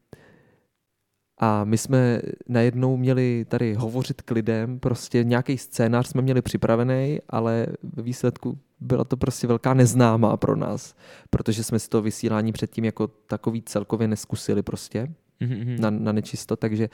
A 1.41 1.63
my 1.63 1.77
jsme 1.77 2.21
najednou 2.47 2.97
měli 2.97 3.45
tady 3.49 3.73
hovořit 3.73 4.21
k 4.21 4.31
lidem, 4.31 4.79
prostě 4.79 5.23
nějaký 5.23 5.57
scénář 5.57 6.07
jsme 6.07 6.21
měli 6.21 6.41
připravený, 6.41 7.19
ale 7.29 7.67
ve 7.83 8.03
výsledku 8.03 8.57
byla 8.79 9.03
to 9.03 9.17
prostě 9.17 9.47
velká 9.47 9.73
neznámá 9.73 10.37
pro 10.37 10.55
nás, 10.55 10.95
protože 11.29 11.63
jsme 11.63 11.79
si 11.79 11.89
to 11.89 12.01
vysílání 12.01 12.51
předtím 12.51 12.85
jako 12.85 13.07
takový 13.07 13.61
celkově 13.61 14.07
neskusili 14.07 14.63
prostě 14.63 15.13
mm-hmm. 15.41 15.79
na, 15.79 15.89
na 15.89 16.11
nečisto, 16.11 16.55
takže 16.55 16.89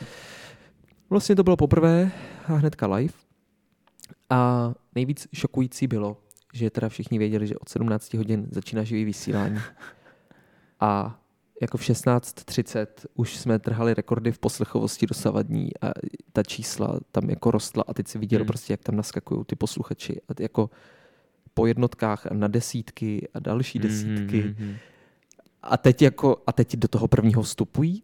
vlastně 1.10 1.36
to 1.36 1.44
bylo 1.44 1.58
poprvé 1.58 2.12
a 2.48 2.54
hnedka 2.54 2.88
live. 2.88 3.25
A 4.30 4.74
nejvíc 4.96 5.28
šokující 5.34 5.88
bylo, 5.88 6.18
že 6.54 6.70
teda 6.70 6.90
všichni 6.90 7.20
věděli, 7.20 7.48
že 7.48 7.58
od 7.58 7.70
17 7.70 8.14
hodin 8.14 8.48
začíná 8.52 8.84
živý 8.84 9.06
vysílání. 9.06 9.60
A 10.80 11.20
jako 11.62 11.78
v 11.78 11.82
16.30 11.82 12.88
už 13.14 13.38
jsme 13.38 13.60
trhali 13.60 13.94
rekordy 13.94 14.32
v 14.32 14.40
poslechovosti 14.40 15.08
dosavadní 15.08 15.70
a 15.82 15.92
ta 16.34 16.44
čísla 16.44 17.00
tam 17.12 17.30
jako 17.30 17.52
rostla 17.52 17.84
a 17.88 17.94
teď 17.94 18.08
si 18.08 18.18
viděl 18.18 18.40
hmm. 18.40 18.48
prostě, 18.48 18.74
jak 18.74 18.84
tam 18.84 18.96
naskakují 18.96 19.46
ty 19.46 19.56
posluchači 19.56 20.22
a 20.30 20.42
jako 20.42 20.70
po 21.54 21.66
jednotkách 21.66 22.26
a 22.26 22.34
na 22.34 22.48
desítky 22.48 23.28
a 23.34 23.40
další 23.40 23.80
hmm, 23.80 23.88
desítky. 23.88 24.42
Hmm, 24.42 24.54
hmm, 24.54 24.76
A 25.64 25.78
teď 25.78 26.02
jako, 26.02 26.44
a 26.48 26.52
teď 26.52 26.76
do 26.76 26.88
toho 26.88 27.08
prvního 27.08 27.42
vstupují? 27.42 28.04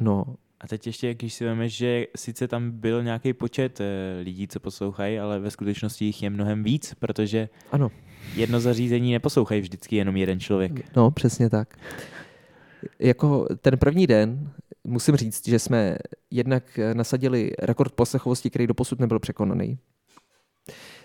No. 0.00 0.36
A 0.66 0.68
teď 0.68 0.86
ještě, 0.86 1.14
když 1.14 1.34
si 1.34 1.44
vemeš, 1.44 1.76
že 1.76 2.06
sice 2.16 2.48
tam 2.48 2.70
byl 2.70 3.02
nějaký 3.02 3.32
počet 3.32 3.80
eh, 3.80 4.20
lidí, 4.22 4.48
co 4.48 4.60
poslouchají, 4.60 5.18
ale 5.18 5.38
ve 5.38 5.50
skutečnosti 5.50 6.04
jich 6.04 6.22
je 6.22 6.30
mnohem 6.30 6.64
víc, 6.64 6.94
protože 6.98 7.48
ano. 7.72 7.90
jedno 8.34 8.60
zařízení 8.60 9.12
neposlouchají 9.12 9.60
vždycky 9.60 9.96
jenom 9.96 10.16
jeden 10.16 10.40
člověk. 10.40 10.96
No, 10.96 11.10
přesně 11.10 11.50
tak 11.50 11.78
jako 12.98 13.46
ten 13.60 13.78
první 13.78 14.06
den 14.06 14.52
musím 14.84 15.16
říct, 15.16 15.48
že 15.48 15.58
jsme 15.58 15.98
jednak 16.30 16.78
nasadili 16.92 17.52
rekord 17.58 17.92
poslechovosti, 17.92 18.50
který 18.50 18.66
doposud 18.66 19.00
nebyl 19.00 19.18
překonaný. 19.18 19.78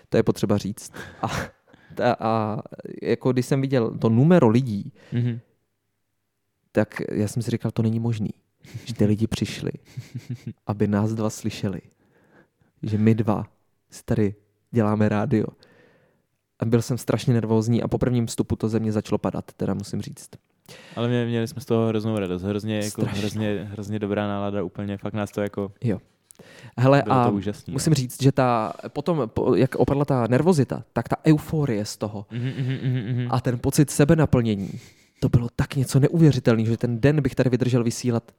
To 0.08 0.16
je 0.16 0.22
potřeba 0.22 0.58
říct. 0.58 0.92
A, 1.22 1.26
a, 2.02 2.16
a 2.20 2.62
jako 3.02 3.32
když 3.32 3.46
jsem 3.46 3.60
viděl 3.60 3.98
to 3.98 4.08
numero 4.08 4.48
lidí, 4.48 4.92
mm-hmm. 5.12 5.40
tak 6.72 7.02
já 7.12 7.28
jsem 7.28 7.42
si 7.42 7.50
říkal, 7.50 7.70
to 7.70 7.82
není 7.82 8.00
možný. 8.00 8.30
Že 8.84 8.94
ty 8.94 9.04
lidi 9.04 9.26
přišli, 9.26 9.72
aby 10.66 10.86
nás 10.86 11.12
dva 11.12 11.30
slyšeli. 11.30 11.80
Že 12.82 12.98
my 12.98 13.14
dva 13.14 13.46
si 13.90 14.02
tady 14.04 14.34
děláme 14.70 15.08
rádio. 15.08 15.46
A 16.58 16.64
byl 16.64 16.82
jsem 16.82 16.98
strašně 16.98 17.34
nervózní 17.34 17.82
a 17.82 17.88
po 17.88 17.98
prvním 17.98 18.26
vstupu 18.26 18.56
to 18.56 18.68
ze 18.68 18.80
mě 18.80 18.92
začalo 18.92 19.18
padat, 19.18 19.52
teda 19.56 19.74
musím 19.74 20.02
říct. 20.02 20.30
Ale 20.96 21.08
mě, 21.08 21.26
měli 21.26 21.48
jsme 21.48 21.60
z 21.60 21.64
toho 21.64 21.88
hroznou 21.88 22.18
radost, 22.18 22.42
hrozně, 22.42 22.78
jako, 22.78 23.04
hrozně, 23.04 23.68
hrozně 23.72 23.98
dobrá 23.98 24.28
nálada, 24.28 24.62
úplně, 24.62 24.96
fakt 24.96 25.14
nás 25.14 25.30
to 25.30 25.40
jako... 25.40 25.72
Jo. 25.84 25.98
Hele, 26.78 27.02
a 27.02 27.28
to 27.28 27.32
úžasný, 27.32 27.72
musím 27.72 27.90
jo. 27.90 27.94
říct, 27.94 28.22
že 28.22 28.32
ta, 28.32 28.72
potom, 28.88 29.30
jak 29.54 29.74
opadla 29.74 30.04
ta 30.04 30.26
nervozita, 30.26 30.84
tak 30.92 31.08
ta 31.08 31.16
euforie 31.26 31.84
z 31.84 31.96
toho 31.96 32.26
mm-hmm, 32.32 32.54
mm-hmm. 32.56 33.28
a 33.30 33.40
ten 33.40 33.58
pocit 33.58 33.90
sebenaplnění, 33.90 34.70
to 35.20 35.28
bylo 35.28 35.48
tak 35.56 35.76
něco 35.76 36.00
neuvěřitelného, 36.00 36.70
že 36.70 36.76
ten 36.76 37.00
den 37.00 37.20
bych 37.20 37.34
tady 37.34 37.50
vydržel 37.50 37.84
vysílat 37.84 38.32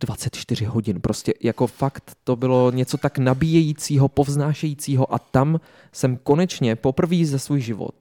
24 0.00 0.64
hodin. 0.64 1.00
Prostě 1.00 1.34
jako 1.42 1.66
fakt 1.66 2.16
to 2.24 2.36
bylo 2.36 2.70
něco 2.70 2.98
tak 2.98 3.18
nabíjejícího, 3.18 4.08
povznášejícího 4.08 5.14
a 5.14 5.18
tam 5.18 5.60
jsem 5.92 6.16
konečně 6.16 6.76
poprvé 6.76 7.24
za 7.24 7.38
svůj 7.38 7.60
život 7.60 7.94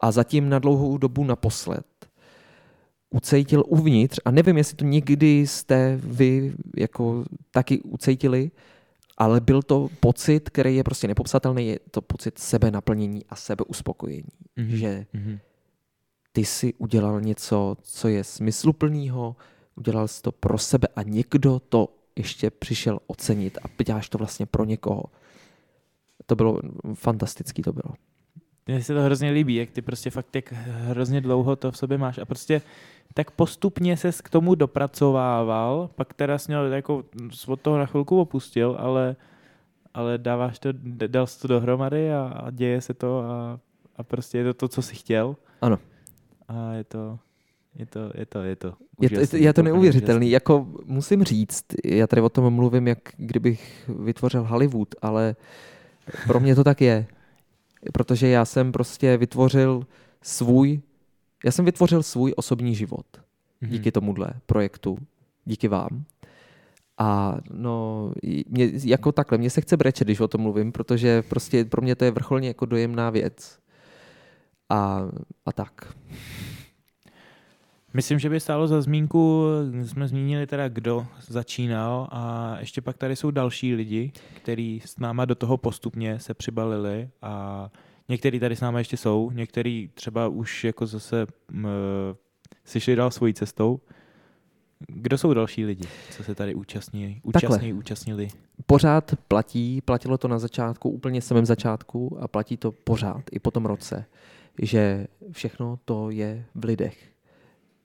a 0.00 0.12
zatím 0.12 0.48
na 0.48 0.58
dlouhou 0.58 0.98
dobu 0.98 1.24
naposled 1.24 1.86
ucejtil 3.10 3.64
uvnitř 3.66 4.20
a 4.24 4.30
nevím, 4.30 4.56
jestli 4.56 4.76
to 4.76 4.84
někdy 4.84 5.46
jste 5.46 6.00
vy 6.02 6.54
jako 6.76 7.24
taky 7.50 7.80
ucejtili, 7.80 8.50
ale 9.16 9.40
byl 9.40 9.62
to 9.62 9.88
pocit, 10.00 10.50
který 10.50 10.76
je 10.76 10.84
prostě 10.84 11.08
nepopsatelný, 11.08 11.68
je 11.68 11.78
to 11.90 12.02
pocit 12.02 12.38
sebe 12.38 12.70
naplnění 12.70 13.24
a 13.28 13.36
sebeuspokojení. 13.36 14.32
Mm-hmm. 14.58 14.76
Že 14.76 15.06
mm-hmm. 15.14 15.38
ty 16.32 16.44
si 16.44 16.74
udělal 16.74 17.20
něco, 17.20 17.76
co 17.82 18.08
je 18.08 18.24
smysluplného, 18.24 19.36
udělal 19.80 20.08
jsi 20.08 20.22
to 20.22 20.32
pro 20.32 20.58
sebe 20.58 20.88
a 20.96 21.02
někdo 21.02 21.58
to 21.68 21.88
ještě 22.16 22.50
přišel 22.50 22.98
ocenit 23.06 23.58
a 23.62 23.82
děláš 23.82 24.08
to 24.08 24.18
vlastně 24.18 24.46
pro 24.46 24.64
někoho. 24.64 25.04
To 26.26 26.36
bylo 26.36 26.60
fantastický, 26.94 27.62
to 27.62 27.72
bylo. 27.72 27.94
Mně 28.66 28.82
se 28.82 28.94
to 28.94 29.00
hrozně 29.00 29.30
líbí, 29.30 29.54
jak 29.54 29.70
ty 29.70 29.82
prostě 29.82 30.10
fakt 30.10 30.36
jak 30.36 30.52
hrozně 30.52 31.20
dlouho 31.20 31.56
to 31.56 31.70
v 31.70 31.76
sobě 31.76 31.98
máš 31.98 32.18
a 32.18 32.24
prostě 32.24 32.62
tak 33.14 33.30
postupně 33.30 33.96
se 33.96 34.12
k 34.12 34.30
tomu 34.30 34.54
dopracovával, 34.54 35.90
pak 35.94 36.14
teda 36.14 36.38
jsi 36.38 36.50
měl 36.52 36.72
jako 36.72 37.04
od 37.46 37.60
toho 37.60 37.78
na 37.78 37.86
chvilku 37.86 38.20
opustil, 38.20 38.76
ale, 38.78 39.16
ale 39.94 40.18
dáváš 40.18 40.58
to, 40.58 40.68
dal 41.06 41.26
jsi 41.26 41.40
to 41.40 41.48
dohromady 41.48 42.12
a, 42.12 42.22
a 42.22 42.50
děje 42.50 42.80
se 42.80 42.94
to 42.94 43.20
a, 43.20 43.60
a 43.96 44.02
prostě 44.02 44.38
je 44.38 44.44
to 44.44 44.54
to, 44.54 44.68
co 44.68 44.82
jsi 44.82 44.94
chtěl. 44.94 45.36
Ano. 45.60 45.78
A 46.48 46.72
je 46.72 46.84
to, 46.84 47.18
je 47.74 47.86
to, 47.86 48.10
je 48.14 48.26
to, 48.26 48.42
je 48.42 48.56
to. 48.56 48.74
Je 49.00 49.10
to, 49.10 49.20
je 49.20 49.26
to, 49.26 49.36
je 49.36 49.52
to 49.52 49.62
neuvěřitelný. 49.62 50.26
Úžasný. 50.26 50.30
Jako 50.30 50.66
musím 50.84 51.24
říct, 51.24 51.64
já 51.84 52.06
tady 52.06 52.22
o 52.22 52.28
tom 52.28 52.54
mluvím, 52.54 52.88
jak 52.88 52.98
kdybych 53.16 53.90
vytvořil 53.98 54.44
Hollywood, 54.44 54.94
ale 55.02 55.36
Pro 56.26 56.40
mě 56.40 56.54
to 56.54 56.64
tak 56.64 56.80
je. 56.80 57.06
Protože 57.92 58.28
já 58.28 58.44
jsem 58.44 58.72
prostě 58.72 59.16
vytvořil 59.16 59.86
svůj, 60.22 60.80
já 61.44 61.52
jsem 61.52 61.64
vytvořil 61.64 62.02
svůj 62.02 62.32
osobní 62.36 62.74
život 62.74 63.06
Mhm. 63.60 63.72
díky 63.72 63.92
tomuhle 63.92 64.30
projektu, 64.46 64.98
díky 65.44 65.68
vám. 65.68 66.04
A 66.98 67.38
no, 67.50 68.12
mě, 68.48 68.70
jako 68.84 69.12
takhle, 69.12 69.38
mně 69.38 69.50
se 69.50 69.60
chce 69.60 69.76
brečet, 69.76 70.04
když 70.04 70.20
o 70.20 70.28
tom 70.28 70.40
mluvím, 70.40 70.72
protože 70.72 71.22
prostě 71.22 71.64
pro 71.64 71.82
mě 71.82 71.94
to 71.94 72.04
je 72.04 72.10
vrcholně 72.10 72.48
jako 72.48 72.66
dojemná 72.66 73.10
věc. 73.10 73.58
A, 74.68 75.02
a 75.46 75.52
tak. 75.52 75.94
Myslím, 77.92 78.18
že 78.18 78.30
by 78.30 78.40
stálo 78.40 78.66
za 78.66 78.82
zmínku, 78.82 79.44
jsme 79.84 80.08
zmínili 80.08 80.46
teda, 80.46 80.68
kdo 80.68 81.06
začínal 81.28 82.08
a 82.10 82.56
ještě 82.60 82.80
pak 82.80 82.98
tady 82.98 83.16
jsou 83.16 83.30
další 83.30 83.74
lidi, 83.74 84.12
kteří 84.36 84.82
s 84.84 84.98
náma 84.98 85.24
do 85.24 85.34
toho 85.34 85.56
postupně 85.56 86.18
se 86.18 86.34
přibalili 86.34 87.08
a 87.22 87.70
někteří 88.08 88.40
tady 88.40 88.56
s 88.56 88.60
náma 88.60 88.78
ještě 88.78 88.96
jsou, 88.96 89.30
někteří 89.30 89.90
třeba 89.94 90.28
už 90.28 90.64
jako 90.64 90.86
zase 90.86 91.26
m, 91.52 91.68
si 92.64 92.80
šli 92.80 92.96
dál 92.96 93.10
svojí 93.10 93.34
cestou. 93.34 93.80
Kdo 94.88 95.18
jsou 95.18 95.34
další 95.34 95.64
lidi, 95.64 95.88
co 96.10 96.24
se 96.24 96.34
tady 96.34 96.54
účastní, 96.54 97.20
Takhle. 97.32 97.48
účastní, 97.48 97.72
účastnili? 97.72 98.28
Pořád 98.66 99.14
platí, 99.28 99.80
platilo 99.80 100.18
to 100.18 100.28
na 100.28 100.38
začátku, 100.38 100.90
úplně 100.90 101.22
samém 101.22 101.46
začátku 101.46 102.18
a 102.20 102.28
platí 102.28 102.56
to 102.56 102.72
pořád 102.72 103.22
i 103.32 103.38
po 103.38 103.50
tom 103.50 103.66
roce, 103.66 104.04
že 104.62 105.06
všechno 105.32 105.78
to 105.84 106.10
je 106.10 106.44
v 106.54 106.64
lidech. 106.64 107.09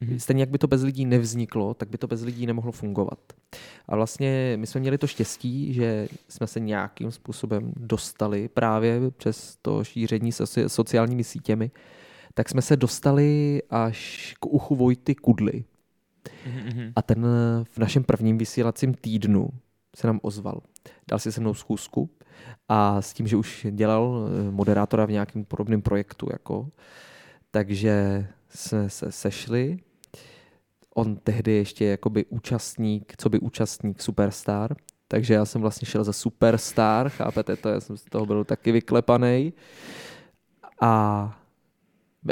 Mhm. 0.01 0.19
Stejně 0.19 0.41
jak 0.41 0.49
by 0.49 0.57
to 0.57 0.67
bez 0.67 0.83
lidí 0.83 1.05
nevzniklo, 1.05 1.73
tak 1.73 1.89
by 1.89 1.97
to 1.97 2.07
bez 2.07 2.21
lidí 2.21 2.45
nemohlo 2.45 2.71
fungovat. 2.71 3.19
A 3.87 3.95
vlastně 3.95 4.53
my 4.59 4.67
jsme 4.67 4.81
měli 4.81 4.97
to 4.97 5.07
štěstí, 5.07 5.73
že 5.73 6.07
jsme 6.29 6.47
se 6.47 6.59
nějakým 6.59 7.11
způsobem 7.11 7.73
dostali 7.77 8.47
právě 8.47 9.11
přes 9.11 9.57
to 9.61 9.83
šíření 9.83 10.31
soci- 10.31 10.65
sociálními 10.67 11.23
sítěmi, 11.23 11.71
tak 12.33 12.49
jsme 12.49 12.61
se 12.61 12.77
dostali 12.77 13.61
až 13.69 14.33
k 14.39 14.45
uchu 14.45 14.75
Vojty 14.75 15.15
Kudly. 15.15 15.63
Mhm, 16.45 16.91
A 16.95 17.01
ten 17.01 17.25
v 17.63 17.77
našem 17.77 18.03
prvním 18.03 18.37
vysílacím 18.37 18.93
týdnu 18.93 19.49
se 19.95 20.07
nám 20.07 20.19
ozval. 20.23 20.61
Dal 21.09 21.19
si 21.19 21.31
se 21.31 21.41
mnou 21.41 21.53
schůzku 21.53 22.09
a 22.69 23.01
s 23.01 23.13
tím, 23.13 23.27
že 23.27 23.35
už 23.37 23.67
dělal 23.71 24.27
eh, 24.47 24.51
moderátora 24.51 25.05
v 25.05 25.11
nějakém 25.11 25.45
podobném 25.45 25.81
projektu, 25.81 26.27
jako, 26.31 26.69
takže 27.51 28.27
jsme 28.49 28.89
se 28.89 29.11
sešli. 29.11 29.79
On 30.97 31.15
tehdy 31.15 31.51
ještě 31.51 31.85
jakoby 31.85 32.25
účastník, 32.25 33.13
co 33.17 33.29
by 33.29 33.39
účastník 33.39 34.01
Superstar, 34.01 34.75
takže 35.07 35.33
já 35.33 35.45
jsem 35.45 35.61
vlastně 35.61 35.85
šel 35.85 36.03
za 36.03 36.13
Superstar, 36.13 37.09
chápete 37.09 37.55
to, 37.55 37.69
já 37.69 37.79
jsem 37.79 37.97
z 37.97 38.03
toho 38.03 38.25
byl 38.25 38.43
taky 38.43 38.71
vyklepaný. 38.71 39.53
A 40.81 41.39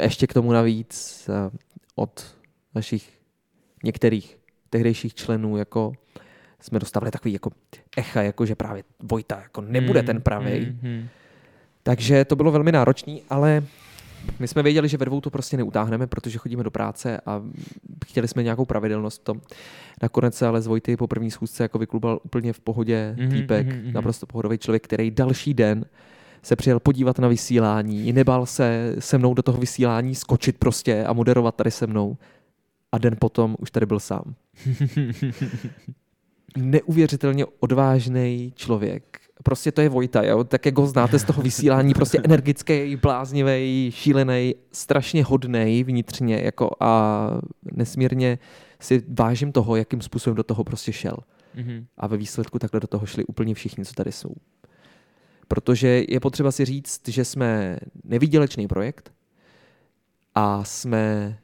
ještě 0.02 0.26
k 0.26 0.34
tomu 0.34 0.52
navíc 0.52 1.28
eh, 1.28 1.58
od 1.94 2.36
našich 2.74 3.20
některých 3.84 4.38
tehdejších 4.70 5.14
členů 5.14 5.56
jako 5.56 5.92
jsme 6.60 6.78
dostávali 6.78 7.10
takový 7.10 7.32
jako 7.32 7.50
echa, 7.96 8.22
jako 8.22 8.46
že 8.46 8.54
právě 8.54 8.84
Vojta 9.02 9.40
jako 9.42 9.60
nebude 9.60 10.02
ten 10.02 10.22
pravej. 10.22 10.66
Mhm. 10.82 11.08
Takže 11.82 12.24
to 12.24 12.36
bylo 12.36 12.52
velmi 12.52 12.72
náročné, 12.72 13.18
ale 13.30 13.62
my 14.38 14.48
jsme 14.48 14.62
věděli, 14.62 14.88
že 14.88 14.96
ve 14.96 15.04
dvou 15.04 15.20
to 15.20 15.30
prostě 15.30 15.56
neutáhneme, 15.56 16.06
protože 16.06 16.38
chodíme 16.38 16.64
do 16.64 16.70
práce 16.70 17.20
a 17.26 17.42
chtěli 18.06 18.28
jsme 18.28 18.42
nějakou 18.42 18.64
pravidelnost 18.64 19.20
v 19.20 19.24
tom. 19.24 19.40
Nakonec 20.02 20.34
se 20.34 20.46
ale 20.46 20.62
z 20.62 20.66
Vojty 20.66 20.96
po 20.96 21.06
první 21.06 21.30
schůzce 21.30 21.62
jako 21.62 21.78
vyklubal 21.78 22.20
úplně 22.22 22.52
v 22.52 22.60
pohodě 22.60 23.16
Mhm, 23.18 23.30
týpek, 23.30 23.66
mhm, 23.66 23.78
mhm. 23.78 23.92
naprosto 23.92 24.26
pohodový 24.26 24.58
člověk, 24.58 24.84
který 24.84 25.10
další 25.10 25.54
den 25.54 25.84
se 26.42 26.56
přijel 26.56 26.80
podívat 26.80 27.18
na 27.18 27.28
vysílání, 27.28 28.12
nebál 28.12 28.46
se 28.46 28.96
se 28.98 29.18
mnou 29.18 29.34
do 29.34 29.42
toho 29.42 29.58
vysílání 29.58 30.14
skočit 30.14 30.58
prostě 30.58 31.04
a 31.04 31.12
moderovat 31.12 31.54
tady 31.54 31.70
se 31.70 31.86
mnou. 31.86 32.16
A 32.92 32.98
den 32.98 33.16
potom 33.18 33.56
už 33.58 33.70
tady 33.70 33.86
byl 33.86 34.00
sám. 34.00 34.34
Neuvěřitelně 36.56 37.44
odvážný 37.60 38.52
člověk. 38.56 39.20
Prostě 39.42 39.72
to 39.72 39.80
je 39.80 39.88
Vojta, 39.88 40.22
jo? 40.22 40.44
tak 40.44 40.66
jak 40.66 40.78
ho 40.78 40.86
znáte 40.86 41.18
z 41.18 41.24
toho 41.24 41.42
vysílání, 41.42 41.94
prostě 41.94 42.20
energický, 42.24 42.96
bláznivý, 42.96 43.90
šílený, 43.94 44.54
strašně 44.72 45.24
hodnej 45.24 45.84
vnitřně 45.84 46.36
jako 46.36 46.70
a 46.80 47.30
nesmírně 47.72 48.38
si 48.80 49.02
vážím 49.08 49.52
toho, 49.52 49.76
jakým 49.76 50.00
způsobem 50.00 50.36
do 50.36 50.42
toho 50.42 50.64
prostě 50.64 50.92
šel. 50.92 51.16
Mhm. 51.54 51.86
A 51.96 52.06
ve 52.06 52.16
výsledku 52.16 52.58
takhle 52.58 52.80
do 52.80 52.86
toho 52.86 53.06
šli 53.06 53.24
úplně 53.24 53.54
všichni, 53.54 53.84
co 53.84 53.92
tady 53.92 54.12
jsou. 54.12 54.34
Protože 55.48 56.04
je 56.08 56.20
potřeba 56.20 56.52
si 56.52 56.64
říct, 56.64 57.08
že 57.08 57.24
jsme 57.24 57.78
nevýdělečný 58.04 58.68
projekt 58.68 59.12
a 60.34 60.64
jsme 60.64 61.38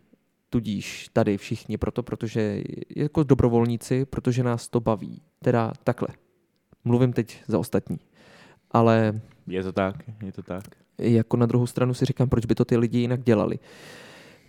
tudíž 0.50 1.08
tady 1.12 1.38
všichni 1.38 1.78
proto, 1.78 2.02
protože 2.02 2.62
jako 2.96 3.22
dobrovolníci, 3.22 4.04
protože 4.04 4.42
nás 4.42 4.68
to 4.68 4.80
baví. 4.80 5.22
Teda 5.42 5.72
takhle. 5.84 6.08
Mluvím 6.84 7.12
teď 7.12 7.42
za 7.48 7.58
ostatní. 7.58 7.98
Ale 8.70 9.20
Je 9.46 9.62
to 9.62 9.72
tak, 9.72 9.96
je 10.24 10.32
to 10.32 10.42
tak. 10.42 10.64
jako 10.98 11.36
na 11.36 11.46
druhou 11.46 11.66
stranu 11.66 11.94
si 11.94 12.04
říkám, 12.04 12.28
proč 12.28 12.46
by 12.46 12.54
to 12.54 12.64
ty 12.64 12.76
lidi 12.76 12.98
jinak 12.98 13.22
dělali. 13.22 13.58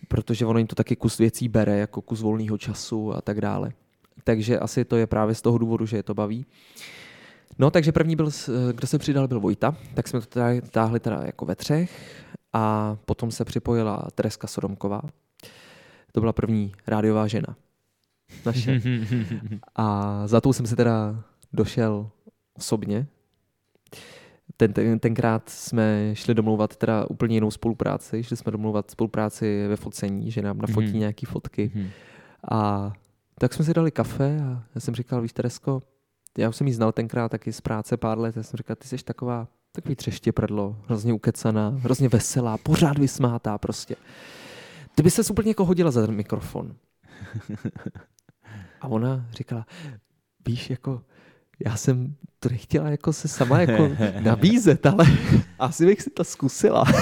Protože 0.08 0.46
ono 0.46 0.58
jim 0.60 0.68
to 0.68 0.76
taky 0.76 0.96
kus 0.96 1.18
věcí 1.18 1.48
bere, 1.50 1.78
jako 1.78 2.02
kus 2.02 2.22
volného 2.22 2.58
času 2.58 3.14
a 3.16 3.22
tak 3.22 3.42
dále. 3.42 3.72
Takže 4.24 4.60
asi 4.60 4.86
to 4.86 4.96
je 4.98 5.08
právě 5.08 5.36
z 5.36 5.42
toho 5.42 5.58
důvodu, 5.58 5.86
že 5.86 5.98
je 5.98 6.04
to 6.04 6.14
baví. 6.14 6.46
No, 7.60 7.72
takže 7.72 7.92
první 7.92 8.16
byl, 8.16 8.30
kdo 8.72 8.88
se 8.88 8.98
přidal, 8.98 9.28
byl 9.28 9.40
Vojta, 9.40 9.76
tak 9.94 10.08
jsme 10.08 10.20
to 10.20 10.26
teda 10.26 10.48
táhli 10.72 11.00
teda 11.00 11.22
jako 11.26 11.46
ve 11.46 11.56
třech 11.56 12.24
a 12.54 12.98
potom 13.06 13.32
se 13.32 13.46
připojila 13.46 14.08
Tereska 14.16 14.48
Sodomková. 14.48 15.02
To 16.12 16.20
byla 16.20 16.34
první 16.34 16.72
rádiová 16.88 17.28
žena. 17.28 17.56
Naše. 18.46 18.82
A 19.76 20.22
za 20.28 20.42
tou 20.42 20.54
jsem 20.54 20.66
si 20.68 20.76
teda 20.76 21.24
došel 21.54 22.10
osobně. 22.66 23.08
Ten, 24.58 24.74
ten, 24.74 25.00
tenkrát 25.00 25.50
jsme 25.50 26.12
šli 26.14 26.34
domlouvat 26.34 26.76
teda 26.76 27.06
úplně 27.10 27.36
jinou 27.36 27.52
spolupráci. 27.52 28.24
Šli 28.24 28.38
jsme 28.38 28.52
domlouvat 28.52 28.92
spolupráci 28.92 29.68
ve 29.68 29.76
focení, 29.76 30.32
že 30.32 30.42
nám 30.42 30.58
nafotí 30.58 30.88
Mhm. 30.90 31.00
nějaký 31.00 31.26
fotky. 31.26 31.72
Mhm. 31.76 31.90
A 32.52 32.92
tak 33.40 33.54
jsme 33.54 33.66
si 33.66 33.74
dali 33.74 33.92
kafe 33.92 34.40
a 34.44 34.64
já 34.76 34.82
jsem 34.82 34.96
říkal, 34.96 35.22
víš 35.22 35.34
Teresko, 35.34 35.80
já 36.38 36.50
už 36.50 36.56
jsem 36.56 36.68
ji 36.68 36.74
znal 36.74 36.92
tenkrát 36.92 37.30
taky 37.30 37.54
z 37.54 37.62
práce 37.62 37.98
pár 37.98 38.20
let, 38.20 38.38
já 38.38 38.44
jsem 38.44 38.58
říkal, 38.58 38.76
ty 38.76 38.88
jsi 38.88 38.98
taková, 38.98 39.48
takový 39.72 39.96
třeště 39.96 40.32
prdlo, 40.32 40.76
hrozně 40.86 41.14
ukecaná, 41.14 41.70
hrozně 41.70 42.10
veselá, 42.10 42.58
pořád 42.58 42.98
vysmátá 42.98 43.58
prostě. 43.58 43.96
Ty 44.96 45.04
by 45.04 45.12
se 45.12 45.32
úplně 45.32 45.50
jako 45.52 45.66
hodila 45.66 45.92
za 45.92 46.06
ten 46.06 46.16
mikrofon. 46.16 46.76
A 48.82 48.88
ona 48.88 49.26
říkala, 49.32 49.66
víš, 50.48 50.70
jako 50.70 51.02
já 51.66 51.76
jsem 51.76 52.16
to 52.40 52.50
nechtěla 52.50 52.90
jako 52.90 53.14
se 53.14 53.28
sama 53.28 53.62
jako 53.62 53.90
nabízet, 54.20 54.86
ale 54.86 55.06
asi 55.60 55.86
bych 55.86 56.02
si 56.02 56.10
to 56.10 56.24
zkusila. 56.24 56.86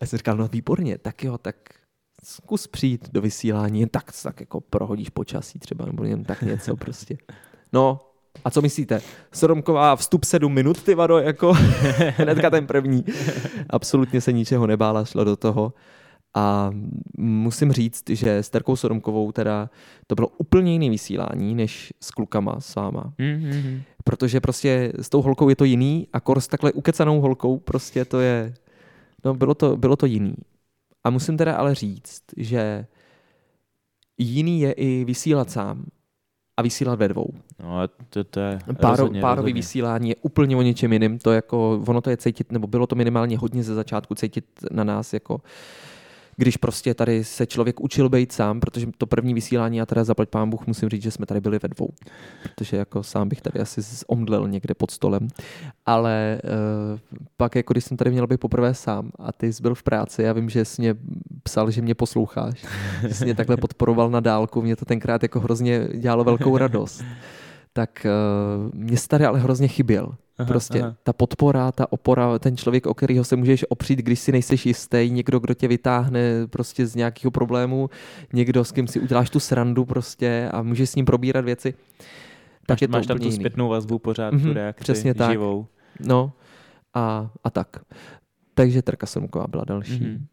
Já 0.00 0.06
jsem 0.06 0.16
říkal, 0.16 0.36
no 0.36 0.48
výborně, 0.48 0.98
tak 0.98 1.24
jo, 1.24 1.38
tak 1.38 1.56
zkus 2.24 2.66
přijít 2.66 3.08
do 3.12 3.20
vysílání, 3.20 3.80
jen 3.80 3.88
tak, 3.88 4.12
tak 4.22 4.40
jako 4.40 4.60
prohodíš 4.60 5.08
počasí 5.08 5.58
třeba, 5.58 5.86
nebo 5.86 6.04
jen 6.04 6.24
tak 6.24 6.42
něco 6.42 6.76
prostě. 6.76 7.16
No, 7.72 8.00
a 8.44 8.50
co 8.50 8.62
myslíte? 8.62 9.00
Sodomková 9.32 9.96
vstup 9.96 10.24
sedm 10.24 10.52
minut, 10.52 10.82
ty 10.82 10.94
vado, 10.94 11.18
jako 11.18 11.52
hnedka 12.16 12.50
ten 12.50 12.66
první. 12.66 13.04
Absolutně 13.70 14.20
se 14.20 14.32
ničeho 14.32 14.66
nebála, 14.66 15.04
šla 15.04 15.24
do 15.24 15.36
toho. 15.36 15.72
A 16.38 16.70
musím 17.18 17.72
říct, 17.72 18.10
že 18.10 18.36
s 18.36 18.50
Terkou 18.50 18.76
Sodomkovou 18.76 19.32
teda 19.32 19.70
to 20.06 20.14
bylo 20.14 20.28
úplně 20.28 20.72
jiný 20.72 20.90
vysílání, 20.90 21.54
než 21.54 21.92
s 22.00 22.10
klukama, 22.10 22.60
s 22.60 22.74
váma. 22.74 23.12
Mhm. 23.18 23.82
Protože 24.04 24.40
prostě 24.40 24.92
s 25.00 25.08
tou 25.08 25.22
holkou 25.22 25.48
je 25.48 25.56
to 25.56 25.64
jiný 25.64 26.08
a 26.12 26.20
kor 26.20 26.40
s 26.40 26.48
takhle 26.48 26.72
ukecanou 26.72 27.20
holkou 27.20 27.58
prostě 27.58 28.04
to 28.04 28.20
je, 28.20 28.54
no 29.24 29.34
bylo 29.34 29.54
to, 29.54 29.76
bylo 29.76 29.96
to 29.96 30.06
jiný. 30.06 30.34
A 31.04 31.10
musím 31.10 31.36
teda 31.36 31.56
ale 31.56 31.74
říct, 31.74 32.22
že 32.36 32.86
jiný 34.18 34.60
je 34.60 34.72
i 34.72 35.04
vysílat 35.04 35.50
sám 35.50 35.84
a 36.56 36.62
vysílat 36.62 36.98
ve 36.98 37.08
dvou. 37.08 37.28
No, 37.62 37.88
to, 38.10 38.24
to 38.24 38.40
je 38.40 38.58
Páro, 38.80 38.96
rozhodně, 38.96 39.20
párový 39.20 39.36
rozhodně. 39.36 39.54
vysílání 39.54 40.08
je 40.08 40.16
úplně 40.22 40.56
o 40.56 40.62
něčem 40.62 40.92
jiným. 40.92 41.18
To 41.18 41.32
jako, 41.32 41.82
ono 41.86 42.00
to 42.00 42.10
je 42.10 42.16
cítit, 42.16 42.52
nebo 42.52 42.66
bylo 42.66 42.86
to 42.86 42.94
minimálně 42.94 43.38
hodně 43.38 43.62
ze 43.62 43.74
začátku 43.74 44.14
cítit 44.14 44.44
na 44.70 44.84
nás, 44.84 45.12
jako 45.12 45.40
když 46.36 46.56
prostě 46.56 46.94
tady 46.94 47.24
se 47.24 47.46
člověk 47.46 47.80
učil 47.80 48.08
být 48.08 48.32
sám, 48.32 48.60
protože 48.60 48.86
to 48.98 49.06
první 49.06 49.34
vysílání, 49.34 49.76
já 49.76 49.86
teda 49.86 50.04
zaplať 50.04 50.28
pán 50.28 50.50
Bůh, 50.50 50.66
musím 50.66 50.88
říct, 50.88 51.02
že 51.02 51.10
jsme 51.10 51.26
tady 51.26 51.40
byli 51.40 51.58
ve 51.62 51.68
dvou. 51.68 51.88
Protože 52.42 52.76
jako 52.76 53.02
sám 53.02 53.28
bych 53.28 53.40
tady 53.40 53.60
asi 53.60 53.80
omdlel 54.06 54.48
někde 54.48 54.74
pod 54.74 54.90
stolem. 54.90 55.28
Ale 55.86 56.40
uh, 56.92 56.98
pak, 57.36 57.54
jako 57.54 57.72
když 57.74 57.84
jsem 57.84 57.96
tady 57.96 58.10
měl 58.10 58.26
být 58.26 58.40
poprvé 58.40 58.74
sám 58.74 59.10
a 59.18 59.32
ty 59.32 59.52
jsi 59.52 59.62
byl 59.62 59.74
v 59.74 59.82
práci, 59.82 60.22
já 60.22 60.32
vím, 60.32 60.48
že 60.48 60.64
jsi 60.64 60.82
mě 60.82 60.94
psal, 61.42 61.70
že 61.70 61.82
mě 61.82 61.94
posloucháš, 61.94 62.64
že 63.08 63.14
jsi 63.14 63.24
mě 63.24 63.34
takhle 63.34 63.56
podporoval 63.56 64.10
na 64.10 64.20
dálku, 64.20 64.62
mě 64.62 64.76
to 64.76 64.84
tenkrát 64.84 65.22
jako 65.22 65.40
hrozně 65.40 65.88
dělalo 65.94 66.24
velkou 66.24 66.56
radost. 66.56 67.04
Tak 67.76 68.06
uh, 68.68 68.74
mě 68.74 68.96
tady 69.08 69.24
ale 69.24 69.40
hrozně 69.40 69.68
chyběl. 69.68 70.14
Aha, 70.38 70.46
Prostě 70.46 70.82
aha. 70.82 70.96
ta 71.02 71.12
podpora, 71.12 71.72
ta 71.72 71.92
opora, 71.92 72.38
ten 72.38 72.56
člověk, 72.56 72.86
o 72.86 72.94
kterého 72.94 73.24
se 73.24 73.36
můžeš 73.36 73.64
opřít, 73.68 73.98
když 73.98 74.20
si 74.20 74.32
nejseš 74.32 74.66
jistý, 74.66 75.10
někdo, 75.10 75.38
kdo 75.38 75.54
tě 75.54 75.68
vytáhne 75.68 76.46
prostě 76.46 76.86
z 76.86 76.94
nějakého 76.94 77.30
problému, 77.30 77.90
někdo, 78.32 78.64
s 78.64 78.72
kým 78.72 78.86
si 78.86 79.00
uděláš 79.00 79.30
tu 79.30 79.40
srandu 79.40 79.84
prostě 79.84 80.48
a 80.52 80.62
můžeš 80.62 80.90
s 80.90 80.94
ním 80.94 81.04
probírat 81.04 81.44
věci. 81.44 81.74
Tak 82.66 82.74
Máš, 82.76 82.80
je 82.80 82.88
to 82.88 82.92
máš 82.92 83.06
tam 83.06 83.18
tu 83.18 83.24
jiný. 83.24 83.36
zpětnou 83.36 83.68
vazbu 83.68 83.98
pořád, 83.98 84.30
Mhm, 84.34 84.42
tu 84.42 84.52
reakci 84.52 84.80
přesně 84.80 85.14
tak. 85.14 85.30
živou. 85.30 85.66
No 86.00 86.32
a, 86.94 87.30
a 87.44 87.50
tak. 87.50 87.76
Takže 88.54 88.82
Terka 88.82 89.06
Semková 89.06 89.46
byla 89.46 89.64
další. 89.64 90.00
Mhm. 90.04 90.26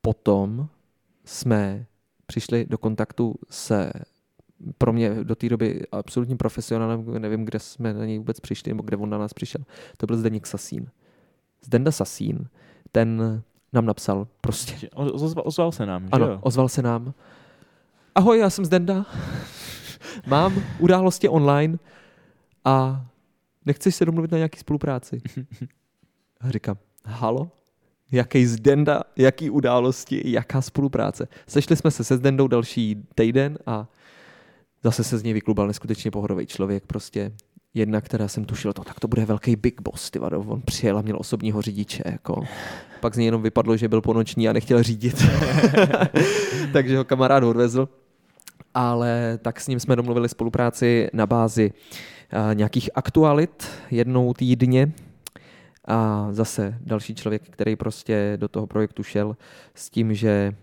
Potom 0.00 0.68
jsme 1.24 1.86
přišli 2.26 2.66
do 2.68 2.78
kontaktu 2.78 3.34
se 3.50 3.92
pro 4.78 4.92
mě 4.92 5.24
do 5.24 5.34
té 5.34 5.48
doby 5.48 5.82
absolutním 5.92 6.38
profesionálem, 6.38 7.04
nevím, 7.18 7.44
kde 7.44 7.58
jsme 7.58 7.94
na 7.94 8.04
něj 8.04 8.18
vůbec 8.18 8.40
přišli, 8.40 8.70
nebo 8.70 8.82
kde 8.82 8.96
on 8.96 9.10
na 9.10 9.18
nás 9.18 9.34
přišel, 9.34 9.60
to 9.96 10.06
byl 10.06 10.16
Zdeněk 10.16 10.46
Sasín. 10.46 10.88
Zdenda 11.64 11.92
Sasín, 11.92 12.48
ten 12.92 13.42
nám 13.72 13.86
napsal 13.86 14.26
prostě, 14.40 14.88
Ozval, 14.94 15.44
ozval 15.46 15.72
se 15.72 15.86
nám, 15.86 16.02
že 16.02 16.08
ano, 16.12 16.26
jo? 16.26 16.38
ozval 16.40 16.68
se 16.68 16.82
nám. 16.82 17.14
Ahoj, 18.14 18.38
já 18.38 18.50
jsem 18.50 18.64
Zdenda, 18.64 19.06
mám 20.26 20.62
události 20.78 21.28
online 21.28 21.78
a 22.64 23.06
nechceš 23.66 23.94
se 23.94 24.04
domluvit 24.04 24.30
na 24.30 24.38
nějaký 24.38 24.58
spolupráci? 24.58 25.20
A 26.40 26.50
říkám, 26.50 26.76
halo? 27.04 27.50
Jaký 28.12 28.46
Zdenda, 28.46 29.02
jaký 29.16 29.50
události, 29.50 30.22
jaká 30.24 30.62
spolupráce? 30.62 31.28
Sešli 31.46 31.76
jsme 31.76 31.90
se 31.90 32.04
se 32.04 32.16
Zdendou 32.16 32.48
další 32.48 33.06
týden 33.14 33.58
a 33.66 33.86
zase 34.84 35.04
se 35.04 35.18
z 35.18 35.22
něj 35.22 35.32
vyklubal 35.32 35.66
neskutečně 35.66 36.10
pohodový 36.10 36.46
člověk, 36.46 36.86
prostě 36.86 37.32
jedna, 37.74 38.00
která 38.00 38.28
jsem 38.28 38.44
tušil, 38.44 38.72
to, 38.72 38.84
tak 38.84 39.00
to 39.00 39.08
bude 39.08 39.24
velký 39.24 39.56
big 39.56 39.80
boss, 39.82 40.10
ty 40.10 40.18
vado. 40.18 40.40
on 40.40 40.62
přijel 40.62 40.98
a 40.98 41.02
měl 41.02 41.16
osobního 41.20 41.62
řidiče, 41.62 42.02
jako. 42.06 42.44
Pak 43.00 43.14
z 43.14 43.16
něj 43.16 43.26
jenom 43.26 43.42
vypadlo, 43.42 43.76
že 43.76 43.88
byl 43.88 44.00
ponoční 44.00 44.48
a 44.48 44.52
nechtěl 44.52 44.82
řídit. 44.82 45.24
Takže 46.72 46.98
ho 46.98 47.04
kamarád 47.04 47.44
odvezl. 47.44 47.88
Ale 48.74 49.38
tak 49.42 49.60
s 49.60 49.68
ním 49.68 49.80
jsme 49.80 49.96
domluvili 49.96 50.28
spolupráci 50.28 51.08
na 51.12 51.26
bázi 51.26 51.72
nějakých 52.54 52.90
aktualit 52.94 53.68
jednou 53.90 54.34
týdně. 54.34 54.92
A 55.84 56.28
zase 56.30 56.78
další 56.80 57.14
člověk, 57.14 57.42
který 57.50 57.76
prostě 57.76 58.32
do 58.36 58.48
toho 58.48 58.66
projektu 58.66 59.02
šel 59.02 59.36
s 59.74 59.90
tím, 59.90 60.14
že 60.14 60.54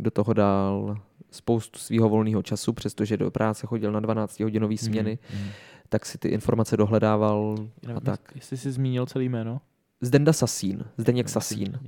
do 0.00 0.10
toho 0.10 0.32
dal 0.32 0.96
spoustu 1.34 1.78
svého 1.78 2.08
volného 2.08 2.42
času, 2.42 2.72
přestože 2.72 3.16
do 3.16 3.30
práce 3.30 3.66
chodil 3.66 3.92
na 3.92 4.00
12-hodinové 4.00 4.76
směny, 4.78 5.18
Mhm, 5.30 5.42
mhm. 5.42 5.50
tak 5.88 6.06
si 6.06 6.18
ty 6.18 6.28
informace 6.28 6.76
dohledával 6.76 7.56
Jenom 7.82 7.96
a 7.96 8.00
tak. 8.00 8.20
Jestli 8.34 8.56
jsi 8.56 8.72
zmínil 8.72 9.06
celý 9.06 9.28
jméno? 9.28 9.60
Zdenda 10.00 10.32
Sasín, 10.32 10.84
Zdeněk 10.96 11.28
Sasín. 11.28 11.78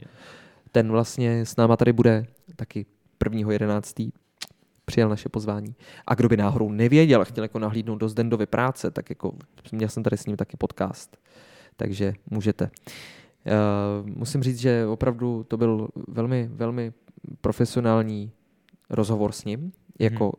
Ten 0.72 0.90
vlastně 0.90 1.47
s 1.47 1.57
náma 1.57 1.76
tady 1.76 1.92
bude 1.92 2.26
taky 2.57 2.86
1.11. 3.24 4.11
přijal 4.84 5.09
naše 5.09 5.28
pozvání. 5.28 5.74
A 6.07 6.14
kdo 6.14 6.28
by 6.28 6.36
náhodou 6.36 6.72
nevěděl 6.72 7.20
a 7.20 7.24
chtěl 7.24 7.45
jako 7.45 7.59
nahlídnout 7.59 7.99
do 7.99 8.09
Zdendovy 8.09 8.47
práce, 8.47 8.90
tak 8.90 9.11
jako 9.11 9.32
měl 9.72 9.88
jsem 9.88 10.03
tady 10.03 10.16
s 10.16 10.26
ním 10.26 10.36
taky 10.36 10.57
podcast. 10.57 11.16
Takže 11.76 12.12
můžete. 12.30 12.70
Uh, 14.05 14.07
musím 14.11 14.42
říct, 14.42 14.59
že 14.59 14.86
opravdu 14.86 15.45
to 15.49 15.57
byl 15.57 15.88
velmi, 16.09 16.51
velmi 16.53 16.92
profesionální 17.40 18.30
rozhovor 18.91 19.32
s 19.32 19.45
ním, 19.45 19.72
jako 19.99 20.28
uh, 20.28 20.32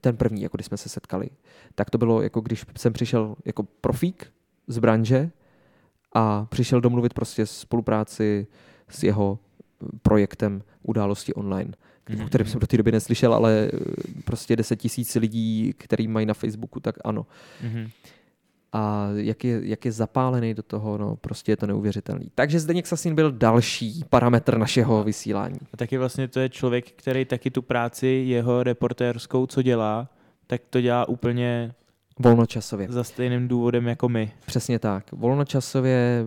ten 0.00 0.16
první, 0.16 0.42
jako 0.42 0.56
když 0.56 0.66
jsme 0.66 0.76
se 0.76 0.88
setkali. 0.88 1.30
Tak 1.74 1.90
to 1.90 1.98
bylo, 1.98 2.22
jako 2.22 2.40
když 2.40 2.64
jsem 2.78 2.92
přišel 2.92 3.36
jako 3.44 3.62
profík 3.62 4.32
z 4.66 4.78
branže 4.78 5.30
a 6.12 6.44
přišel 6.44 6.80
domluvit 6.80 7.14
prostě 7.14 7.46
spolupráci 7.46 8.46
s 8.88 9.02
jeho 9.02 9.38
projektem 10.02 10.62
události 10.82 11.34
online, 11.34 11.72
Mhm, 12.10 12.24
o 12.24 12.26
kterém 12.26 12.46
jsem 12.46 12.60
do 12.60 12.66
té 12.66 12.76
doby 12.76 12.92
neslyšel, 12.92 13.34
ale 13.34 13.70
eh, 13.72 13.78
prostě 14.24 14.56
10 14.56 14.76
tisíc 14.76 15.14
lidí, 15.14 15.74
který 15.78 16.08
mají 16.08 16.26
na 16.26 16.34
Facebooku, 16.34 16.80
tak 16.80 16.94
ano. 17.04 17.26
Mhm. 17.62 17.90
A 18.76 19.08
jak 19.16 19.44
je, 19.44 19.60
jak 19.62 19.84
je 19.84 19.92
zapálený 19.92 20.54
do 20.54 20.62
toho, 20.62 20.98
no 20.98 21.16
prostě 21.16 21.52
je 21.52 21.56
to 21.56 21.66
neuvěřitelný. 21.66 22.30
Takže 22.34 22.60
Zdeněk 22.60 22.86
Sasín 22.86 23.14
byl 23.14 23.32
další 23.32 24.04
parametr 24.10 24.58
našeho 24.58 25.04
vysílání. 25.04 25.58
A 25.72 25.76
taky 25.76 25.98
vlastně 25.98 26.28
to 26.28 26.40
je 26.40 26.48
člověk, 26.48 26.92
který 26.92 27.24
taky 27.24 27.50
tu 27.50 27.62
práci 27.62 28.06
jeho 28.06 28.62
reportérskou, 28.62 29.46
co 29.46 29.62
dělá, 29.62 30.08
tak 30.46 30.60
to 30.70 30.80
dělá 30.80 31.08
úplně 31.08 31.74
Volnočasově. 32.18 32.86
za 32.90 33.04
stejným 33.04 33.48
důvodem 33.48 33.86
jako 33.86 34.08
my. 34.08 34.32
Přesně 34.46 34.78
tak. 34.78 35.04
Volnočasově 35.12 36.26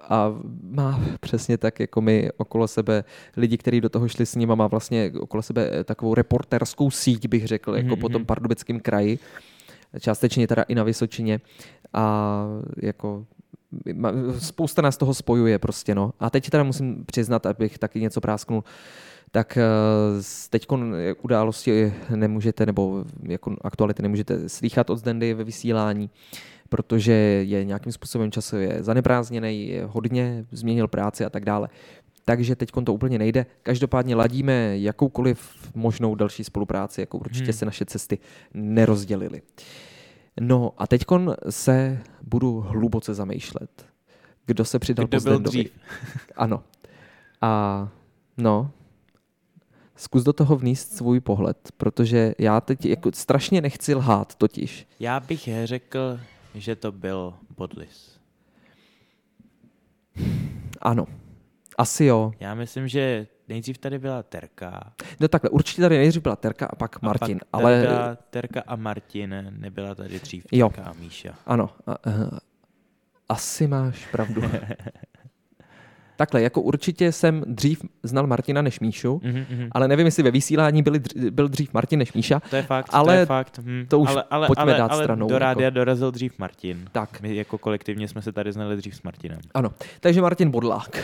a 0.00 0.34
má 0.62 1.00
přesně 1.20 1.58
tak 1.58 1.80
jako 1.80 2.00
my 2.00 2.30
okolo 2.36 2.68
sebe 2.68 3.04
lidi, 3.36 3.56
kteří 3.58 3.80
do 3.80 3.88
toho 3.88 4.08
šli 4.08 4.26
s 4.26 4.34
ním 4.34 4.50
a 4.50 4.54
má 4.54 4.66
vlastně 4.66 5.12
okolo 5.20 5.42
sebe 5.42 5.84
takovou 5.84 6.14
reporterskou 6.14 6.90
síť, 6.90 7.28
bych 7.28 7.46
řekl, 7.46 7.74
jako 7.76 7.88
Mhm, 7.88 8.00
po 8.00 8.08
tom 8.08 8.20
mhm. 8.20 8.26
pardubickém 8.26 8.80
kraji. 8.80 9.18
Částečně 10.00 10.46
teda 10.48 10.62
i 10.62 10.74
na 10.74 10.82
Vysočině. 10.84 11.40
A 11.92 12.44
jako 12.82 13.26
spousta 14.38 14.82
nás 14.82 14.96
toho 14.96 15.14
spojuje 15.14 15.58
prostě, 15.58 15.94
no. 15.94 16.12
A 16.20 16.30
teď 16.30 16.50
teda 16.50 16.62
musím 16.62 17.04
přiznat, 17.04 17.46
abych 17.46 17.78
taky 17.78 18.00
něco 18.00 18.20
prásknul, 18.20 18.64
tak 19.30 19.58
teď 20.50 20.66
události 21.22 21.94
nemůžete, 22.14 22.66
nebo 22.66 23.04
jako 23.22 23.56
aktuality 23.60 24.02
nemůžete 24.02 24.48
slýchat 24.48 24.90
od 24.90 24.96
Zdendy 24.96 25.34
ve 25.34 25.44
vysílání, 25.44 26.10
protože 26.68 27.12
je 27.46 27.64
nějakým 27.64 27.92
způsobem 27.92 28.30
časově 28.30 28.82
zaneprázdněný, 28.82 29.68
je 29.68 29.84
hodně, 29.84 30.44
změnil 30.52 30.88
práci 30.88 31.24
a 31.24 31.30
tak 31.30 31.44
dále. 31.44 31.68
Takže 32.24 32.56
teď 32.56 32.70
to 32.84 32.94
úplně 32.94 33.18
nejde. 33.18 33.46
Každopádně 33.62 34.14
ladíme 34.14 34.78
jakoukoliv 34.78 35.50
možnou 35.74 36.14
další 36.14 36.44
spolupráci, 36.44 37.00
jako 37.00 37.18
určitě 37.18 37.44
Hmm. 37.44 37.52
se 37.52 37.64
naše 37.64 37.84
cesty 37.84 38.18
nerozdělily. 38.54 39.42
No 40.42 40.72
a 40.78 40.86
teď 40.86 41.04
se 41.50 42.02
budu 42.22 42.60
hluboce 42.60 43.14
zamýšlet. 43.14 43.86
Kdo 44.46 44.64
se 44.64 44.78
přidal 44.78 45.06
Kdo 45.06 45.18
po 45.18 45.24
byl 45.24 45.32
Zdendovi? 45.34 45.58
dřív? 45.58 45.72
Ano. 46.36 46.62
A 47.40 47.88
no, 48.36 48.70
zkus 49.96 50.22
do 50.22 50.32
toho 50.32 50.56
vníst 50.56 50.96
svůj 50.96 51.20
pohled, 51.20 51.72
protože 51.76 52.34
já 52.38 52.60
teď 52.60 52.86
jako 52.86 53.10
strašně 53.14 53.60
nechci 53.60 53.94
lhát 53.94 54.34
totiž. 54.34 54.86
Já 55.00 55.20
bych 55.20 55.48
řekl, 55.64 56.20
že 56.54 56.76
to 56.76 56.92
byl 56.92 57.34
Bodlis. 57.56 58.20
Ano, 60.80 61.06
asi 61.78 62.04
jo. 62.04 62.32
Já 62.40 62.54
myslím, 62.54 62.88
že 62.88 63.26
nejdřív 63.50 63.78
tady 63.78 63.98
byla 63.98 64.22
Terka. 64.22 64.92
No 65.20 65.28
takhle, 65.28 65.50
určitě 65.50 65.82
tady 65.82 65.98
nejdřív 65.98 66.22
byla 66.22 66.36
Terka 66.36 66.66
a 66.66 66.76
pak 66.76 67.02
Martin, 67.02 67.36
a 67.36 67.38
pak 67.38 67.48
ale 67.52 67.80
byla 67.80 68.16
Terka 68.30 68.62
a 68.66 68.76
Martin, 68.76 69.54
nebyla 69.58 69.94
tady 69.94 70.20
dřív 70.20 70.46
Jo. 70.52 70.68
Terka 70.68 70.90
a 70.90 70.92
Míša. 70.92 71.34
ano, 71.46 71.70
a, 71.86 71.92
a, 71.92 71.96
asi 73.28 73.66
máš 73.66 74.06
pravdu. 74.06 74.42
takhle, 76.20 76.42
jako 76.42 76.60
určitě 76.60 77.12
jsem 77.12 77.44
dřív 77.46 77.82
znal 78.02 78.26
Martina 78.26 78.62
než 78.62 78.80
Míšu, 78.80 79.20
Mhm, 79.24 79.44
mhm. 79.50 79.68
ale 79.72 79.88
nevím, 79.88 80.06
jestli 80.06 80.22
ve 80.22 80.30
vysílání 80.30 80.82
byli, 80.82 81.00
byl 81.30 81.48
dřív 81.48 81.72
Martin 81.74 81.98
než 81.98 82.12
Míša. 82.12 82.40
To 82.50 82.56
je 82.56 82.62
fakt, 82.62 82.88
ale 82.92 83.14
to 83.14 83.20
je 83.20 83.26
fakt. 83.26 83.60
Hm. 83.64 83.86
to 83.88 83.98
už 83.98 84.08
ale, 84.10 84.24
ale, 84.30 84.46
pojďme 84.46 84.62
ale, 84.62 84.74
dát 84.78 84.90
ale 84.92 85.04
stranou, 85.04 85.28
do 85.28 85.34
jako. 85.34 85.38
rádia 85.38 85.70
dorazil 85.70 86.10
dřív 86.10 86.38
Martin. 86.38 86.84
Tak, 86.92 87.20
My 87.20 87.36
jako 87.36 87.58
kolektivně 87.58 88.08
jsme 88.08 88.22
se 88.22 88.32
tady 88.32 88.52
znali 88.52 88.76
dřív 88.76 88.96
s 88.96 89.02
Martinem. 89.02 89.38
Ano, 89.54 89.70
takže 90.00 90.22
Martin 90.22 90.50
Bodlák. 90.50 90.98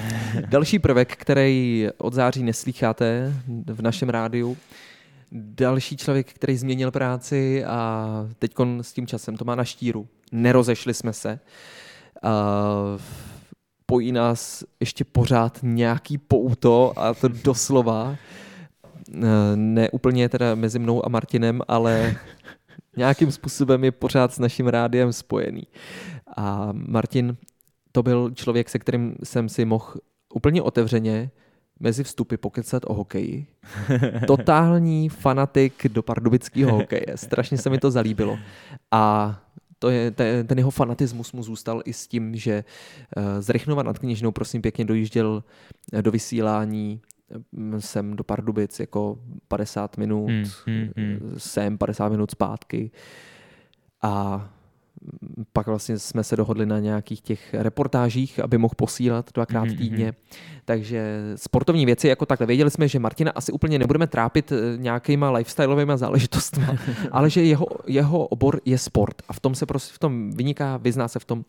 Další 0.48 0.78
prvek, 0.78 1.16
který 1.16 1.88
od 1.98 2.14
září 2.14 2.42
neslýcháte 2.42 3.34
v 3.66 3.82
našem 3.82 4.08
rádiu. 4.08 4.56
Další 5.32 5.96
člověk, 5.96 6.32
který 6.32 6.56
změnil 6.56 6.90
práci 6.90 7.64
a 7.64 8.06
teď 8.38 8.52
s 8.80 8.92
tím 8.92 9.06
časem 9.06 9.36
to 9.36 9.44
má 9.44 9.54
na 9.54 9.64
štíru. 9.64 10.08
Nerozešli 10.32 10.94
jsme 10.94 11.12
se. 11.12 11.38
A 12.22 12.32
pojí 13.90 14.12
nás 14.12 14.64
ještě 14.80 15.04
pořád 15.04 15.58
nějaký 15.62 16.18
pouto 16.18 16.92
a 16.98 17.14
to 17.14 17.28
doslova. 17.28 18.16
Ne 19.54 19.90
úplně 19.90 20.28
teda 20.28 20.54
mezi 20.54 20.78
mnou 20.78 21.06
a 21.06 21.08
Martinem, 21.08 21.60
ale 21.68 22.16
nějakým 22.96 23.32
způsobem 23.32 23.84
je 23.84 23.92
pořád 23.92 24.32
s 24.32 24.38
naším 24.38 24.66
rádiem 24.66 25.12
spojený. 25.12 25.62
A 26.36 26.68
Martin 26.72 27.36
to 27.92 28.02
byl 28.02 28.30
člověk, 28.34 28.68
se 28.68 28.78
kterým 28.78 29.14
jsem 29.24 29.48
si 29.48 29.64
mohl 29.64 29.94
úplně 30.34 30.62
otevřeně 30.62 31.30
mezi 31.80 32.04
vstupy 32.04 32.36
pokecat 32.36 32.82
o 32.86 32.94
hokeji. 32.94 33.46
Totální 34.26 35.08
fanatik 35.08 35.88
do 35.88 36.02
pardubického 36.02 36.72
hokeje. 36.72 37.06
Strašně 37.14 37.58
se 37.58 37.70
mi 37.70 37.78
to 37.78 37.90
zalíbilo. 37.90 38.38
A 38.90 39.34
to 39.80 39.90
je, 39.90 40.10
ten, 40.10 40.46
ten 40.46 40.58
jeho 40.58 40.70
fanatismus 40.70 41.32
mu 41.32 41.42
zůstal 41.42 41.82
i 41.84 41.92
s 41.92 42.06
tím, 42.06 42.36
že 42.36 42.64
uh, 43.16 43.22
z 43.40 43.48
Rychnova 43.48 43.82
nad 43.82 43.98
Kněžnou, 43.98 44.32
prosím 44.32 44.62
pěkně, 44.62 44.84
dojížděl 44.84 45.44
eh, 45.92 46.02
do 46.02 46.10
vysílání 46.10 47.00
mm, 47.52 47.80
sem 47.80 48.16
do 48.16 48.24
Pardubic 48.24 48.80
jako 48.80 49.18
50 49.48 49.96
minut, 49.96 50.28
Hmm, 50.28 50.44
hmm, 50.66 50.90
hmm. 50.96 51.34
sem 51.38 51.78
50 51.78 52.08
minut 52.08 52.30
zpátky. 52.30 52.90
A 54.02 54.48
pak 55.52 55.66
vlastně 55.66 55.98
jsme 55.98 56.24
se 56.24 56.36
dohodli 56.36 56.66
na 56.66 56.78
nějakých 56.78 57.20
těch 57.20 57.54
reportážích, 57.54 58.40
aby 58.40 58.58
mohl 58.58 58.74
posílat 58.76 59.30
dvakrát 59.34 59.64
Mhm, 59.64 59.76
týdně. 59.76 60.12
Takže 60.64 61.18
sportovní 61.36 61.86
věci 61.86 62.08
jako 62.08 62.26
takhle. 62.26 62.46
Věděli 62.46 62.70
jsme, 62.70 62.88
že 62.88 62.98
Martina 62.98 63.32
asi 63.34 63.52
úplně 63.52 63.78
nebudeme 63.78 64.06
trápit 64.06 64.52
eh, 64.52 64.56
nějakýma 64.76 65.30
lifestyleovými 65.30 65.92
záležitostmi, 65.94 66.64
ale 67.12 67.30
že 67.30 67.42
jeho, 67.42 67.66
jeho 67.86 68.26
obor 68.26 68.60
je 68.64 68.78
sport 68.78 69.22
a 69.28 69.32
v 69.32 69.40
tom 69.40 69.54
se 69.54 69.66
prostě 69.66 69.94
v 69.94 69.98
tom 69.98 70.30
vyniká, 70.30 70.76
vyzná 70.76 71.08
se 71.08 71.18
v 71.18 71.24
tom. 71.24 71.44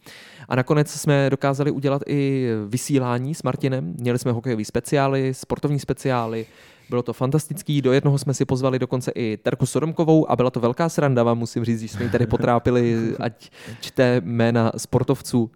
A 0.49 0.56
nakonec 0.56 0.91
jsme 0.91 1.30
dokázali 1.30 1.72
udělat 1.72 2.02
i 2.08 2.47
vysílání 2.68 3.36
s 3.36 3.43
Martinem. 3.43 3.95
Měli 3.99 4.20
jsme 4.20 4.32
hokejové 4.32 4.66
speciály, 4.66 5.34
sportovní 5.34 5.80
speciály, 5.80 6.45
bylo 6.92 7.04
to 7.04 7.14
fantastický, 7.14 7.82
do 7.82 7.94
jednoho 7.94 8.18
jsme 8.18 8.34
si 8.34 8.46
pozvali 8.46 8.80
dokonce 8.80 9.12
i 9.16 9.38
Terku 9.38 9.66
Sodomkovou 9.66 10.32
a 10.32 10.36
byla 10.36 10.50
to 10.50 10.60
velká 10.60 10.89
sranda, 10.89 11.24
vám 11.24 11.38
musím 11.38 11.66
říct, 11.66 11.80
když 11.80 11.92
jsme 11.92 12.04
ji 12.04 12.10
tady 12.10 12.28
potrápili, 12.28 13.16
ať 13.20 13.50
čte 13.82 14.22
jména 14.26 14.72
sportovců. 14.78 15.52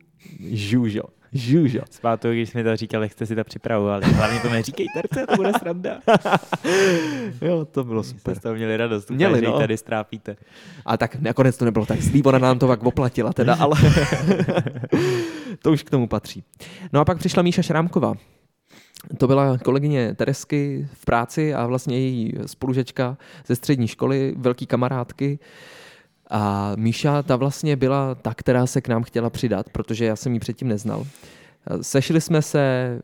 Žužo, 0.52 1.02
žužo. 1.34 1.80
Zpátky, 1.92 2.32
když 2.32 2.50
jsme 2.50 2.64
to 2.64 2.76
říkali, 2.76 3.06
jak 3.06 3.12
jste 3.12 3.26
si 3.26 3.36
to 3.36 3.44
připravovali. 3.44 4.06
Hlavně 4.06 4.40
to 4.40 4.50
neříkej 4.50 4.86
terce, 4.94 5.28
to 5.28 5.36
bude 5.36 5.52
sranda. 5.60 6.00
Jo, 7.42 7.66
to 7.66 7.84
bylo 7.84 8.04
Jste 8.04 8.18
super. 8.18 8.36
z 8.36 8.40
toho 8.40 8.56
měli 8.56 8.78
radost, 8.78 9.10
Měli, 9.12 9.40
že 9.40 9.46
no. 9.46 9.52
no. 9.52 9.60
tady 9.60 9.78
strápíte. 9.78 10.36
A 10.86 10.98
tak 10.98 11.16
nakonec 11.16 11.58
to 11.58 11.66
nebylo 11.66 11.86
tak 11.86 12.02
zlý, 12.02 12.24
ona 12.24 12.40
nám 12.40 12.60
to 12.60 12.68
pak 12.68 12.84
oplatila 12.84 13.34
teda, 13.34 13.56
ale 13.60 13.76
to 15.62 15.72
už 15.72 15.84
k 15.84 15.90
tomu 15.90 16.08
patří. 16.08 16.44
No 16.94 17.00
a 17.00 17.06
pak 17.06 17.18
přišla 17.18 17.44
Míša 17.44 17.62
Šrámková. 17.62 18.14
To 19.18 19.28
byla 19.28 19.58
kolegyně 19.58 20.14
Teresky 20.16 20.88
v 20.94 21.06
práci 21.06 21.54
a 21.54 21.66
vlastně 21.66 22.00
její 22.00 22.34
spolužečka 22.46 23.18
ze 23.48 23.56
střední 23.56 23.88
školy, 23.88 24.34
velký 24.38 24.66
kamarádky. 24.66 25.40
A 26.30 26.72
Míša, 26.76 27.24
ta 27.24 27.36
vlastně 27.36 27.76
byla 27.76 28.16
ta, 28.16 28.34
která 28.34 28.66
se 28.66 28.82
k 28.82 28.88
nám 28.88 29.04
chtěla 29.04 29.30
přidat, 29.30 29.70
protože 29.70 30.06
já 30.06 30.16
jsem 30.16 30.34
ji 30.34 30.40
předtím 30.40 30.68
neznal. 30.68 31.08
Sešli 31.82 32.22
jsme 32.22 32.42
se 32.42 33.02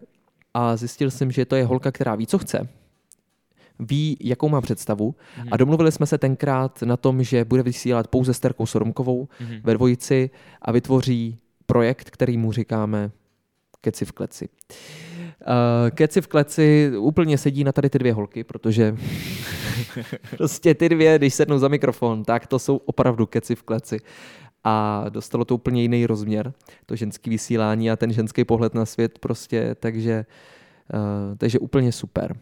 a 0.53 0.77
zjistil 0.77 1.11
jsem, 1.11 1.31
že 1.31 1.45
to 1.45 1.55
je 1.55 1.65
holka, 1.65 1.91
která 1.91 2.15
ví, 2.15 2.27
co 2.27 2.37
chce. 2.37 2.67
Ví, 3.79 4.17
jakou 4.21 4.49
má 4.49 4.61
představu. 4.61 5.15
A 5.51 5.57
domluvili 5.57 5.91
jsme 5.91 6.05
se 6.05 6.17
tenkrát 6.17 6.81
na 6.81 6.97
tom, 6.97 7.23
že 7.23 7.45
bude 7.45 7.63
vysílat 7.63 8.07
pouze 8.07 8.33
s 8.33 8.39
Terkou 8.39 8.65
Soromkovou 8.65 9.27
Mhm. 9.39 9.55
ve 9.63 9.73
dvojici 9.73 10.29
a 10.61 10.71
vytvoří 10.71 11.37
projekt, 11.65 12.09
který 12.09 12.37
mu 12.37 12.51
říkáme 12.51 13.11
Keci 13.81 14.05
v 14.05 14.11
kleci. 14.11 14.49
Uh, 14.49 14.75
keci 15.91 16.21
v 16.21 16.27
kleci 16.27 16.91
úplně 16.97 17.37
sedí 17.37 17.63
na 17.63 17.71
tady 17.71 17.89
ty 17.89 17.99
dvě 17.99 18.13
holky, 18.13 18.43
protože 18.43 18.95
prostě 20.37 20.75
ty 20.75 20.89
dvě, 20.89 21.17
když 21.17 21.33
sednou 21.33 21.57
za 21.57 21.67
mikrofon, 21.67 22.23
tak 22.23 22.47
to 22.47 22.59
jsou 22.59 22.77
opravdu 22.77 23.25
keci 23.25 23.55
v 23.55 23.63
kleci. 23.63 23.99
A 24.63 25.05
dostalo 25.09 25.45
to 25.45 25.55
úplně 25.55 25.81
jiný 25.81 26.05
rozměr, 26.05 26.53
to 26.85 26.95
ženský 26.95 27.29
vysílání 27.29 27.91
a 27.91 27.95
ten 27.95 28.13
ženský 28.13 28.45
pohled 28.45 28.73
na 28.73 28.85
svět 28.85 29.19
prostě, 29.19 29.75
takže, 29.79 30.25
uh, 30.93 31.37
takže 31.37 31.59
úplně 31.59 31.91
super. 31.91 32.37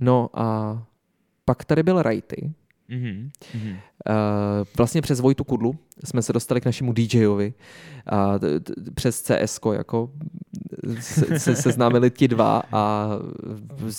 No 0.00 0.30
a 0.34 0.78
pak 1.44 1.64
tady 1.64 1.82
byl 1.82 2.02
Rajty, 2.02 2.52
Mhm. 2.88 3.30
Mhm. 3.54 3.70
Uh, 3.70 3.76
vlastně 4.76 5.02
přes 5.02 5.20
Vojtu 5.20 5.44
Kudlu 5.44 5.78
jsme 6.04 6.22
se 6.22 6.32
dostali 6.32 6.60
k 6.60 6.66
našemu 6.66 6.92
DJovi 6.92 7.54
a 8.06 8.38
t- 8.38 8.60
t- 8.60 8.72
přes 8.94 9.22
CS 9.22 9.60
jako 9.72 10.10
se, 11.00 11.40
se 11.40 11.56
seznámili 11.56 12.10
ti 12.10 12.28
dva 12.28 12.62
a 12.72 13.08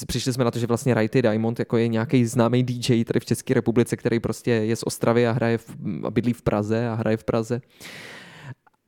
přišli 0.08 0.34
jsme 0.34 0.44
na 0.44 0.52
to, 0.52 0.60
že 0.60 0.68
vlastně 0.68 0.94
Righty 0.94 1.22
Diamond 1.22 1.60
jako 1.60 1.78
je 1.78 1.88
nějaký 1.88 2.26
známý 2.26 2.64
DJ 2.64 3.04
tady 3.04 3.20
v 3.20 3.26
České 3.26 3.54
republice, 3.54 3.98
který 3.98 4.20
prostě 4.20 4.52
je 4.52 4.76
z 4.76 4.84
Ostravy 4.84 5.28
a 5.28 5.32
hraje 5.32 5.58
v, 5.58 5.76
a 6.04 6.12
bydlí 6.12 6.34
v 6.34 6.42
Praze 6.42 6.90
a 6.90 6.94
hraje 6.94 7.18
v 7.18 7.24
Praze 7.24 7.62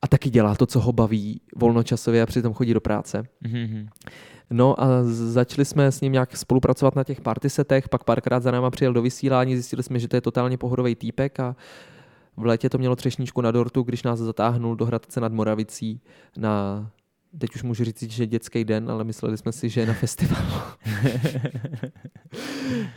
a 0.02 0.08
taky 0.08 0.30
dělá 0.30 0.54
to, 0.54 0.66
co 0.66 0.80
ho 0.80 0.92
baví 0.92 1.40
volnočasově 1.56 2.22
a 2.22 2.26
přitom 2.26 2.54
chodí 2.54 2.74
do 2.74 2.80
práce. 2.80 3.22
Mhm. 3.40 3.88
No 4.50 4.80
a 4.82 4.86
začali 5.04 5.64
jsme 5.64 5.92
s 5.92 6.00
ním 6.00 6.12
nějak 6.12 6.36
spolupracovat 6.36 6.96
na 6.96 7.04
těch 7.04 7.20
party 7.20 7.50
setech, 7.50 7.88
pak 7.88 8.04
párkrát 8.04 8.42
za 8.42 8.50
náma 8.50 8.70
přijel 8.70 8.92
do 8.92 9.02
vysílání, 9.02 9.54
zjistili 9.54 9.82
jsme, 9.82 9.98
že 9.98 10.08
to 10.08 10.16
je 10.16 10.20
totálně 10.20 10.58
pohodový 10.58 10.94
týpek 10.94 11.40
a 11.40 11.56
v 12.36 12.46
létě 12.46 12.70
to 12.70 12.78
mělo 12.78 12.96
třešničku 12.96 13.40
na 13.40 13.50
dortu, 13.50 13.82
když 13.82 14.02
nás 14.02 14.18
zatáhnul 14.18 14.76
do 14.76 14.84
Hradce 14.86 15.20
nad 15.20 15.32
Moravicí 15.32 16.00
na, 16.36 16.90
teď 17.38 17.54
už 17.54 17.62
můžu 17.62 17.84
říct, 17.84 18.02
že 18.02 18.26
dětský 18.26 18.64
den, 18.64 18.90
ale 18.90 19.04
mysleli 19.04 19.36
jsme 19.36 19.52
si, 19.52 19.68
že 19.68 19.80
je 19.80 19.86
na 19.86 19.94
festivalu. 19.94 20.62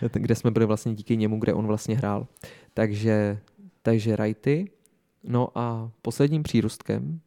kde 0.13 0.35
jsme 0.35 0.51
byli 0.51 0.65
vlastně 0.65 0.93
díky 0.93 1.17
němu, 1.17 1.39
kde 1.39 1.53
on 1.53 1.67
vlastně 1.67 1.97
hrál. 1.97 2.27
Takže, 2.73 3.39
takže 3.81 4.15
Rajty. 4.15 4.71
No 5.23 5.49
a 5.55 5.91
posledním 6.01 6.43
přírůstkem 6.43 7.19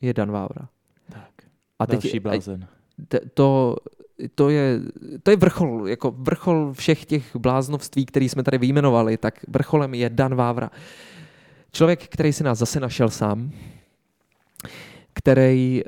je 0.00 0.14
Dan 0.14 0.30
Vávra. 0.30 0.68
Tak. 1.12 1.32
A 1.78 1.86
teď, 1.86 2.02
Další 2.02 2.20
blázen. 2.20 2.60
t- 2.60 2.66
to, 3.34 3.76
to, 4.34 4.48
je, 4.50 4.80
to 5.22 5.30
je 5.30 5.36
vrchol, 5.36 5.88
jako 5.88 6.14
vrchol 6.18 6.72
všech 6.72 7.04
těch 7.04 7.36
bláznovství, 7.36 8.06
který 8.06 8.28
jsme 8.28 8.42
tady 8.42 8.58
vyjmenovali, 8.58 9.16
tak 9.16 9.34
vrcholem 9.48 9.94
je 9.94 10.10
Dan 10.10 10.34
Vávra. 10.34 10.70
Člověk, 11.72 12.08
který 12.08 12.32
si 12.32 12.44
nás 12.44 12.58
zase 12.58 12.80
našel 12.80 13.08
sám, 13.10 13.50
který 15.12 15.82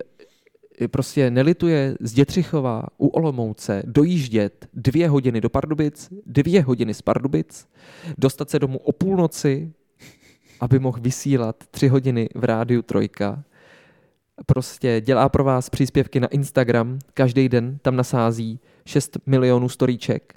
prostě 0.90 1.30
nelituje 1.30 1.96
z 2.00 2.12
Dětřichova 2.12 2.82
u 2.98 3.06
Olomouce 3.06 3.82
dojíždět 3.86 4.68
dvě 4.74 5.08
hodiny 5.08 5.40
do 5.40 5.50
Pardubic, 5.50 6.08
dvě 6.26 6.62
hodiny 6.62 6.94
z 6.94 7.02
Pardubic, 7.02 7.68
dostat 8.18 8.50
se 8.50 8.58
domů 8.58 8.78
o 8.78 8.92
půlnoci, 8.92 9.72
aby 10.60 10.78
mohl 10.78 11.00
vysílat 11.00 11.56
tři 11.70 11.88
hodiny 11.88 12.28
v 12.34 12.44
rádiu 12.44 12.82
Trojka, 12.82 13.44
prostě 14.46 15.00
dělá 15.00 15.28
pro 15.28 15.44
vás 15.44 15.70
příspěvky 15.70 16.20
na 16.20 16.28
Instagram, 16.28 16.98
každý 17.14 17.48
den 17.48 17.78
tam 17.82 17.96
nasází 17.96 18.60
6 18.86 19.18
milionů 19.26 19.68
storíček 19.68 20.34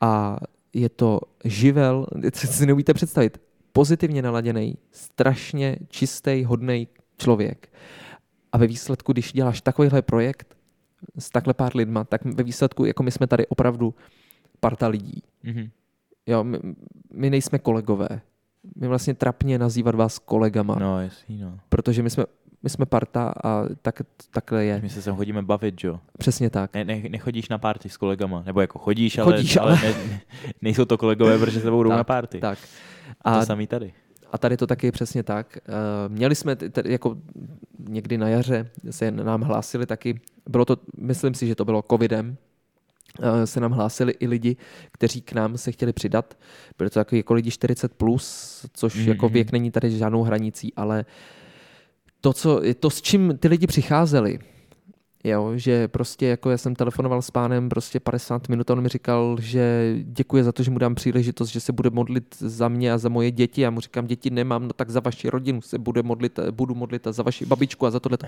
a 0.00 0.36
je 0.72 0.88
to 0.88 1.20
živel, 1.44 2.06
co 2.30 2.46
si 2.46 2.66
neumíte 2.66 2.94
představit, 2.94 3.40
pozitivně 3.72 4.22
naladěný, 4.22 4.78
strašně 4.92 5.76
čistý, 5.88 6.44
hodný 6.44 6.88
člověk. 7.18 7.72
A 8.52 8.58
ve 8.58 8.66
výsledku, 8.66 9.12
když 9.12 9.32
děláš 9.32 9.60
takovýhle 9.60 10.02
projekt 10.02 10.56
s 11.18 11.30
takhle 11.30 11.54
pár 11.54 11.76
lidma, 11.76 12.04
tak 12.04 12.24
ve 12.24 12.42
výsledku, 12.42 12.84
jako 12.84 13.02
my 13.02 13.10
jsme 13.10 13.26
tady 13.26 13.46
opravdu 13.46 13.94
parta 14.60 14.88
lidí. 14.88 15.22
Mhm. 15.42 15.70
Jo, 16.26 16.44
my, 16.44 16.58
my 17.12 17.30
nejsme 17.30 17.58
kolegové. 17.58 18.08
My 18.76 18.88
vlastně 18.88 19.14
trapně 19.14 19.58
nazývat 19.58 19.94
vás 19.94 20.18
kolegama, 20.18 20.74
no. 20.74 20.80
No, 20.80 21.02
jasný, 21.02 21.38
no. 21.38 21.60
protože 21.68 22.02
my 22.02 22.10
jsme, 22.10 22.24
my 22.62 22.70
jsme 22.70 22.86
parta 22.86 23.32
a 23.44 23.62
tak, 23.82 24.02
takhle 24.30 24.64
je. 24.64 24.80
My 24.82 24.88
se 24.88 25.02
sem 25.02 25.16
chodíme 25.16 25.42
bavit, 25.42 25.84
jo. 25.84 26.00
Přesně 26.18 26.50
tak. 26.50 26.74
Ne, 26.74 26.84
ne, 26.84 27.02
nechodíš 27.08 27.48
na 27.48 27.58
party 27.58 27.88
s 27.88 27.96
kolegama, 27.96 28.42
nebo 28.46 28.60
jako 28.60 28.78
chodíš, 28.78 29.18
ale, 29.18 29.32
Chodíš, 29.32 29.56
ale, 29.56 29.78
ale- 29.82 29.94
ne, 30.08 30.20
nejsou 30.62 30.84
to 30.84 30.98
kolegové, 30.98 31.38
protože 31.38 31.60
se 31.60 31.66
jdou 31.66 31.82
Tak, 31.88 31.96
na 31.96 32.04
party. 32.04 32.40
Tak. 32.40 32.58
A 33.22 33.30
A, 33.34 33.40
to 33.40 33.46
samý 33.46 33.66
tady. 33.66 33.92
a 34.32 34.38
tady 34.38 34.56
to 34.56 34.66
taky 34.66 34.86
je 34.86 34.92
přesně 34.92 35.22
tak. 35.22 35.58
Uh, 35.68 36.12
měli 36.14 36.34
jsme 36.34 36.56
jako 36.84 37.16
někdy 37.88 38.18
na 38.18 38.28
jaře 38.28 38.70
se 38.90 39.10
nám 39.10 39.40
hlásili 39.42 39.86
taky, 39.86 40.20
bylo 40.48 40.64
to, 40.64 40.76
myslím 40.98 41.34
si, 41.34 41.46
že 41.46 41.54
to 41.54 41.64
bylo 41.64 41.84
covidem, 41.90 42.36
uh, 43.18 43.26
se 43.44 43.60
nám 43.60 43.72
hlásili 43.72 44.12
i 44.20 44.26
lidi, 44.26 44.56
kteří 44.92 45.20
k 45.20 45.32
nám 45.32 45.58
se 45.58 45.72
chtěli 45.72 45.92
přidat. 45.92 46.38
Byli 46.78 46.90
to 46.90 47.00
takový 47.00 47.18
jako 47.18 47.34
lidi 47.34 47.50
40+, 47.50 47.88
plus, 47.88 48.66
což 48.72 48.94
Mhm. 48.94 49.04
mm-hmm. 49.04 49.08
jako 49.08 49.28
věk 49.28 49.52
není 49.52 49.70
tady 49.70 49.90
žádnou 49.90 50.22
hranicí, 50.22 50.72
ale 50.74 51.04
to, 52.20 52.32
co, 52.32 52.60
to, 52.80 52.90
s 52.90 53.02
čím 53.02 53.38
ty 53.40 53.48
lidi 53.48 53.66
přicházeli, 53.66 54.38
Jo, 55.24 55.52
že 55.54 55.88
prostě 55.88 56.26
jako 56.26 56.50
já 56.50 56.58
jsem 56.58 56.74
telefonoval 56.74 57.22
s 57.22 57.30
pánem 57.30 57.68
prostě 57.68 58.00
50 58.00 58.48
minut 58.48 58.70
a 58.70 58.74
on 58.74 58.80
mi 58.82 58.88
říkal, 58.88 59.36
že 59.40 59.94
děkuje 60.02 60.44
za 60.44 60.52
to, 60.52 60.62
že 60.62 60.70
mu 60.70 60.78
dám 60.78 60.94
příležitost, 60.94 61.48
že 61.48 61.60
se 61.60 61.72
bude 61.72 61.90
modlit 61.90 62.36
za 62.38 62.68
mě 62.68 62.92
a 62.92 62.98
za 62.98 63.08
moje 63.08 63.30
děti. 63.30 63.60
Já 63.60 63.70
mu 63.70 63.80
říkám, 63.80 64.06
děti 64.06 64.30
nemám, 64.30 64.62
no 64.62 64.72
tak 64.72 64.90
za 64.90 65.00
vaši 65.00 65.30
rodinu 65.30 65.60
se 65.60 65.78
bude 65.78 66.02
modlit, 66.02 66.38
budu 66.50 66.74
modlit 66.74 67.06
a 67.06 67.12
za 67.12 67.22
vaši 67.22 67.46
babičku 67.46 67.86
a 67.86 67.90
za 67.90 68.00
tohle. 68.00 68.18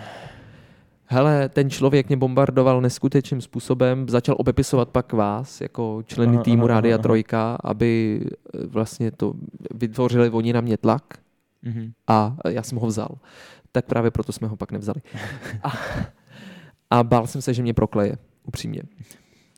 Hele, 1.05 1.49
ten 1.49 1.71
člověk 1.71 2.09
mě 2.09 2.17
bombardoval 2.17 2.81
neskutečným 2.81 3.41
způsobem, 3.41 4.09
začal 4.09 4.35
obepisovat 4.39 4.89
pak 4.89 5.13
vás 5.13 5.61
jako 5.61 6.03
členy 6.07 6.39
týmu 6.39 6.67
Rádia. 6.67 6.99
Trojka, 6.99 7.59
aby 7.65 8.21
eh, 8.25 8.67
vlastně 8.67 9.11
to 9.11 9.35
vytvořili 9.75 10.31
oni 10.31 10.53
na 10.53 10.61
mě 10.61 10.77
tlak 10.77 11.03
Mhm. 11.65 11.93
a 12.07 12.37
já 12.49 12.63
jsem 12.63 12.79
ho 12.79 12.87
vzal. 12.87 13.09
Tak 13.73 13.87
právě 13.87 14.11
proto 14.11 14.33
jsme 14.33 14.49
ho 14.49 14.57
pak 14.57 14.73
nevzali. 14.73 15.01
A, 15.63 15.73
a 16.91 17.05
bál 17.05 17.27
jsem 17.27 17.43
se, 17.43 17.55
že 17.55 17.63
mě 17.63 17.75
prokleje, 17.75 18.17
upřímně. 18.45 18.83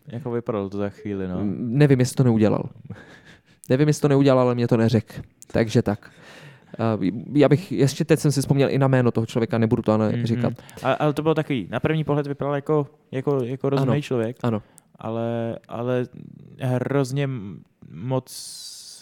Jako 0.09 0.31
vypadalo 0.31 0.71
to 0.71 0.79
za 0.79 0.89
chvíli, 0.89 1.29
no. 1.29 1.39
Nevím, 1.57 2.01
jestli 2.01 2.15
to 2.17 2.25
neudělal. 2.25 2.69
Nevím, 3.69 3.89
jestli 3.89 4.01
to 4.01 4.09
neudělal, 4.09 4.41
ale 4.41 4.55
mě 4.55 4.69
to 4.69 4.77
neřekl. 4.77 5.23
Takže 5.47 5.83
tak. 5.83 6.11
Já 7.33 7.49
bych, 7.49 7.73
ještě 7.73 8.05
teď 8.05 8.21
jsem 8.21 8.33
si 8.33 8.41
vzpomněl 8.41 8.71
i 8.71 8.79
na 8.79 8.89
jméno 8.89 9.11
toho 9.11 9.27
člověka, 9.27 9.59
nebudu 9.59 9.83
to 9.83 9.93
ale 9.93 10.13
Mhm. 10.13 10.27
říkat. 10.27 10.53
Ale, 10.83 10.97
ale 10.97 11.13
to 11.13 11.23
bylo 11.23 11.35
takový, 11.35 11.69
na 11.71 11.81
první 11.81 12.05
pohled 12.05 12.27
vypadal 12.27 12.55
jako, 12.55 12.87
jako, 13.13 13.45
jako 13.45 13.71
rozumný 13.71 13.93
Ano. 13.93 14.01
člověk, 14.03 14.37
Ano. 14.43 14.63
ale, 14.99 15.59
ale 15.69 16.07
hrozně 16.61 17.29
moc 17.91 18.25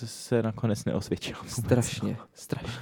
se 0.05 0.43
nakonec 0.43 0.85
neosvědčilo. 0.85 1.39
vůbec. 1.39 1.53
Strašně, 1.53 2.17
strašně. 2.35 2.79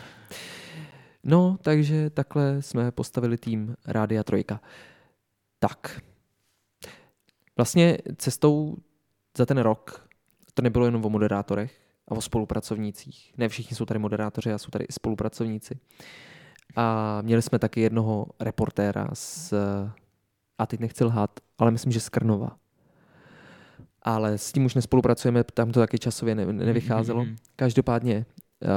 No, 1.24 1.58
takže 1.62 2.10
takhle 2.10 2.62
jsme 2.62 2.90
postavili 2.90 3.38
tým 3.38 3.76
Rádia 3.86 4.24
Trojka. 4.24 4.60
Tak. 5.58 6.00
Vlastně 7.56 7.98
cestou 8.16 8.76
za 9.36 9.46
ten 9.46 9.58
rok 9.58 10.08
to 10.54 10.62
nebylo 10.62 10.84
jenom 10.84 11.04
o 11.04 11.10
moderátorech 11.10 11.80
a 12.08 12.14
o 12.14 12.20
spolupracovnících. 12.20 13.32
Ne 13.36 13.48
všichni 13.48 13.76
jsou 13.76 13.84
tady 13.84 13.98
moderátoři, 14.00 14.52
a 14.52 14.58
jsou 14.58 14.70
tady 14.70 14.84
i 14.84 14.92
spolupracovníci. 14.92 15.78
A 16.76 17.18
měli 17.22 17.42
jsme 17.42 17.58
taky 17.58 17.80
jednoho 17.80 18.26
reportéra 18.40 19.08
z, 19.12 19.54
a 20.58 20.66
teď 20.66 20.80
nechci 20.80 21.04
lhát, 21.04 21.40
ale 21.58 21.70
myslím, 21.70 21.92
že 21.92 22.00
z 22.00 22.08
Krnova. 22.08 22.56
Ale 24.02 24.38
s 24.38 24.52
tím 24.52 24.64
už 24.64 24.74
nespolupracujeme, 24.74 25.44
tam 25.44 25.72
to 25.72 25.80
taky 25.80 25.98
časově 25.98 26.34
ne, 26.34 26.46
nevycházelo. 26.46 27.24
Mhm. 27.24 27.36
Každopádně 27.56 28.26
eh, 28.62 28.68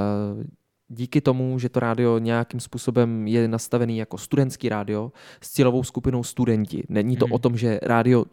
díky 0.93 1.21
tomu, 1.21 1.59
že 1.59 1.69
to 1.69 1.79
rádio 1.79 2.17
nějakým 2.17 2.59
způsobem 2.59 3.27
je 3.27 3.47
nastavený 3.47 3.97
jako 3.97 4.17
studentský 4.17 4.69
rádio 4.69 5.11
s 5.41 5.51
cílovou 5.51 5.83
skupinou 5.83 6.23
studenti. 6.23 6.83
Není 6.89 7.17
to 7.17 7.25
Mhm. 7.25 7.33
o 7.33 7.39
tom, 7.39 7.57
že 7.57 7.79
rádio 7.81 8.25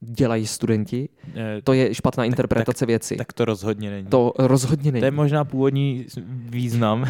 dělají 0.00 0.46
studenti, 0.46 1.08
Eh, 1.34 1.60
to 1.64 1.72
je 1.72 1.94
špatná 1.94 2.24
interpretace 2.24 2.86
věci. 2.86 3.16
Tak 3.16 3.32
to 3.32 3.44
rozhodně 3.44 3.90
není. 3.90 4.06
To 4.08 4.32
rozhodně 4.38 4.90
to 4.92 4.96
je 4.96 5.02
není. 5.02 5.16
možná 5.16 5.44
původní 5.44 6.06
význam. 6.50 7.04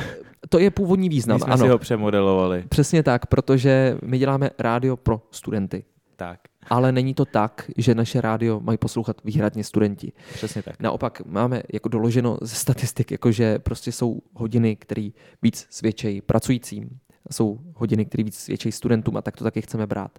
To 0.48 0.58
je 0.58 0.70
původní 0.70 1.08
My 1.08 1.14
význam, 1.14 1.38
jsme 1.38 1.52
ano. 1.52 1.64
si 1.64 1.70
ho 1.70 1.78
přemodelovali. 1.78 2.64
Přesně 2.68 3.02
tak, 3.02 3.26
protože 3.26 3.96
my 4.04 4.18
děláme 4.18 4.50
rádio 4.58 4.96
pro 4.96 5.22
studenty. 5.30 5.84
Tak, 6.18 6.40
Ale 6.70 6.92
není 6.92 7.14
to 7.14 7.24
tak, 7.24 7.70
že 7.76 7.94
naše 7.94 8.20
rádio 8.20 8.60
mají 8.60 8.78
poslouchat 8.78 9.16
výhradně 9.24 9.64
studenti. 9.64 10.12
přesně 10.34 10.62
tak. 10.62 10.80
Naopak 10.80 11.22
máme 11.26 11.62
jako 11.72 11.88
doloženo 11.88 12.38
ze 12.42 12.54
statistik, 12.54 13.10
jako 13.10 13.32
že 13.32 13.58
prostě 13.58 13.92
jsou 13.92 14.20
hodiny, 14.34 14.76
které 14.76 15.08
víc 15.42 15.66
svědčejí 15.70 16.20
pracujícím. 16.20 16.98
Jsou 17.30 17.58
hodiny, 17.74 18.04
které 18.04 18.24
víc 18.24 18.38
svědčí 18.38 18.72
studentům 18.72 19.16
a 19.16 19.22
tak 19.22 19.36
to 19.36 19.44
taky 19.44 19.62
chceme 19.62 19.86
brát. 19.86 20.10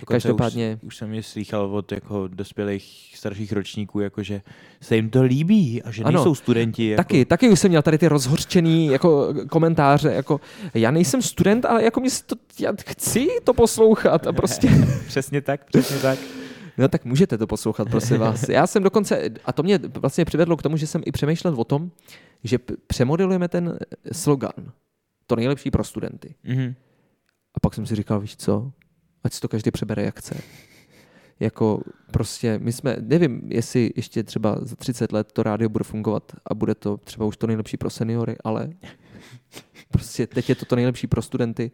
Dokonce 0.00 0.14
Každopádně- 0.14 0.78
Už, 0.82 0.86
už 0.86 0.96
jsem 0.96 1.14
je 1.14 1.22
slychal 1.22 1.76
od 1.76 1.92
jako 1.92 2.28
dospělých 2.28 3.12
starších 3.16 3.52
ročníků, 3.52 4.00
jako 4.00 4.22
že 4.22 4.42
se 4.80 4.96
jim 4.96 5.10
to 5.10 5.22
líbí 5.22 5.82
a 5.82 5.90
že 5.90 6.02
Ano. 6.02 6.12
nejsou 6.18 6.34
studenti. 6.34 6.88
Jako, 6.88 6.96
Taky, 7.02 7.24
taky 7.24 7.48
už 7.48 7.60
jsem 7.60 7.68
měl 7.68 7.82
tady 7.82 7.98
ty 7.98 8.08
rozhorčený 8.08 8.86
jako 8.86 9.34
komentáře, 9.50 10.12
jako 10.12 10.40
já 10.74 10.90
nejsem 10.90 11.22
student, 11.22 11.64
ale 11.64 11.84
jako 11.84 12.00
mě 12.00 12.10
to, 12.26 12.36
já 12.60 12.72
chci 12.86 13.28
to 13.44 13.54
poslouchat 13.54 14.26
a 14.26 14.32
prostě, 14.32 14.68
Přesně 15.06 15.40
tak, 15.40 15.64
přesně 15.64 15.96
tak. 15.98 16.18
no 16.78 16.88
tak 16.88 17.04
můžete 17.04 17.38
to 17.38 17.46
poslouchat, 17.46 17.88
prosím 17.90 18.18
vás. 18.18 18.48
Já 18.48 18.66
jsem 18.66 18.82
dokonce, 18.82 19.30
a 19.44 19.52
to 19.52 19.62
mě 19.62 19.78
vlastně 19.78 20.24
přivedlo 20.24 20.56
k 20.56 20.62
tomu, 20.62 20.76
že 20.76 20.86
jsem 20.86 21.02
i 21.06 21.12
přemýšlel 21.12 21.54
o 21.56 21.64
tom, 21.64 21.90
že 22.44 22.58
přemodelujeme 22.86 23.48
ten 23.48 23.78
slogan, 24.12 24.52
to 25.32 25.36
nejlepší 25.36 25.70
pro 25.70 25.84
studenty. 25.84 26.34
Mhm. 26.44 26.74
A 27.54 27.60
pak 27.60 27.74
jsem 27.74 27.86
si 27.86 27.94
říkal, 27.94 28.20
víš 28.20 28.36
co, 28.36 28.72
ať 29.24 29.32
si 29.32 29.40
to 29.40 29.48
každý 29.48 29.70
přebere 29.70 30.02
jak 30.02 30.18
chce. 30.18 30.40
Jako 31.40 31.82
prostě 32.10 32.58
my 32.58 32.72
jsme, 32.72 32.96
nevím, 33.00 33.42
jestli 33.48 33.90
ještě 33.96 34.22
třeba 34.22 34.58
za 34.62 34.76
30 34.76 35.12
let 35.12 35.32
to 35.32 35.42
rádio 35.42 35.68
bude 35.68 35.84
fungovat 35.84 36.32
a 36.46 36.54
bude 36.54 36.74
to 36.74 36.96
třeba 36.96 37.26
už 37.26 37.36
to 37.36 37.46
nejlepší 37.46 37.76
pro 37.76 37.90
seniory, 37.90 38.36
ale 38.44 38.70
prostě 39.90 40.26
teď 40.26 40.48
je 40.48 40.54
to 40.54 40.64
to 40.64 40.76
nejlepší 40.76 41.06
pro 41.06 41.22
studenty, 41.22 41.70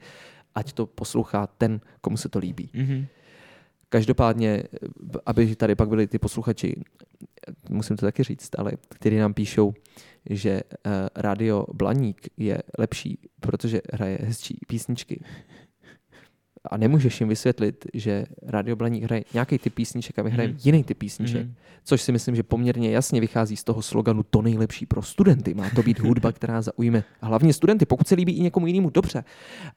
ať 0.55 0.73
to 0.73 0.87
poslouchá 0.87 1.47
ten, 1.47 1.81
komu 2.01 2.17
se 2.17 2.29
to 2.29 2.39
líbí. 2.39 2.71
Mhm. 2.75 3.07
Každopádně, 3.89 4.63
aby 5.27 5.57
tady 5.57 5.75
pak 5.75 5.89
byli 5.89 6.07
ty 6.07 6.19
posluchači, 6.19 6.83
musím 7.71 7.97
to 7.97 8.07
taky 8.07 8.23
říct, 8.23 8.51
ale 8.59 8.73
kteří 8.89 9.17
nám 9.17 9.35
píšou, 9.35 9.75
že 10.31 10.61
uh, 10.63 10.93
rádio 11.17 11.65
Blaník 11.75 12.29
je 12.37 12.59
lepší, 12.79 13.19
protože 13.41 13.81
hraje 13.93 14.19
hezčí 14.23 14.59
písničky. 14.67 15.21
A 16.71 16.77
nemůžeš 16.77 17.21
jim 17.21 17.29
vysvětlit, 17.29 17.87
že 17.95 18.25
rádio 18.43 18.77
Blaník 18.77 19.03
hraje 19.05 19.25
nějaký 19.35 19.59
typ 19.59 19.75
písniček 19.75 20.19
a 20.19 20.23
my 20.23 20.31
hrajeme 20.31 20.53
Mhm. 20.55 20.61
jiný 20.65 20.85
typ 20.85 20.99
písniček. 20.99 21.43
Mhm. 21.47 21.55
Což 21.85 22.03
si 22.03 22.13
myslím, 22.13 22.35
že 22.37 22.43
poměrně 22.43 22.91
jasně 22.91 23.21
vychází 23.21 23.57
z 23.57 23.65
toho 23.65 23.83
sloganu 23.83 24.23
to 24.23 24.43
nejlepší 24.43 24.87
pro 24.87 25.03
studenty. 25.03 25.55
Má 25.55 25.71
to 25.75 25.83
být 25.83 25.99
hudba, 26.01 26.33
která 26.33 26.63
zaujme 26.63 27.05
hlavně 27.21 27.53
studenty, 27.53 27.87
pokud 27.87 28.09
se 28.09 28.15
líbí 28.15 28.33
i 28.33 28.41
někomu 28.41 28.67
jinému, 28.67 28.91
dobře. 28.91 29.25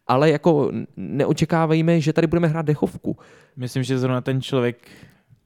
Ale 0.07 0.29
jako 0.29 0.71
neočekávejme, 0.97 2.01
že 2.01 2.13
tady 2.13 2.27
budeme 2.27 2.47
hrát 2.47 2.65
dechovku. 2.65 3.17
Myslím, 3.55 3.83
že 3.83 3.99
zrovna 3.99 4.21
ten 4.21 4.41
člověk 4.41 4.77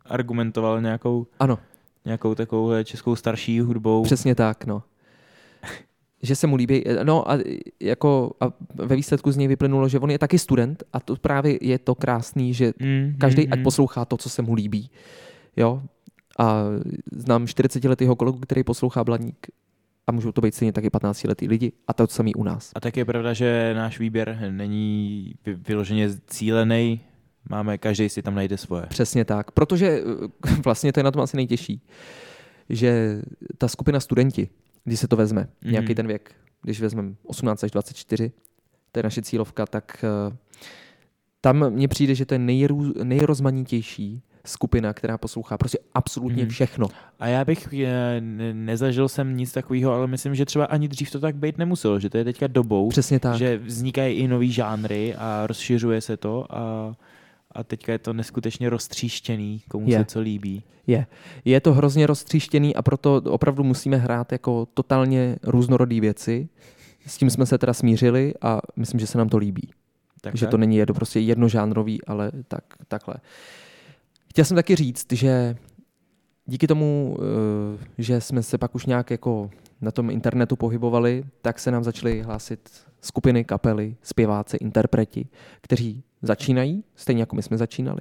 argumentoval 0.06 0.82
nějakou, 0.82 1.28
Ano, 1.40 1.60
nějakou 2.06 2.36
takovou 2.36 2.72
českou 2.84 3.16
starší 3.16 3.60
hudbou. 3.60 4.04
Přesně 4.04 4.36
tak, 4.36 4.66
no. 4.66 4.84
Že 6.26 6.36
se 6.36 6.48
mu 6.48 6.56
líbí, 6.56 6.84
no 7.04 7.32
a 7.32 7.38
jako 7.80 8.32
a 8.42 8.46
ve 8.76 8.96
výsledku 8.96 9.32
z 9.32 9.38
něj 9.38 9.48
vyplynulo, 9.48 9.90
že 9.90 10.00
on 10.00 10.12
je 10.12 10.20
taky 10.20 10.40
student 10.40 10.84
a 10.94 11.00
to 11.00 11.16
právě 11.16 11.58
je 11.62 11.80
to 11.80 11.96
krásný, 11.96 12.54
že 12.54 12.74
Mm, 12.80 13.16
každý 13.18 13.42
mm, 13.46 13.54
ať 13.54 13.60
mm. 13.60 13.64
poslouchá 13.64 14.06
to, 14.06 14.18
co 14.18 14.30
se 14.30 14.42
mu 14.42 14.54
líbí. 14.54 14.90
Jo? 15.58 15.82
A 16.40 16.64
znám 17.12 17.46
40-letého 17.46 18.16
kolegu, 18.16 18.40
který 18.40 18.64
poslouchá 18.64 19.04
Blaník 19.04 19.48
a 20.08 20.12
můžou 20.12 20.32
to 20.32 20.42
být 20.42 20.56
stejně 20.56 20.74
taky 20.74 20.90
15-letý 20.90 21.48
lidi 21.48 21.72
a 21.88 21.94
to 21.94 22.08
samý 22.08 22.36
u 22.36 22.44
nás. 22.44 22.72
A 22.76 22.80
tak 22.80 22.98
je 22.98 23.06
pravda, 23.06 23.34
že 23.34 23.74
náš 23.76 24.00
výběr 24.00 24.38
není 24.50 25.34
vy- 25.46 25.56
vyloženě 25.56 26.10
cílený. 26.28 27.00
Máme, 27.50 27.78
každý 27.78 28.10
si 28.10 28.22
tam 28.22 28.36
najde 28.36 28.58
svoje. 28.58 28.86
Přesně 28.90 29.26
tak, 29.26 29.52
protože 29.52 29.88
eh, 29.88 30.62
vlastně 30.66 30.94
to 30.94 31.00
je 31.00 31.04
na 31.04 31.12
tom 31.12 31.22
asi 31.22 31.38
nejtěžší, 31.38 31.82
že 32.70 33.22
ta 33.58 33.68
skupina 33.68 34.00
studenti, 34.00 34.50
když 34.86 35.00
se 35.00 35.08
to 35.08 35.16
vezme, 35.16 35.42
mm-hmm. 35.42 35.48
Mhm. 35.64 35.72
nějaký 35.72 35.96
ten 35.96 36.08
věk, 36.08 36.32
když 36.62 36.82
vezmeme 36.82 37.14
18 37.24 37.64
až 37.64 37.72
24, 37.72 38.32
to 38.92 39.00
je 39.00 39.04
naše 39.04 39.22
cílovka, 39.22 39.66
tak 39.66 40.06
eh, 40.32 40.36
tam 41.42 41.70
mně 41.70 41.88
přijde, 41.88 42.16
že 42.16 42.26
to 42.26 42.34
je 42.34 42.40
nejrů, 42.40 42.94
nejrozmanitější 43.04 44.22
skupina, 44.46 44.94
která 44.94 45.18
poslouchá 45.18 45.58
prostě 45.58 45.78
absolutně 45.94 46.44
Mhm. 46.44 46.50
všechno. 46.50 46.88
A 47.20 47.28
já 47.28 47.46
bych 47.46 47.74
eh, 47.74 48.22
ne- 48.22 48.54
nezažil 48.54 49.10
jsem 49.10 49.38
nic 49.38 49.52
takového, 49.52 49.92
ale 49.94 50.08
myslím, 50.08 50.36
že 50.36 50.46
třeba 50.46 50.66
ani 50.66 50.88
dřív 50.88 51.12
to 51.12 51.20
tak 51.20 51.36
být 51.36 51.58
nemuselo, 51.58 52.00
že 52.00 52.10
to 52.10 52.18
je 52.18 52.24
teďka 52.24 52.48
dobou, 52.48 52.90
Přesně 52.90 53.20
tak. 53.20 53.38
že 53.38 53.58
vznikají 53.58 54.16
i 54.18 54.28
nový 54.28 54.52
žánry 54.52 55.16
a 55.16 55.48
rozšiřuje 55.48 56.02
se 56.02 56.18
to 56.18 56.46
a, 56.58 56.96
a 57.56 57.64
teďka 57.64 57.92
je 57.92 58.00
to 58.00 58.14
neskutečně 58.14 58.70
roztříštěný, 58.70 59.62
komu 59.70 59.90
Je. 59.90 59.98
se 59.98 60.06
co 60.06 60.20
líbí. 60.20 60.64
Je. 60.88 61.08
Je 61.46 61.60
to 61.62 61.74
hrozně 61.74 62.08
roztříštěný 62.08 62.76
a 62.76 62.82
proto 62.82 63.22
opravdu 63.26 63.64
musíme 63.64 63.98
hrát 63.98 64.32
jako 64.32 64.68
totálně 64.74 65.36
různorodý 65.44 66.00
věci. 66.00 66.50
S 67.06 67.18
tím 67.18 67.30
jsme 67.30 67.46
se 67.46 67.58
teda 67.58 67.74
smířili 67.74 68.34
a 68.42 68.62
myslím, 68.76 69.00
že 69.00 69.08
se 69.08 69.18
nám 69.18 69.30
to 69.30 69.38
líbí. 69.38 69.70
Tak, 70.22 70.36
že 70.36 70.46
tak. 70.46 70.52
to 70.52 70.58
není 70.58 70.76
jedno 70.76 70.96
prostě 70.96 71.20
jednožánrový, 71.20 72.06
ale 72.06 72.32
tak, 72.48 72.64
takhle. 72.88 73.16
Chtěl 74.30 74.46
jsem 74.46 74.56
taky 74.56 74.76
říct, 74.76 75.14
že 75.14 75.56
díky 76.46 76.68
tomu, 76.68 77.18
eh, 77.20 77.86
že 77.98 78.22
jsme 78.22 78.44
se 78.44 78.58
pak 78.58 78.76
už 78.76 78.86
nějak 78.86 79.12
jako 79.12 79.50
na 79.82 79.92
tom 79.92 80.10
internetu 80.10 80.56
pohybovali, 80.56 81.24
tak 81.42 81.60
se 81.60 81.72
nám 81.72 81.84
začaly 81.84 82.22
hlásit 82.22 82.70
skupiny, 83.02 83.44
kapely, 83.44 83.96
zpěváci, 84.02 84.58
interpreti, 84.58 85.28
kteří 85.62 86.04
začínají, 86.26 86.84
stejně 86.96 87.22
jako 87.22 87.36
my 87.36 87.44
jsme 87.44 87.58
začínali. 87.58 88.00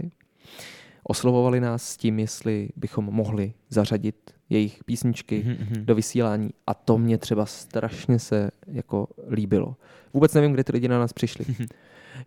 Oslovovali 1.05 1.61
nás 1.61 1.89
s 1.89 1.97
tím, 1.97 2.19
jestli 2.19 2.69
bychom 2.77 3.05
mohli 3.05 3.53
zařadit 3.71 4.17
jejich 4.51 4.85
písničky 4.85 5.43
Mhm, 5.47 5.57
mhm. 5.71 5.87
do 5.87 5.95
vysílání 5.95 6.51
a 6.67 6.75
to 6.75 6.99
mě 6.99 7.19
třeba 7.19 7.47
strašně 7.47 8.19
se 8.19 8.51
jako 8.67 9.09
líbilo. 9.31 9.77
Vůbec 10.15 10.35
nevím, 10.35 10.53
kde 10.53 10.65
ty 10.65 10.73
lidi 10.73 10.89
na 10.89 10.99
nás 10.99 11.13
přišli. 11.13 11.45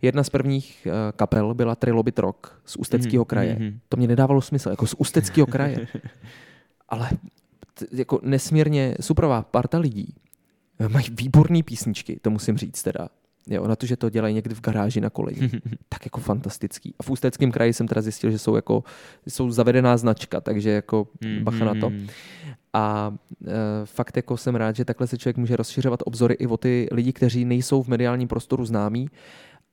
Jedna 0.02 0.22
z 0.24 0.30
prvních 0.30 0.86
uh, 0.86 0.92
kapel 1.16 1.54
byla 1.54 1.74
Trilobit 1.74 2.18
Rock 2.18 2.60
z 2.64 2.76
Ústeckého 2.76 3.20
Mhm, 3.22 3.24
kraje. 3.28 3.56
mhm. 3.60 3.78
To 3.88 3.96
mě 3.96 4.08
nedávalo 4.08 4.40
smysl, 4.40 4.70
jako 4.70 4.86
z 4.86 4.94
Ústeckého 4.98 5.46
kraje. 5.46 5.86
Ale 6.88 7.10
t- 7.74 7.86
jako 7.92 8.20
nesmírně 8.22 8.94
superová 9.00 9.42
parta 9.42 9.78
lidí. 9.78 10.14
Mají 10.88 11.06
výborné 11.10 11.62
písničky, 11.62 12.18
to 12.22 12.30
musím 12.30 12.58
říct 12.58 12.82
teda. 12.82 13.08
Jo, 13.50 13.66
na 13.66 13.76
to, 13.76 13.86
že 13.86 13.96
to 13.96 14.10
dělají 14.10 14.34
někdy 14.34 14.54
v 14.54 14.60
garáži 14.60 15.00
na 15.00 15.10
koleji. 15.10 15.50
tak 15.88 16.06
jako 16.06 16.20
fantastický. 16.20 16.94
A 16.98 17.02
v 17.02 17.10
Ústeckém 17.10 17.52
kraji 17.52 17.72
jsem 17.72 17.88
teda 17.88 18.00
zjistil, 18.02 18.30
že 18.30 18.38
jsou 18.38 18.54
jako 18.56 18.84
jsou 19.28 19.50
zavedená 19.50 19.96
značka, 19.96 20.40
takže 20.40 20.70
jako 20.70 21.08
Mhm, 21.24 21.44
bacha 21.44 21.64
na 21.64 21.74
to. 21.74 21.90
mhm. 21.90 22.06
A 22.72 23.14
e, 23.46 23.50
fakt 23.84 24.16
jako 24.16 24.36
jsem 24.36 24.54
rád, 24.54 24.76
že 24.76 24.84
takhle 24.84 25.06
se 25.06 25.18
člověk 25.18 25.36
může 25.36 25.56
rozšiřovat 25.56 26.00
obzory 26.04 26.34
i 26.34 26.46
o 26.46 26.56
ty 26.56 26.88
lidi, 26.92 27.12
kteří 27.12 27.44
nejsou 27.44 27.82
v 27.82 27.88
mediálním 27.88 28.28
prostoru 28.28 28.64
známí. 28.64 29.08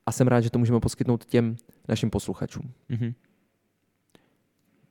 A 0.06 0.12
jsem 0.12 0.26
rád, 0.28 0.40
že 0.40 0.50
to 0.50 0.58
můžeme 0.58 0.80
poskytnout 0.80 1.24
těm 1.24 1.56
našim 1.88 2.10
posluchačům. 2.10 2.70
Mhm. 2.88 3.12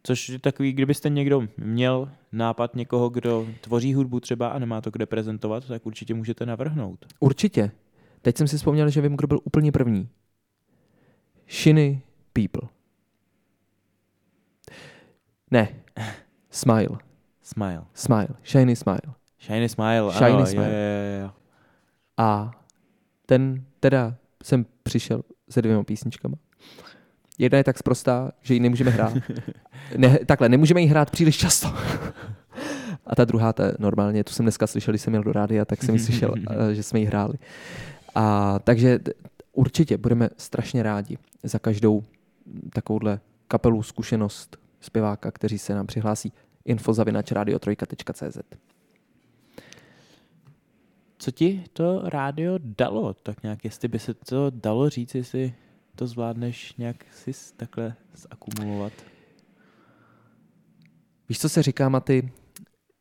Což 0.04 0.30
je 0.30 0.40
takový, 0.40 0.74
kdybyste 0.74 1.10
někdo 1.10 1.48
měl 1.58 2.10
nápad 2.32 2.76
někoho, 2.76 3.10
kdo 3.10 3.48
tvoří 3.62 3.94
hudbu 3.94 4.20
třeba 4.20 4.48
a 4.48 4.60
nemá 4.60 4.82
to 4.82 4.92
kde 4.92 5.06
prezentovat, 5.06 5.66
tak 5.68 5.86
určitě 5.86 6.14
můžete 6.14 6.46
navrhnout. 6.46 7.06
Určitě. 7.20 7.72
Teď 8.26 8.38
jsem 8.38 8.48
si 8.48 8.58
vzpomněl, 8.58 8.90
že 8.90 9.02
vím, 9.02 9.16
kdo 9.16 9.28
byl 9.28 9.40
úplně 9.44 9.72
první. 9.72 10.10
Shiny 11.50 12.02
People. 12.34 12.70
Ne. 15.52 15.70
Smile. 16.50 16.98
Smile. 17.42 17.86
Smile. 17.94 18.28
Shiny 18.46 18.76
Smile. 18.76 19.16
Shiny 19.42 19.70
Smile, 19.70 20.12
Shiny 20.12 20.32
ano, 20.32 20.46
Smile. 20.46 20.66
Jo, 20.66 20.72
jo, 20.72 21.22
jo. 21.22 21.32
A 22.18 22.52
ten 23.26 23.66
teda 23.80 24.16
jsem 24.44 24.66
přišel 24.84 25.22
se 25.50 25.62
dvěma 25.62 25.84
písničkama. 25.84 26.36
Jedna 27.38 27.58
je 27.58 27.64
tak 27.64 27.78
sprostá, 27.78 28.32
že 28.42 28.54
ji 28.54 28.60
nemůžeme 28.60 28.92
hrát. 28.92 29.14
Ne, 29.98 30.20
takhle, 30.26 30.50
nemůžeme 30.50 30.82
ji 30.82 30.88
hrát 30.88 31.12
příliš 31.12 31.38
často. 31.38 31.68
A 33.06 33.16
ta 33.16 33.26
druhá, 33.26 33.54
ta 33.54 33.64
normálně, 33.80 34.24
tu 34.24 34.34
jsem 34.34 34.46
dneska 34.46 34.68
slyšel, 34.68 34.92
když 34.92 35.02
jsem 35.02 35.12
měl 35.12 35.24
do 35.24 35.34
rádia, 35.34 35.66
tak 35.66 35.84
jsem 35.84 35.96
ji 35.96 36.00
slyšel, 36.00 36.34
eh, 36.50 36.76
že 36.76 36.84
jsme 36.84 37.00
ji 37.00 37.06
hráli. 37.06 37.34
A 38.16 38.60
takže 38.60 39.00
určitě 39.54 39.98
budeme 39.98 40.30
strašně 40.38 40.84
rádi 40.84 41.18
za 41.44 41.60
každou 41.60 42.04
takovouhle 42.74 43.20
kapelu, 43.48 43.84
zkušenost 43.84 44.58
zpěváka, 44.82 45.32
kteří 45.32 45.58
se 45.58 45.76
nám 45.76 45.88
přihlásí 45.88 46.34
info.radiotrojka.cz 46.66 48.38
Co 51.18 51.32
ti 51.32 51.64
to 51.74 52.02
rádio 52.10 52.60
dalo? 52.64 53.14
Tak 53.14 53.44
nějak, 53.44 53.66
jestli 53.66 53.88
by 53.88 54.00
se 54.00 54.14
to 54.14 54.50
dalo 54.50 54.90
říct, 54.90 55.16
jestli 55.16 55.54
to 55.96 56.08
zvládneš 56.08 56.76
nějak 56.76 57.06
si 57.12 57.32
takhle 57.58 57.96
zakumulovat. 58.14 58.94
Víš, 61.30 61.40
co 61.40 61.50
se 61.50 61.64
říká, 61.64 61.90
Maty? 61.90 62.32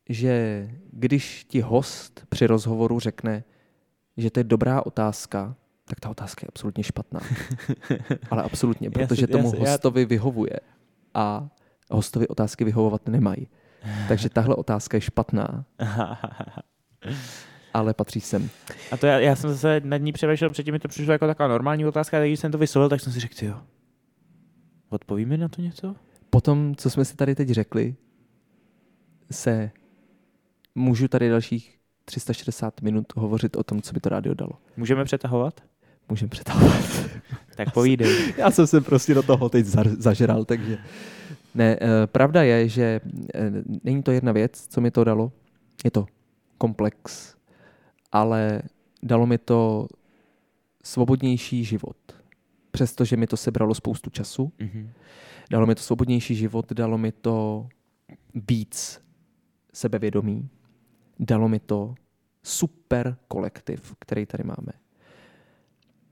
Že 0.09 0.67
když 0.91 1.43
ti 1.43 1.61
host 1.61 2.25
při 2.29 2.47
rozhovoru 2.47 2.99
řekne, 2.99 3.43
že 4.17 4.31
to 4.31 4.39
je 4.39 4.43
dobrá 4.43 4.85
otázka, 4.85 5.55
tak 5.85 5.99
ta 5.99 6.09
otázka 6.09 6.39
je 6.43 6.47
absolutně 6.47 6.83
špatná. 6.83 7.19
Ale 8.31 8.43
absolutně, 8.43 8.91
protože 8.91 9.27
tomu 9.27 9.51
hostovi 9.51 10.05
vyhovuje. 10.05 10.59
A 11.13 11.47
hostovi 11.91 12.27
otázky 12.27 12.63
vyhovovat 12.63 13.07
nemají. 13.07 13.47
Takže 14.07 14.29
tahle 14.29 14.55
otázka 14.55 14.97
je 14.97 15.01
špatná, 15.01 15.65
ale 17.73 17.93
patří 17.93 18.21
sem. 18.21 18.49
A 18.91 18.97
to 18.97 19.07
já, 19.07 19.19
já 19.19 19.35
jsem 19.35 19.49
zase 19.49 19.81
nad 19.83 19.97
ní 19.97 20.11
přemýšlel, 20.11 20.49
předtím 20.49 20.71
mi 20.71 20.79
to 20.79 20.87
přišlo 20.87 21.11
jako 21.11 21.27
taková 21.27 21.47
normální 21.47 21.85
otázka, 21.85 22.17
a 22.17 22.25
když 22.25 22.39
jsem 22.39 22.51
to 22.51 22.57
vyslovil, 22.57 22.89
tak 22.89 23.01
jsem 23.01 23.13
si 23.13 23.19
řekl, 23.19 23.45
jo, 23.45 23.61
odpoví 24.89 25.25
mi 25.25 25.37
na 25.37 25.47
to 25.47 25.61
něco? 25.61 25.95
Potom, 26.29 26.75
co 26.75 26.89
jsme 26.89 27.05
si 27.05 27.15
tady 27.15 27.35
teď 27.35 27.49
řekli, 27.49 27.95
se 29.31 29.71
můžu 30.75 31.07
tady 31.07 31.29
dalších 31.29 31.79
360 32.05 32.81
minut 32.81 33.05
hovořit 33.15 33.55
o 33.55 33.63
tom, 33.63 33.81
co 33.81 33.93
by 33.93 33.99
to 33.99 34.09
rádio 34.09 34.33
dalo. 34.35 34.51
Můžeme 34.77 35.05
přetahovat? 35.05 35.61
Můžeme 36.09 36.29
přetahovat. 36.29 36.85
Tak 37.55 37.73
povídej. 37.73 38.33
Já 38.37 38.51
jsem 38.51 38.67
se 38.67 38.81
prostě 38.81 39.13
do 39.13 39.23
toho 39.23 39.49
teď 39.49 39.65
zažral, 39.97 40.45
takže... 40.45 40.77
Ne, 41.55 41.77
eh, 41.81 42.07
pravda 42.07 42.43
je, 42.43 42.69
že 42.69 43.01
eh, 43.35 43.51
není 43.83 44.03
to 44.03 44.11
jedna 44.11 44.31
věc, 44.31 44.67
co 44.69 44.81
mi 44.81 44.91
to 44.91 45.03
dalo. 45.03 45.31
Je 45.83 45.91
to 45.91 46.05
komplex, 46.57 47.35
ale 48.11 48.61
dalo 49.03 49.25
mi 49.25 49.37
to 49.37 49.87
svobodnější 50.83 51.63
život. 51.63 51.97
Přestože 52.71 53.17
mi 53.17 53.27
to 53.27 53.37
sebralo 53.37 53.73
spoustu 53.75 54.09
času, 54.09 54.51
Mhm. 54.59 54.89
dalo 55.51 55.65
mi 55.65 55.75
to 55.75 55.81
svobodnější 55.81 56.35
život, 56.35 56.73
dalo 56.73 56.97
mi 56.97 57.11
to 57.11 57.67
víc 58.49 59.01
sebevědomí, 59.73 60.49
dalo 61.19 61.47
mi 61.47 61.59
to 61.59 61.95
super 62.43 63.17
kolektiv, 63.27 63.95
který 63.99 64.25
tady 64.25 64.43
máme. 64.43 64.71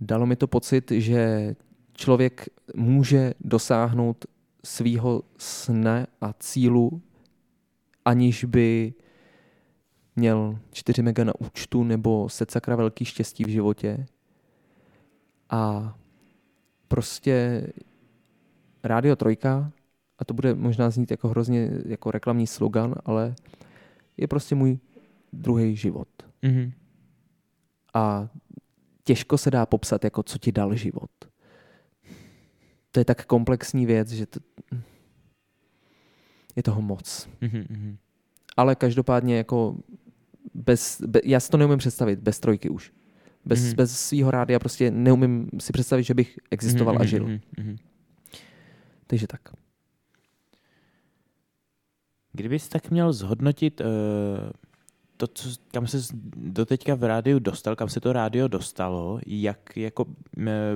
Dalo 0.01 0.25
mi 0.25 0.35
to 0.35 0.47
pocit, 0.47 0.91
že 0.91 1.55
člověk 1.93 2.49
může 2.75 3.33
dosáhnout 3.39 4.25
svýho 4.65 5.23
sne 5.37 6.07
a 6.21 6.33
cílu, 6.33 7.01
aniž 8.05 8.43
by 8.43 8.93
měl 10.15 10.59
4 10.71 11.01
mega 11.01 11.23
na 11.23 11.33
účtu 11.39 11.83
nebo 11.83 12.29
set 12.29 12.51
sakra 12.51 12.75
velký 12.75 13.05
štěstí 13.05 13.43
v 13.43 13.49
životě. 13.49 14.05
A 15.49 15.93
prostě 16.87 17.67
Rádio 18.83 19.15
Trojka, 19.15 19.71
a 20.19 20.25
to 20.25 20.33
bude 20.33 20.55
možná 20.55 20.89
znít 20.89 21.11
jako 21.11 21.27
hrozně 21.29 21.71
jako 21.85 22.11
reklamní 22.11 22.47
slogan, 22.47 22.95
ale 23.05 23.35
je 24.17 24.27
prostě 24.27 24.55
můj 24.55 24.79
druhý 25.34 25.75
život. 25.75 26.07
Mhm. 26.41 26.71
A 27.93 28.29
těžko 29.03 29.38
se 29.38 29.51
dá 29.51 29.65
popsat, 29.65 30.03
jako 30.03 30.23
co 30.23 30.38
ti 30.38 30.51
dal 30.51 30.75
život. 30.75 31.09
To 32.91 32.99
je 32.99 33.05
tak 33.05 33.25
komplexní 33.25 33.86
věc, 33.86 34.09
že 34.11 34.25
to, 34.25 34.39
je 36.55 36.63
toho 36.63 36.81
moc. 36.81 37.29
Mhm, 37.41 37.65
mhm. 37.69 37.97
Ale 38.57 38.75
každopádně 38.75 39.38
jako 39.38 39.77
bez, 40.53 41.01
be, 41.01 41.21
já 41.25 41.39
si 41.39 41.49
to 41.49 41.57
neumím 41.57 41.77
představit, 41.77 42.19
bez 42.19 42.39
trojky 42.39 42.69
už. 42.69 42.91
Bez, 43.45 43.59
Mhm. 43.59 43.69
mm-hmm. 43.71 43.75
bez 43.75 43.99
svého 43.99 44.31
rádia 44.31 44.59
prostě 44.59 44.91
neumím 44.91 45.49
si 45.59 45.73
představit, 45.73 46.03
že 46.03 46.13
bych 46.13 46.39
existoval 46.51 46.93
Mhm, 46.93 47.01
a 47.01 47.05
žil. 47.05 47.23
mhm, 47.27 47.39
mhm. 47.59 47.75
Takže 49.07 49.27
tak. 49.27 49.41
Kdybys 52.31 52.69
tak 52.69 52.91
měl 52.91 53.13
zhodnotit 53.13 53.81
uh, 53.81 53.88
to, 55.18 55.28
co, 55.28 55.49
kam 55.72 55.88
se 55.88 55.97
doteďka 56.36 56.95
v 56.95 57.03
rádiu 57.03 57.39
dostal, 57.39 57.76
kam 57.76 57.89
se 57.89 57.99
to 57.99 58.14
rádio 58.14 58.47
dostalo, 58.47 59.20
jak 59.28 59.78
jako 59.78 60.05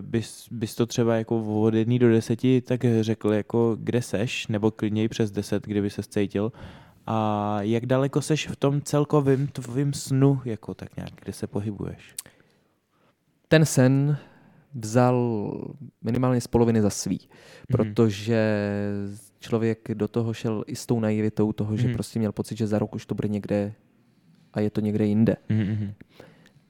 bys, 0.02 0.48
bys 0.52 0.76
to 0.76 0.86
třeba 0.86 1.16
jako 1.16 1.62
od 1.62 1.74
jedné 1.74 2.00
do 2.00 2.10
deseti 2.10 2.62
tak 2.62 2.82
řekl, 3.02 3.34
jako 3.34 3.78
kde 3.80 4.02
seš, 4.02 4.48
nebo 4.48 4.72
klidně 4.72 5.04
i 5.04 5.08
přes 5.08 5.32
deset, 5.32 5.66
kdyby 5.68 5.90
se 5.90 6.04
cítil, 6.04 6.52
a 7.08 7.58
jak 7.62 7.86
daleko 7.86 8.22
seš 8.22 8.48
v 8.48 8.56
tom 8.56 8.82
celkovém 8.82 9.48
tvým 9.48 9.94
snu, 9.94 10.42
jako 10.46 10.74
tak 10.74 10.96
nějak, 10.98 11.10
kde 11.24 11.34
se 11.34 11.48
pohybuješ? 11.48 12.16
Ten 13.48 13.66
sen 13.66 14.18
vzal 14.76 15.52
minimálně 16.02 16.42
z 16.42 16.48
poloviny 16.48 16.82
za 16.82 16.90
svý, 16.90 17.20
protože 17.68 18.62
člověk 19.40 19.90
do 19.94 20.08
toho 20.08 20.34
šel 20.34 20.64
i 20.68 20.76
s 20.76 20.86
tou 20.86 21.00
naivitou 21.00 21.54
toho, 21.54 21.78
že 21.78 21.88
Mhm. 21.88 21.94
prostě 21.94 22.20
měl 22.20 22.32
pocit, 22.32 22.58
že 22.58 22.68
za 22.68 22.80
rok 22.80 22.96
už 22.96 23.06
to 23.06 23.16
bude 23.16 23.28
někde 23.28 23.74
a 24.58 24.60
je 24.60 24.70
to 24.70 24.82
někde 24.82 25.05
jinde. 25.05 25.36
Mhm. 25.49 25.93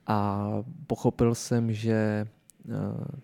A 0.07 0.49
pochopil 0.87 1.35
jsem, 1.35 1.73
že 1.73 1.93
eh, 1.93 2.71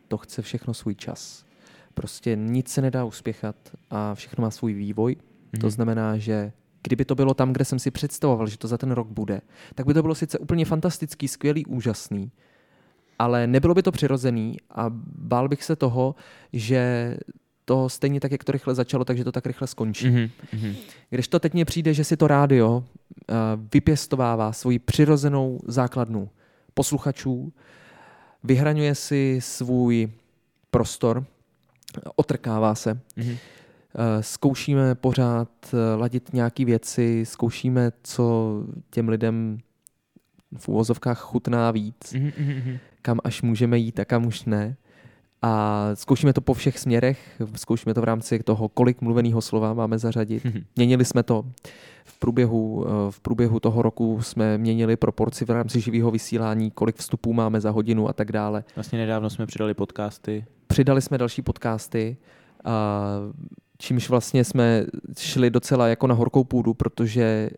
to 0.07 0.17
chce 0.17 0.41
všechno 0.41 0.73
svůj 0.73 0.95
čas. 0.95 1.45
Prostě 1.93 2.35
nic 2.35 2.69
se 2.69 2.81
nedá 2.81 3.05
uspěchat 3.05 3.55
a 3.89 4.15
všechno 4.15 4.41
má 4.41 4.51
svůj 4.51 4.73
vývoj. 4.73 5.15
Mhm. 5.51 5.61
To 5.61 5.69
znamená, 5.69 6.17
že 6.17 6.51
kdyby 6.83 7.05
to 7.05 7.15
bylo 7.15 7.33
tam, 7.33 7.53
kde 7.53 7.65
jsem 7.65 7.79
si 7.79 7.91
představoval, 7.91 8.47
že 8.47 8.57
to 8.57 8.67
za 8.67 8.77
ten 8.77 8.91
rok 8.91 9.07
bude, 9.07 9.41
tak 9.75 9.85
by 9.85 9.93
to 9.93 10.01
bylo 10.01 10.15
sice 10.15 10.39
úplně 10.39 10.65
fantastický, 10.65 11.27
skvělý, 11.27 11.65
úžasný, 11.65 12.31
ale 13.19 13.47
nebylo 13.47 13.73
by 13.73 13.83
to 13.83 13.91
přirozený 13.91 14.57
a 14.69 14.85
bál 15.17 15.47
bych 15.47 15.63
se 15.63 15.75
toho, 15.75 16.15
že 16.53 17.17
to 17.65 17.89
stejně 17.89 18.19
tak, 18.19 18.31
jak 18.31 18.43
to 18.43 18.51
rychle 18.51 18.75
začalo, 18.75 19.05
takže 19.05 19.23
to 19.23 19.31
tak 19.31 19.45
rychle 19.45 19.67
skončí. 19.67 20.09
Mhm. 20.09 20.29
Mhm. 20.53 20.75
Když 21.09 21.27
to 21.27 21.39
teď 21.39 21.53
mně 21.53 21.65
přijde, 21.65 21.93
že 21.93 22.03
si 22.03 22.17
to 22.17 22.27
rádio 22.27 22.77
uh, 22.77 23.35
vypěstovává 23.73 24.51
svoji 24.53 24.79
přirozenou 24.79 25.59
základnu 25.67 26.29
posluchačů, 26.73 27.53
vyhraňuje 28.43 28.95
si 28.95 29.37
svůj 29.41 30.09
prostor, 30.71 31.25
otrkává 32.15 32.75
se, 32.75 32.99
Mhm. 33.15 33.37
Eh, 33.95 34.23
zkoušíme 34.23 34.95
pořád 34.95 35.49
eh, 35.73 35.95
ladit 35.95 36.33
nějaké 36.33 36.65
věci, 36.65 37.25
zkoušíme, 37.27 37.91
co 38.03 38.53
těm 38.89 39.09
lidem 39.09 39.57
v 40.57 40.67
úvozovkách 40.67 41.19
chutná 41.19 41.71
víc, 41.71 42.13
Mhm. 42.13 42.31
Mhm. 42.37 42.77
kam 43.01 43.19
až 43.23 43.41
můžeme 43.41 43.77
jít 43.77 43.99
a 43.99 44.05
kam 44.05 44.25
už 44.25 44.45
ne. 44.45 44.75
A 45.45 45.89
zkoušíme 45.93 46.33
to 46.33 46.41
po 46.41 46.53
všech 46.53 46.79
směrech, 46.79 47.41
zkoušíme 47.55 47.93
to 47.93 48.01
v 48.01 48.03
rámci 48.03 48.39
toho, 48.39 48.69
kolik 48.69 49.01
mluveného 49.01 49.41
slova 49.41 49.73
máme 49.73 49.97
zařadit. 49.97 50.45
Mhm. 50.45 50.63
Měnili 50.75 51.05
jsme 51.05 51.23
to 51.23 51.45
v 52.05 52.19
průběhu, 52.19 52.85
eh, 52.87 53.11
v 53.11 53.19
průběhu 53.19 53.59
toho 53.59 53.81
roku, 53.81 54.21
jsme 54.21 54.57
měnili 54.57 54.95
proporci 54.95 55.45
v 55.45 55.49
rámci 55.49 55.81
živého 55.81 56.11
vysílání, 56.11 56.71
kolik 56.71 56.95
vstupů 56.95 57.33
máme 57.33 57.61
za 57.61 57.69
hodinu 57.71 58.09
a 58.09 58.13
tak 58.13 58.31
dále. 58.31 58.63
Vlastně 58.75 58.99
nedávno 58.99 59.29
jsme 59.29 59.45
přidali 59.45 59.73
podcasty. 59.73 60.45
Přidali 60.67 61.01
jsme 61.01 61.17
další 61.17 61.41
podcasty, 61.41 62.17
a 62.63 63.05
čímž 63.77 64.09
vlastně 64.09 64.43
jsme 64.43 64.85
šli 65.17 65.49
docela 65.49 65.87
jako 65.87 66.07
na 66.07 66.15
horkou 66.15 66.43
půdu, 66.43 66.73
protože 66.73 67.49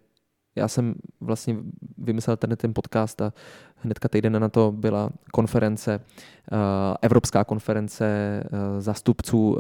já 0.56 0.68
jsem 0.68 0.95
vlastně 1.22 1.56
vymyslel 1.97 2.38
ten, 2.38 2.56
ten 2.58 2.74
podcast 2.74 3.22
a 3.22 3.34
hnedka 3.76 4.10
týden 4.10 4.41
na 4.41 4.49
to 4.49 4.72
byla 4.72 5.10
konference, 5.32 5.99
uh, 6.51 6.58
evropská 7.01 7.43
konference 7.43 8.43
uh, 8.43 8.82
zástupců 8.82 9.49
uh, 9.49 9.60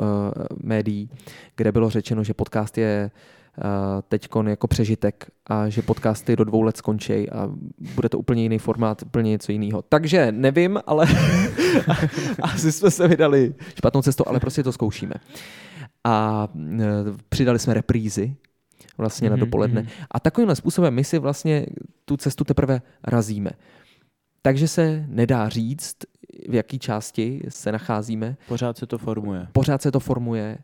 médií, 0.63 1.09
kde 1.55 1.71
bylo 1.71 1.89
řečeno, 1.89 2.23
že 2.23 2.33
podcast 2.33 2.77
je 2.77 3.11
teď 4.07 4.29
jako 4.47 4.67
přežitek 4.67 5.31
a 5.47 5.69
že 5.69 5.81
podcasty 5.81 6.35
do 6.35 6.43
dvou 6.43 6.61
let 6.61 6.77
skončí 6.77 7.29
a 7.29 7.49
bude 7.95 8.09
to 8.09 8.19
úplně 8.19 8.43
jiný 8.43 8.57
formát, 8.57 9.01
úplně 9.01 9.29
něco 9.29 9.51
jiného. 9.51 9.81
Takže 9.81 10.31
nevím, 10.31 10.79
ale 10.87 11.07
asi 12.41 12.71
jsme 12.71 12.91
se 12.91 13.07
vydali 13.07 13.55
špatnou 13.77 14.01
cestou, 14.01 14.23
ale 14.27 14.39
prostě 14.39 14.63
to 14.63 14.71
zkoušíme. 14.71 15.13
A 16.03 16.47
přidali 17.29 17.59
jsme 17.59 17.73
reprízy, 17.73 18.35
vlastně 18.97 19.29
na 19.29 19.35
Mhm, 19.35 19.39
dopoledne. 19.45 19.81
mhm. 19.81 19.89
A 20.11 20.19
takovýmhle 20.19 20.55
způsobem 20.55 20.93
my 20.93 21.03
si 21.03 21.19
vlastně 21.19 21.65
tu 22.05 22.17
cestu 22.17 22.43
teprve 22.43 22.81
razíme. 23.03 23.51
Takže 24.41 24.67
se 24.67 25.05
nedá 25.07 25.49
říct, 25.49 25.95
v 26.49 26.53
jaký 26.53 26.79
části 26.79 27.41
se 27.49 27.71
nacházíme. 27.71 28.37
Pořád 28.47 28.77
se 28.77 28.85
to 28.87 28.97
formuje. 28.97 29.47
Pořád 29.51 29.81
se 29.81 29.91
to 29.91 29.99
formuje. 29.99 30.57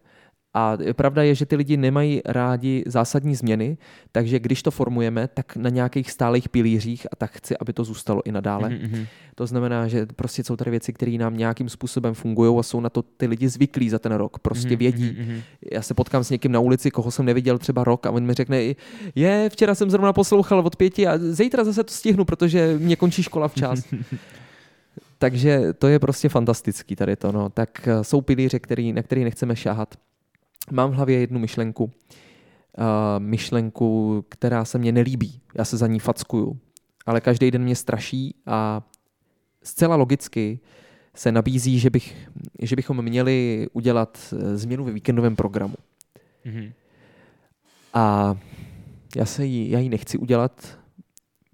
A 0.54 0.78
pravda 0.94 1.24
je, 1.24 1.36
že 1.36 1.46
ty 1.46 1.56
lidi 1.56 1.78
nemají 1.78 2.22
rádi 2.26 2.84
zásadní 2.88 3.36
změny, 3.36 3.78
takže 4.12 4.40
když 4.40 4.64
to 4.64 4.72
formujeme, 4.72 5.28
tak 5.28 5.56
na 5.56 5.70
nějakých 5.70 6.12
stálých 6.12 6.50
pilířích 6.50 7.08
a 7.12 7.16
tak 7.16 7.32
chci, 7.32 7.58
aby 7.58 7.74
to 7.74 7.84
zůstalo 7.84 8.22
i 8.26 8.32
nadále. 8.32 8.70
Mhm, 8.70 8.80
mhm. 8.92 9.06
To 9.36 9.48
znamená, 9.48 9.88
že 9.88 10.06
prostě 10.06 10.44
jsou 10.44 10.56
tady 10.56 10.72
věci, 10.72 10.94
které 10.94 11.12
nám 11.12 11.38
nějakým 11.38 11.70
způsobem 11.70 12.14
fungují 12.14 12.60
a 12.60 12.64
jsou 12.64 12.80
na 12.82 12.90
to 12.90 13.02
ty 13.02 13.28
lidi 13.28 13.50
zvyklí 13.50 13.90
za 13.90 14.00
ten 14.00 14.12
rok. 14.12 14.40
Prostě 14.40 14.70
Mhm, 14.70 14.78
vědí. 14.78 15.16
mhm, 15.20 15.26
mhm. 15.32 15.42
Já 15.72 15.82
se 15.82 15.94
potkám 15.94 16.24
s 16.24 16.30
někým 16.30 16.52
na 16.52 16.60
ulici, 16.60 16.92
koho 16.92 17.12
jsem 17.12 17.26
neviděl 17.26 17.58
třeba 17.58 17.84
rok 17.84 18.06
a 18.06 18.12
on 18.12 18.24
mi 18.26 18.34
řekne, 18.34 18.62
je, 19.16 19.50
včera 19.50 19.76
jsem 19.76 19.90
zrovna 19.90 20.14
poslouchal 20.14 20.60
od 20.60 20.76
pěti 20.76 21.08
a 21.08 21.18
zítra 21.18 21.64
zase 21.64 21.84
to 21.84 21.94
stihnu, 21.94 22.26
protože 22.26 22.76
mě 22.80 22.96
končí 22.96 23.24
škola 23.24 23.48
včas. 23.48 23.84
Takže 25.18 25.74
to 25.74 25.88
je 25.88 26.00
prostě 26.00 26.30
fantastický 26.30 26.96
tady 26.96 27.16
to. 27.16 27.32
No. 27.32 27.50
Tak 27.50 27.88
eh, 27.88 28.04
jsou 28.04 28.22
pilíře, 28.22 28.60
který, 28.60 28.94
na 28.94 29.04
který 29.04 29.24
nechceme 29.24 29.56
šáhat. 29.56 29.96
Mám 30.72 30.92
v 30.92 30.94
hlavě 30.94 31.20
jednu 31.20 31.40
myšlenku. 31.40 31.84
Uh, 31.84 31.92
myšlenku, 33.18 34.26
která 34.30 34.66
se 34.66 34.78
mně 34.78 34.92
nelíbí. 34.92 35.42
Já 35.56 35.66
se 35.66 35.78
za 35.78 35.88
ní 35.88 36.00
fackuju. 36.00 36.60
Ale 37.06 37.22
každý 37.22 37.52
den 37.52 37.64
mě 37.64 37.76
straší 37.76 38.36
a 38.46 38.82
zcela 39.64 39.96
logicky 39.96 40.60
se 41.16 41.32
nabízí, 41.32 41.80
že, 41.80 41.90
bych, 41.90 42.30
že 42.62 42.76
bychom 42.76 43.02
měli 43.02 43.68
udělat 43.74 44.34
eh, 44.34 44.58
změnu 44.58 44.84
ve 44.84 44.92
víkendovém 44.92 45.36
programu. 45.36 45.76
Mhm. 46.46 46.72
A 47.94 48.36
já, 49.16 49.26
se 49.26 49.46
jí, 49.46 49.70
já 49.70 49.80
ji 49.80 49.90
nechci 49.90 50.18
udělat, 50.18 50.80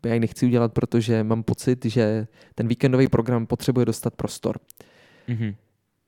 já 0.06 0.14
ji 0.14 0.20
nechci 0.20 0.46
udělat, 0.46 0.74
protože 0.74 1.24
mám 1.24 1.44
pocit, 1.44 1.86
že 1.86 2.28
ten 2.56 2.68
víkendový 2.68 3.08
program 3.08 3.46
potřebuje 3.46 3.86
dostat 3.86 4.16
prostor. 4.16 4.60
Mhm. 5.28 5.56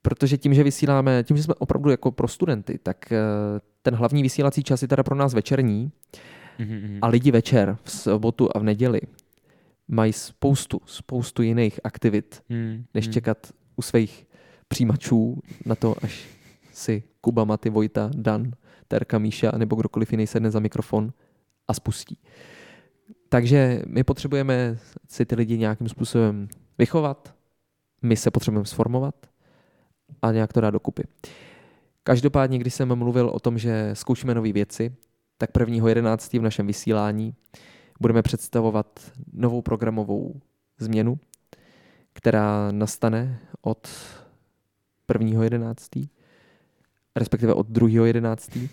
Protože 0.01 0.37
tím, 0.37 0.53
že 0.53 0.63
vysíláme, 0.63 1.23
tím, 1.23 1.37
že 1.37 1.43
jsme 1.43 1.53
opravdu 1.53 1.89
jako 1.89 2.11
pro 2.11 2.27
studenty, 2.27 2.79
tak 2.83 3.11
eh, 3.11 3.17
ten 3.81 3.95
hlavní 3.95 4.23
vysílací 4.23 4.63
čas 4.63 4.81
je 4.81 4.87
teda 4.87 5.03
pro 5.03 5.15
nás 5.15 5.33
večerní 5.33 5.91
Mhm, 6.59 6.75
mhm. 6.75 6.99
a 7.01 7.07
lidi 7.07 7.31
večer, 7.31 7.77
v 7.83 7.91
sobotu 7.91 8.49
a 8.55 8.59
v 8.59 8.63
neděli 8.63 9.01
mají 9.87 10.13
spoustu, 10.13 10.81
spoustu 10.85 11.41
jiných 11.41 11.79
aktivit, 11.83 12.43
Mhm, 12.49 12.85
než 12.93 13.05
mhm. 13.05 13.13
čekat 13.13 13.51
u 13.75 13.81
svých 13.81 14.27
přijímačů 14.67 15.41
na 15.65 15.75
to, 15.75 15.95
až 16.01 16.27
si 16.71 17.03
Kuba, 17.21 17.43
Maty, 17.43 17.69
Vojta, 17.69 18.11
Dan, 18.15 18.51
Terka, 18.87 19.19
Míša 19.19 19.51
nebo 19.57 19.75
kdokoliv 19.75 20.11
jiný 20.11 20.27
sedne 20.27 20.51
za 20.51 20.59
mikrofon 20.59 21.13
a 21.67 21.73
spustí. 21.73 22.17
Takže 23.29 23.81
my 23.87 24.03
potřebujeme 24.03 24.77
si 25.07 25.25
ty 25.25 25.35
lidi 25.35 25.57
nějakým 25.57 25.89
způsobem 25.89 26.47
vychovat, 26.77 27.35
my 28.01 28.15
se 28.15 28.31
potřebujeme 28.31 28.65
sformovat 28.65 29.15
a 30.21 30.31
nějak 30.31 30.53
to 30.53 30.61
dát 30.61 30.71
dokupy. 30.71 31.03
Každopádně, 32.03 32.59
když 32.59 32.73
jsem 32.73 32.95
mluvil 32.95 33.29
o 33.29 33.39
tom, 33.39 33.57
že 33.57 33.91
zkoušíme 33.93 34.35
nové 34.35 34.51
věci, 34.51 34.95
tak 35.37 35.51
1.11. 35.51 36.39
v 36.39 36.41
našem 36.41 36.67
vysílání 36.67 37.35
budeme 37.99 38.21
představovat 38.21 39.11
novou 39.33 39.61
programovou 39.61 40.41
změnu, 40.79 41.19
která 42.13 42.71
nastane 42.71 43.39
od 43.61 43.87
1.11., 45.09 46.09
respektive 47.15 47.53
od 47.53 47.67
2.11. 47.69 48.69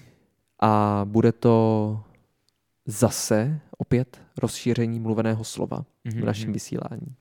a 0.60 1.00
bude 1.04 1.32
to 1.32 2.00
zase 2.86 3.60
opět 3.78 4.20
rozšíření 4.38 5.00
mluveného 5.00 5.44
slova 5.44 5.84
Mhm, 6.04 6.22
v 6.22 6.24
našem 6.24 6.44
mhm. 6.44 6.52
vysílání. 6.52 7.14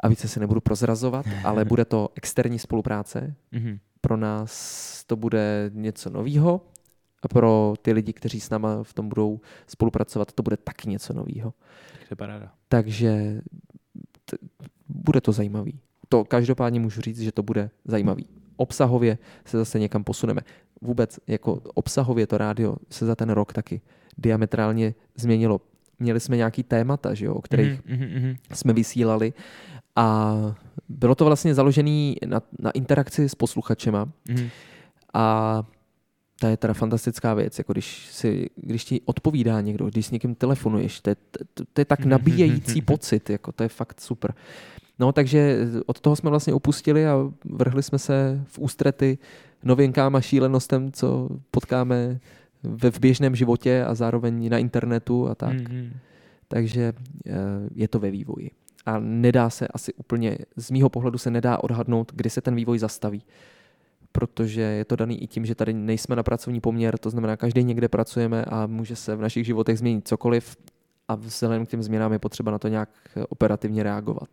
A 0.00 0.08
více 0.08 0.28
se 0.28 0.40
nebudu 0.40 0.60
prozrazovat, 0.60 1.26
ale 1.44 1.64
bude 1.64 1.84
to 1.84 2.08
externí 2.14 2.58
spolupráce. 2.58 3.34
Mhm. 3.52 3.78
Pro 4.00 4.16
nás 4.16 5.04
to 5.04 5.16
bude 5.16 5.70
něco 5.74 6.10
novýho 6.10 6.60
a 7.22 7.28
pro 7.28 7.74
ty 7.82 7.92
lidi, 7.92 8.12
kteří 8.12 8.40
s 8.40 8.50
náma 8.50 8.82
v 8.82 8.94
tom 8.94 9.08
budou 9.08 9.40
spolupracovat, 9.66 10.32
to 10.32 10.42
bude 10.42 10.56
taky 10.56 10.88
něco 10.88 11.12
novýho. 11.12 11.54
Takže 12.68 13.40
t- 14.24 14.36
bude 14.88 15.20
to 15.20 15.32
zajímavý. 15.32 15.80
To 16.08 16.24
každopádně 16.24 16.80
můžu 16.80 17.00
říct, 17.00 17.20
že 17.20 17.32
to 17.32 17.42
bude 17.42 17.70
zajímavý. 17.84 18.26
Obsahově 18.56 19.18
se 19.44 19.58
zase 19.58 19.78
někam 19.78 20.04
posuneme. 20.04 20.40
Vůbec 20.82 21.20
jako 21.26 21.60
obsahově 21.74 22.26
to 22.26 22.38
rádio 22.38 22.76
se 22.90 23.06
za 23.06 23.14
ten 23.14 23.30
rok 23.30 23.52
taky 23.52 23.80
diametrálně 24.18 24.94
změnilo. 25.16 25.60
Měli 25.98 26.20
jsme 26.20 26.36
nějaký 26.36 26.62
témata, 26.62 27.14
že 27.14 27.26
jo, 27.26 27.34
o 27.34 27.42
kterých 27.42 27.84
Mhm, 27.86 27.98
mhm, 27.98 28.20
mhm. 28.22 28.34
jsme 28.52 28.72
vysílali 28.72 29.32
a 29.96 30.34
bylo 30.88 31.14
to 31.14 31.24
vlastně 31.24 31.54
založené 31.54 32.14
na, 32.26 32.42
na 32.58 32.70
interakci 32.70 33.28
s 33.28 33.34
posluchačema 33.34 34.08
Mhm. 34.28 34.48
a 35.14 35.62
to 36.40 36.46
je 36.46 36.56
teda 36.56 36.74
fantastická 36.74 37.34
věc, 37.34 37.58
jako 37.58 37.72
když, 37.72 38.08
si, 38.10 38.50
když 38.56 38.84
ti 38.84 39.00
odpovídá 39.04 39.60
někdo, 39.60 39.86
když 39.86 40.06
s 40.06 40.10
někým 40.10 40.34
telefonuješ, 40.34 41.00
to 41.00 41.10
je, 41.10 41.16
to, 41.54 41.64
to 41.72 41.80
je 41.80 41.84
tak 41.84 42.04
nabíjející 42.04 42.82
pocit, 42.82 43.30
jako 43.30 43.52
to 43.52 43.62
je 43.62 43.68
fakt 43.68 44.00
super. 44.00 44.34
No 44.98 45.12
takže 45.12 45.58
od 45.86 46.00
toho 46.00 46.16
jsme 46.16 46.30
vlastně 46.30 46.54
opustili 46.54 47.06
a 47.06 47.30
vrhli 47.44 47.82
jsme 47.82 47.98
se 47.98 48.40
v 48.44 48.58
ústrety 48.58 49.18
novinkám 49.64 50.16
a 50.16 50.20
šílenostem, 50.20 50.92
co 50.92 51.28
potkáme 51.50 52.20
ve 52.62 52.90
v 52.90 53.00
běžném 53.00 53.36
životě 53.36 53.84
a 53.84 53.94
zároveň 53.94 54.50
na 54.50 54.58
internetu 54.58 55.28
a 55.28 55.34
tak. 55.34 55.54
Mhm. 55.54 55.92
Takže 56.48 56.92
eh, 57.26 57.32
je 57.74 57.88
to 57.88 57.98
ve 57.98 58.10
vývoji. 58.10 58.50
A 58.86 58.98
nedá 58.98 59.50
se 59.50 59.68
asi 59.68 59.94
úplně, 59.94 60.38
z 60.56 60.70
mýho 60.70 60.88
pohledu 60.88 61.18
se 61.18 61.30
nedá 61.30 61.58
odhadnout, 61.58 62.12
kdy 62.14 62.30
se 62.30 62.40
ten 62.40 62.54
vývoj 62.54 62.78
zastaví. 62.78 63.22
Protože 64.12 64.60
je 64.60 64.84
to 64.84 64.96
daný 64.96 65.22
i 65.22 65.26
tím, 65.26 65.46
že 65.46 65.54
tady 65.54 65.72
nejsme 65.72 66.16
na 66.16 66.22
pracovní 66.22 66.60
poměr, 66.60 66.98
to 66.98 67.10
znamená, 67.10 67.36
každý 67.36 67.64
někde 67.64 67.88
pracujeme 67.88 68.44
a 68.44 68.66
může 68.66 68.96
se 68.96 69.16
v 69.16 69.20
našich 69.20 69.46
životech 69.46 69.78
změnit 69.78 70.08
cokoliv 70.08 70.56
a 71.08 71.14
vzhledem 71.14 71.66
k 71.66 71.68
těm 71.68 71.82
změnám 71.82 72.12
je 72.12 72.18
potřeba 72.18 72.52
na 72.52 72.58
to 72.58 72.68
nějak 72.68 72.88
eh, 73.16 73.24
operativně 73.26 73.82
reagovat. 73.82 74.28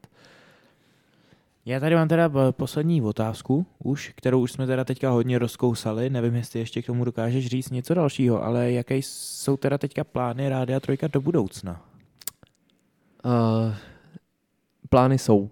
Já 1.65 1.79
tady 1.79 1.95
mám 1.95 2.07
teda 2.07 2.25
eh, 2.25 2.51
poslední 2.51 3.01
otázku 3.01 3.65
už, 3.83 4.13
kterou 4.15 4.41
už 4.41 4.51
jsme 4.51 4.67
teda 4.67 4.83
teďka 4.83 5.09
hodně 5.09 5.39
rozkousali. 5.39 6.09
Nevím, 6.09 6.35
jestli 6.35 6.59
ještě 6.59 6.81
k 6.81 6.85
tomu 6.85 7.05
dokážeš 7.05 7.47
říct 7.47 7.69
něco 7.69 7.93
dalšího, 7.93 8.43
ale 8.43 8.71
jaké 8.71 8.95
jsou 8.95 9.57
teda 9.57 9.77
teďka 9.77 10.03
plány 10.03 10.49
Rádia 10.49 10.79
Trojka 10.79 11.07
do 11.07 11.21
budoucna? 11.21 11.81
Uh, 13.25 13.75
plány 14.93 15.17
jsou. 15.17 15.49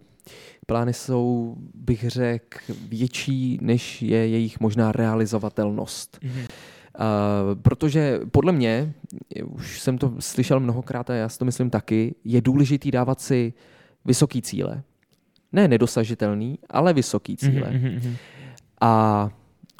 Plány 0.67 0.93
jsou, 0.93 1.55
bych 1.73 2.09
řekl, 2.09 2.57
větší, 2.89 3.57
než 3.61 4.01
je 4.01 4.27
jejich 4.27 4.59
možná 4.59 4.91
realizovatelnost. 4.91 6.19
Mhm. 6.23 6.39
Uh, 6.39 7.61
protože 7.61 8.19
podle 8.31 8.51
mě, 8.51 8.93
už 9.45 9.81
jsem 9.81 9.97
to 9.97 10.13
slyšel 10.19 10.59
mnohokrát 10.59 11.09
a 11.09 11.13
já 11.13 11.29
si 11.29 11.39
to 11.39 11.45
myslím 11.45 11.69
taky, 11.69 12.15
je 12.23 12.41
důležitý 12.41 12.91
dávat 12.91 13.21
si 13.21 13.53
vysoký 14.05 14.41
cíle. 14.41 14.83
Ne 15.51 15.67
nedosažitelný, 15.67 16.59
ale 16.69 16.93
vysoký 16.93 17.37
cíle. 17.37 17.71
Mhm, 17.71 17.87
mhm, 17.87 17.95
mhm. 17.95 18.15
A 18.81 19.29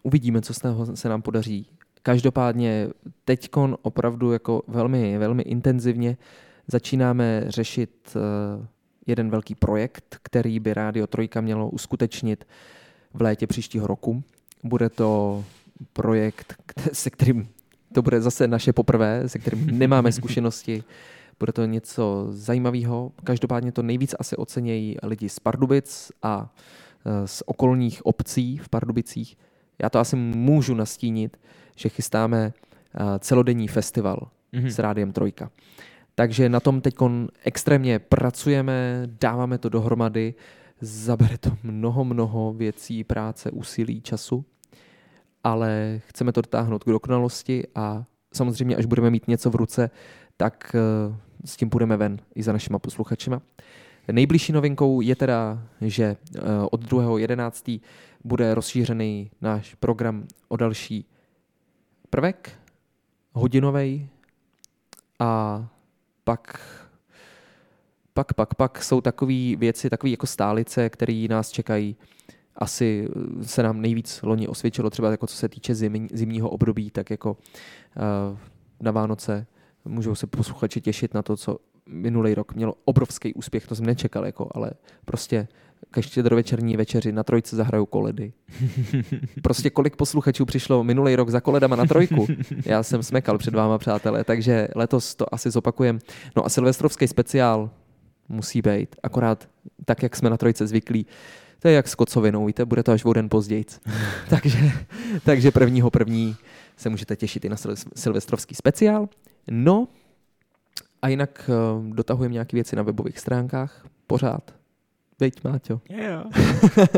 uvidíme, 0.03 0.41
co 0.41 0.53
se 0.93 1.09
nám 1.09 1.21
podaří. 1.21 1.67
Každopádně 2.03 2.87
teďkon 3.25 3.77
opravdu 3.81 4.31
jako 4.31 4.63
velmi, 4.67 5.17
velmi 5.17 5.43
intenzivně 5.43 6.17
začínáme 6.67 7.43
řešit 7.47 7.91
eh, 8.15 8.67
jeden 9.11 9.29
velký 9.29 9.55
projekt, 9.55 10.17
který 10.23 10.59
by 10.59 10.73
Rádio 10.73 11.07
Trojka 11.07 11.41
mělo 11.41 11.69
uskutečnit 11.69 12.47
v 13.13 13.21
létě 13.21 13.47
příštího 13.47 13.87
roku. 13.87 14.23
Bude 14.63 14.89
to 14.89 15.43
projekt, 15.93 16.55
se 16.93 17.09
kterým 17.09 17.49
to 17.93 18.01
bude 18.01 18.21
zase 18.21 18.47
naše 18.47 18.73
poprvé, 18.73 19.29
se 19.29 19.39
kterým 19.39 19.67
nemáme 19.79 20.11
zkušenosti. 20.11 20.83
Bude 21.39 21.51
to 21.53 21.65
něco 21.65 22.27
zajímavého. 22.29 23.11
Každopádně 23.23 23.71
to 23.71 23.83
nejvíc 23.83 24.15
asi 24.19 24.35
ocenějí 24.35 24.97
lidi 25.03 25.29
z 25.29 25.39
Pardubic 25.39 26.11
a 26.23 26.53
eh, 27.05 27.27
z 27.27 27.43
okolních 27.45 28.05
obcí 28.05 28.57
v 28.57 28.69
Pardubicích. 28.69 29.37
Já 29.81 29.89
to 29.89 29.99
asi 29.99 30.15
můžu 30.15 30.73
nastínit, 30.75 31.37
že 31.75 31.89
chystáme 31.89 32.53
eh, 32.53 33.19
celodenní 33.19 33.67
festival 33.67 34.27
Mhm. 34.53 34.69
s 34.69 34.79
Rádiem 34.79 35.13
Trojka. 35.13 35.49
Takže 36.21 36.49
na 36.49 36.59
tom 36.59 36.81
teď 36.81 36.95
extrémně 37.43 37.99
pracujeme, 37.99 39.07
dáváme 39.21 39.57
to 39.57 39.69
dohromady, 39.69 40.33
zabere 40.81 41.37
to 41.37 41.57
mnoho, 41.63 42.03
mnoho 42.05 42.53
věcí, 42.53 43.03
práce, 43.03 43.51
úsilí, 43.51 44.01
času, 44.01 44.45
ale 45.43 46.01
chceme 46.07 46.31
to 46.31 46.41
dotáhnout 46.41 46.83
k 46.83 46.87
dokonalosti 46.87 47.63
a 47.75 48.05
samozřejmě, 48.33 48.75
až 48.75 48.85
budeme 48.85 49.09
mít 49.09 49.27
něco 49.27 49.49
v 49.49 49.55
ruce, 49.55 49.89
tak 50.37 50.75
eh, 50.75 51.15
s 51.45 51.57
tím 51.57 51.69
půjdeme 51.69 51.97
ven 51.97 52.17
i 52.35 52.43
za 52.43 52.53
našima 52.53 52.79
posluchačima. 52.79 53.41
Nejbližší 54.11 54.53
novinkou 54.53 55.01
je 55.01 55.15
teda, 55.15 55.63
že 55.81 56.03
eh, 56.05 56.39
od 56.71 56.83
2.11. 56.83 57.81
bude 58.23 58.55
rozšířený 58.55 59.31
náš 59.41 59.75
program 59.75 60.27
o 60.47 60.57
další 60.57 61.05
prvek, 62.09 62.51
hodinový 63.33 64.09
a 65.19 65.67
pak 66.23 66.59
pak, 68.13 68.33
pak, 68.33 68.55
pak 68.55 68.83
jsou 68.83 69.01
takové 69.01 69.55
věci, 69.55 69.89
takové 69.89 70.11
jako 70.11 70.27
stálice, 70.27 70.89
které 70.89 71.25
nás 71.29 71.49
čekají. 71.49 71.95
Asi 72.55 73.07
se 73.41 73.63
nám 73.63 73.81
nejvíc 73.81 74.21
loni 74.23 74.47
osvědčilo, 74.47 74.89
třeba 74.89 75.11
jako 75.11 75.27
co 75.27 75.35
se 75.35 75.49
týče 75.49 75.75
zim, 75.75 76.07
zimního 76.13 76.49
období, 76.49 76.91
tak 76.91 77.09
jako 77.09 77.31
uh, 77.31 78.37
na 78.79 78.91
Vánoce 78.91 79.47
můžou 79.85 80.15
se 80.15 80.27
posluchači 80.27 80.81
těšit 80.81 81.13
na 81.13 81.21
to, 81.21 81.37
co 81.37 81.57
minulý 81.85 82.33
rok 82.33 82.53
mělo 82.53 82.75
obrovský 82.85 83.33
úspěch, 83.33 83.67
to 83.67 83.75
jsem 83.75 83.85
nečekal, 83.85 84.25
jako, 84.25 84.49
ale 84.55 84.71
prostě 85.05 85.47
ke 85.91 86.01
štědrovečerní 86.01 86.77
večeři 86.77 87.11
na 87.11 87.23
trojce 87.23 87.55
zahrajou 87.55 87.85
koledy. 87.85 88.33
Prostě 89.41 89.69
kolik 89.69 89.95
posluchačů 89.95 90.45
přišlo 90.45 90.83
minulý 90.83 91.15
rok 91.15 91.29
za 91.29 91.41
koledama 91.41 91.75
na 91.75 91.85
trojku. 91.85 92.27
Já 92.65 92.83
jsem 92.83 93.03
smekal 93.03 93.37
před 93.37 93.53
váma, 93.53 93.77
přátelé, 93.77 94.23
takže 94.23 94.67
letos 94.75 95.15
to 95.15 95.33
asi 95.33 95.51
zopakujem. 95.51 95.99
No 96.35 96.45
a 96.45 96.49
silvestrovský 96.49 97.07
speciál 97.07 97.69
musí 98.29 98.61
být, 98.61 98.95
akorát 99.03 99.49
tak, 99.85 100.03
jak 100.03 100.15
jsme 100.15 100.29
na 100.29 100.37
trojce 100.37 100.67
zvyklí, 100.67 101.05
to 101.59 101.67
je 101.67 101.73
jak 101.73 101.87
s 101.87 101.95
kocovinou, 101.95 102.45
víte, 102.45 102.65
bude 102.65 102.83
to 102.83 102.91
až 102.91 103.05
o 103.05 103.13
den 103.13 103.29
později. 103.29 103.65
takže, 104.29 104.71
takže 105.25 105.51
prvního 105.51 105.89
první 105.89 106.35
se 106.77 106.89
můžete 106.89 107.15
těšit 107.15 107.45
i 107.45 107.49
na 107.49 107.55
silvestrovský 107.95 108.55
speciál. 108.55 109.09
No 109.51 109.87
a 111.01 111.07
jinak 111.07 111.49
uh, 111.49 111.95
dotahujeme 111.95 112.33
nějaké 112.33 112.57
věci 112.57 112.75
na 112.75 112.83
webových 112.83 113.19
stránkách, 113.19 113.85
pořád. 114.07 114.60
Veď, 115.21 115.43
Máťo. 115.43 115.81
Yeah. 115.89 116.25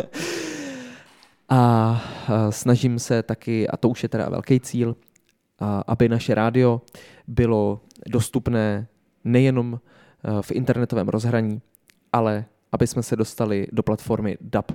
a 1.49 2.01
snažím 2.49 2.99
se 2.99 3.23
taky, 3.23 3.67
a 3.67 3.77
to 3.77 3.89
už 3.89 4.03
je 4.03 4.09
teda 4.09 4.29
velký 4.29 4.59
cíl, 4.59 4.95
aby 5.87 6.09
naše 6.09 6.35
rádio 6.35 6.81
bylo 7.27 7.81
dostupné 8.07 8.87
nejenom 9.23 9.73
uh, 9.73 10.41
v 10.41 10.51
internetovém 10.51 11.07
rozhraní, 11.07 11.61
ale 12.13 12.45
aby 12.71 12.87
jsme 12.87 13.03
se 13.03 13.15
dostali 13.15 13.67
do 13.71 13.83
platformy 13.83 14.37
DAB+, 14.41 14.71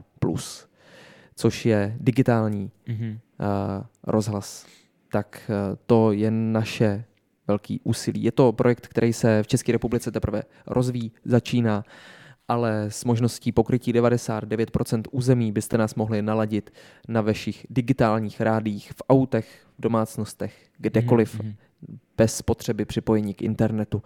což 1.36 1.66
je 1.66 1.96
digitální 2.00 2.70
mm-hmm. 2.88 3.18
rozhlas. 4.04 4.66
Tak 5.12 5.50
uh, 5.50 5.76
to 5.86 6.12
je 6.12 6.30
naše 6.30 7.04
velký 7.46 7.80
úsilí. 7.84 8.22
Je 8.22 8.32
to 8.32 8.52
projekt, 8.52 8.86
který 8.86 9.12
se 9.12 9.42
v 9.42 9.46
České 9.46 9.72
republice 9.72 10.10
teprve 10.10 10.42
rozvíjí, 10.66 11.12
začíná, 11.24 11.84
ale 12.48 12.90
s 12.90 13.04
možností 13.04 13.52
pokrytí 13.52 13.92
99% 13.92 15.02
území 15.10 15.52
byste 15.52 15.78
nás 15.78 15.94
mohli 15.94 16.22
naladit 16.22 16.70
na 17.08 17.20
vašich 17.20 17.66
digitálních 17.70 18.40
rádích, 18.40 18.92
v 18.92 19.02
autech, 19.08 19.66
v 19.78 19.82
domácnostech, 19.82 20.70
kdekoliv, 20.78 21.40
mm-hmm. 21.40 21.54
bez 22.16 22.42
potřeby 22.42 22.84
připojení 22.84 23.34
k 23.34 23.42
internetu. 23.42 24.02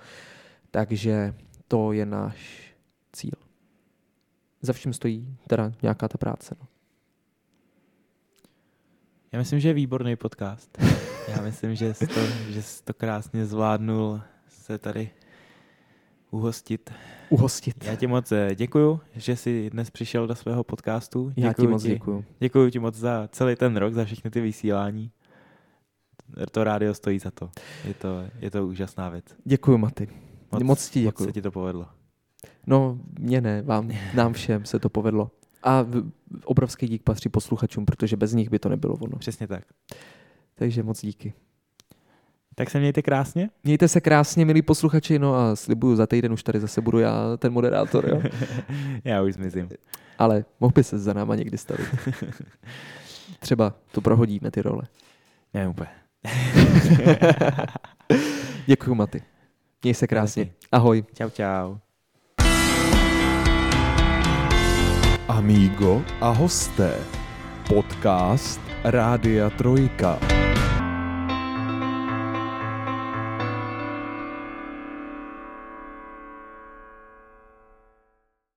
Takže 0.71 1.35
to 1.69 1.93
je 1.93 2.07
náš 2.07 2.73
cíl. 3.13 3.39
Za 4.63 4.73
všem 4.73 4.93
stojí 4.93 5.37
teda 5.47 5.73
nějaká 5.83 6.09
ta 6.09 6.19
práce. 6.19 6.57
No. 6.61 6.67
Já 9.33 9.39
myslím, 9.39 9.61
že 9.61 9.69
je 9.69 9.75
výborný 9.75 10.17
podcast. 10.17 10.79
Já 11.29 11.43
myslím, 11.43 11.75
že 11.75 11.95
jsi 11.95 12.07
to, 12.07 12.21
že 12.49 12.63
jsi 12.63 12.85
to 12.85 12.95
krásně 12.95 13.47
zvládnul 13.47 14.21
se 14.49 14.79
tady 14.79 15.11
uhostit. 16.33 16.91
Uhostit. 17.31 17.85
Já 17.85 17.97
ti 17.97 18.07
moc 18.07 18.33
eh, 18.33 18.55
děkuju, 18.55 19.01
že 19.17 19.37
jsi 19.37 19.71
dnes 19.71 19.91
přišel 19.91 20.27
do 20.27 20.35
svého 20.35 20.65
podcastu. 20.65 21.29
Děkuju 21.29 21.47
Já 21.47 21.53
ti 21.53 21.67
moc 21.67 21.83
děkuju. 21.83 22.25
Děkuju 22.39 22.71
ti 22.71 22.79
moc 22.79 22.95
za 22.95 23.29
celý 23.33 23.57
ten 23.57 23.77
rok, 23.77 23.95
za 23.95 24.05
všechny 24.05 24.31
ty 24.31 24.41
vysílání. 24.41 25.11
To 26.51 26.65
rádio 26.65 26.95
stojí 26.95 27.19
za 27.19 27.31
to. 27.31 27.51
Je 27.85 27.95
to, 27.95 28.25
je 28.41 28.51
to 28.51 28.67
úžasná 28.67 29.09
věc. 29.09 29.25
Děkuju, 29.45 29.79
Maty. 29.79 30.09
Moc, 30.53 30.63
moc 30.63 30.91
ti 30.91 31.01
děkuju. 31.03 31.27
Moc 31.27 31.29
se 31.29 31.33
ti 31.33 31.43
to 31.43 31.51
povedlo. 31.51 31.87
No, 32.67 32.99
mně 33.19 33.41
ne, 33.41 33.63
vám, 33.63 33.91
nám 34.15 34.33
všem 34.33 34.65
se 34.65 34.79
to 34.79 34.89
povedlo. 34.89 35.31
A 35.63 35.87
obrovský 36.45 36.89
dík 36.89 37.03
patří 37.03 37.29
posluchačům, 37.29 37.85
protože 37.85 38.17
bez 38.17 38.33
nich 38.33 38.51
by 38.51 38.59
to 38.59 38.69
nebylo 38.69 38.95
ono. 38.95 39.19
Přesně 39.19 39.47
tak. 39.47 39.65
Takže 40.55 40.83
moc 40.83 41.01
díky. 41.01 41.35
Tak 42.55 42.71
se 42.71 42.79
mějte 42.79 43.03
krásně. 43.03 43.51
Mějte 43.65 43.89
se 43.89 44.01
krásně, 44.01 44.45
milí 44.45 44.63
posluchači, 44.63 45.19
no 45.19 45.35
a 45.35 45.57
slibuju, 45.57 45.97
za 45.97 46.07
týden 46.07 46.33
už 46.33 46.43
tady 46.43 46.61
zase 46.61 46.81
budu 46.81 46.99
já 46.99 47.37
ten 47.37 47.53
moderátor, 47.53 48.09
jo? 48.09 48.23
já 49.05 49.23
už 49.23 49.35
zmizím. 49.35 49.69
Ale 50.19 50.45
mohl 50.61 50.73
by 50.75 50.85
se 50.85 50.99
za 50.99 51.13
náma 51.13 51.35
někdy 51.35 51.59
stavit. 51.59 51.87
Třeba 53.39 53.75
to 53.93 54.01
prohodíme, 54.01 54.51
ty 54.51 54.63
role. 54.63 54.83
Ne, 55.55 55.69
úplně. 55.69 55.89
Děkuju, 58.67 58.95
Maty. 58.95 59.23
Měj 59.83 59.95
se 59.95 60.07
krásně. 60.07 60.51
Ahoj. 60.73 61.05
Čau, 61.15 61.31
čau. 61.31 61.77
Amigo 65.29 66.03
a 66.21 66.31
hosté. 66.31 66.99
Podcast 67.69 68.61
Rádia 68.85 69.51
Trojka. 69.51 70.42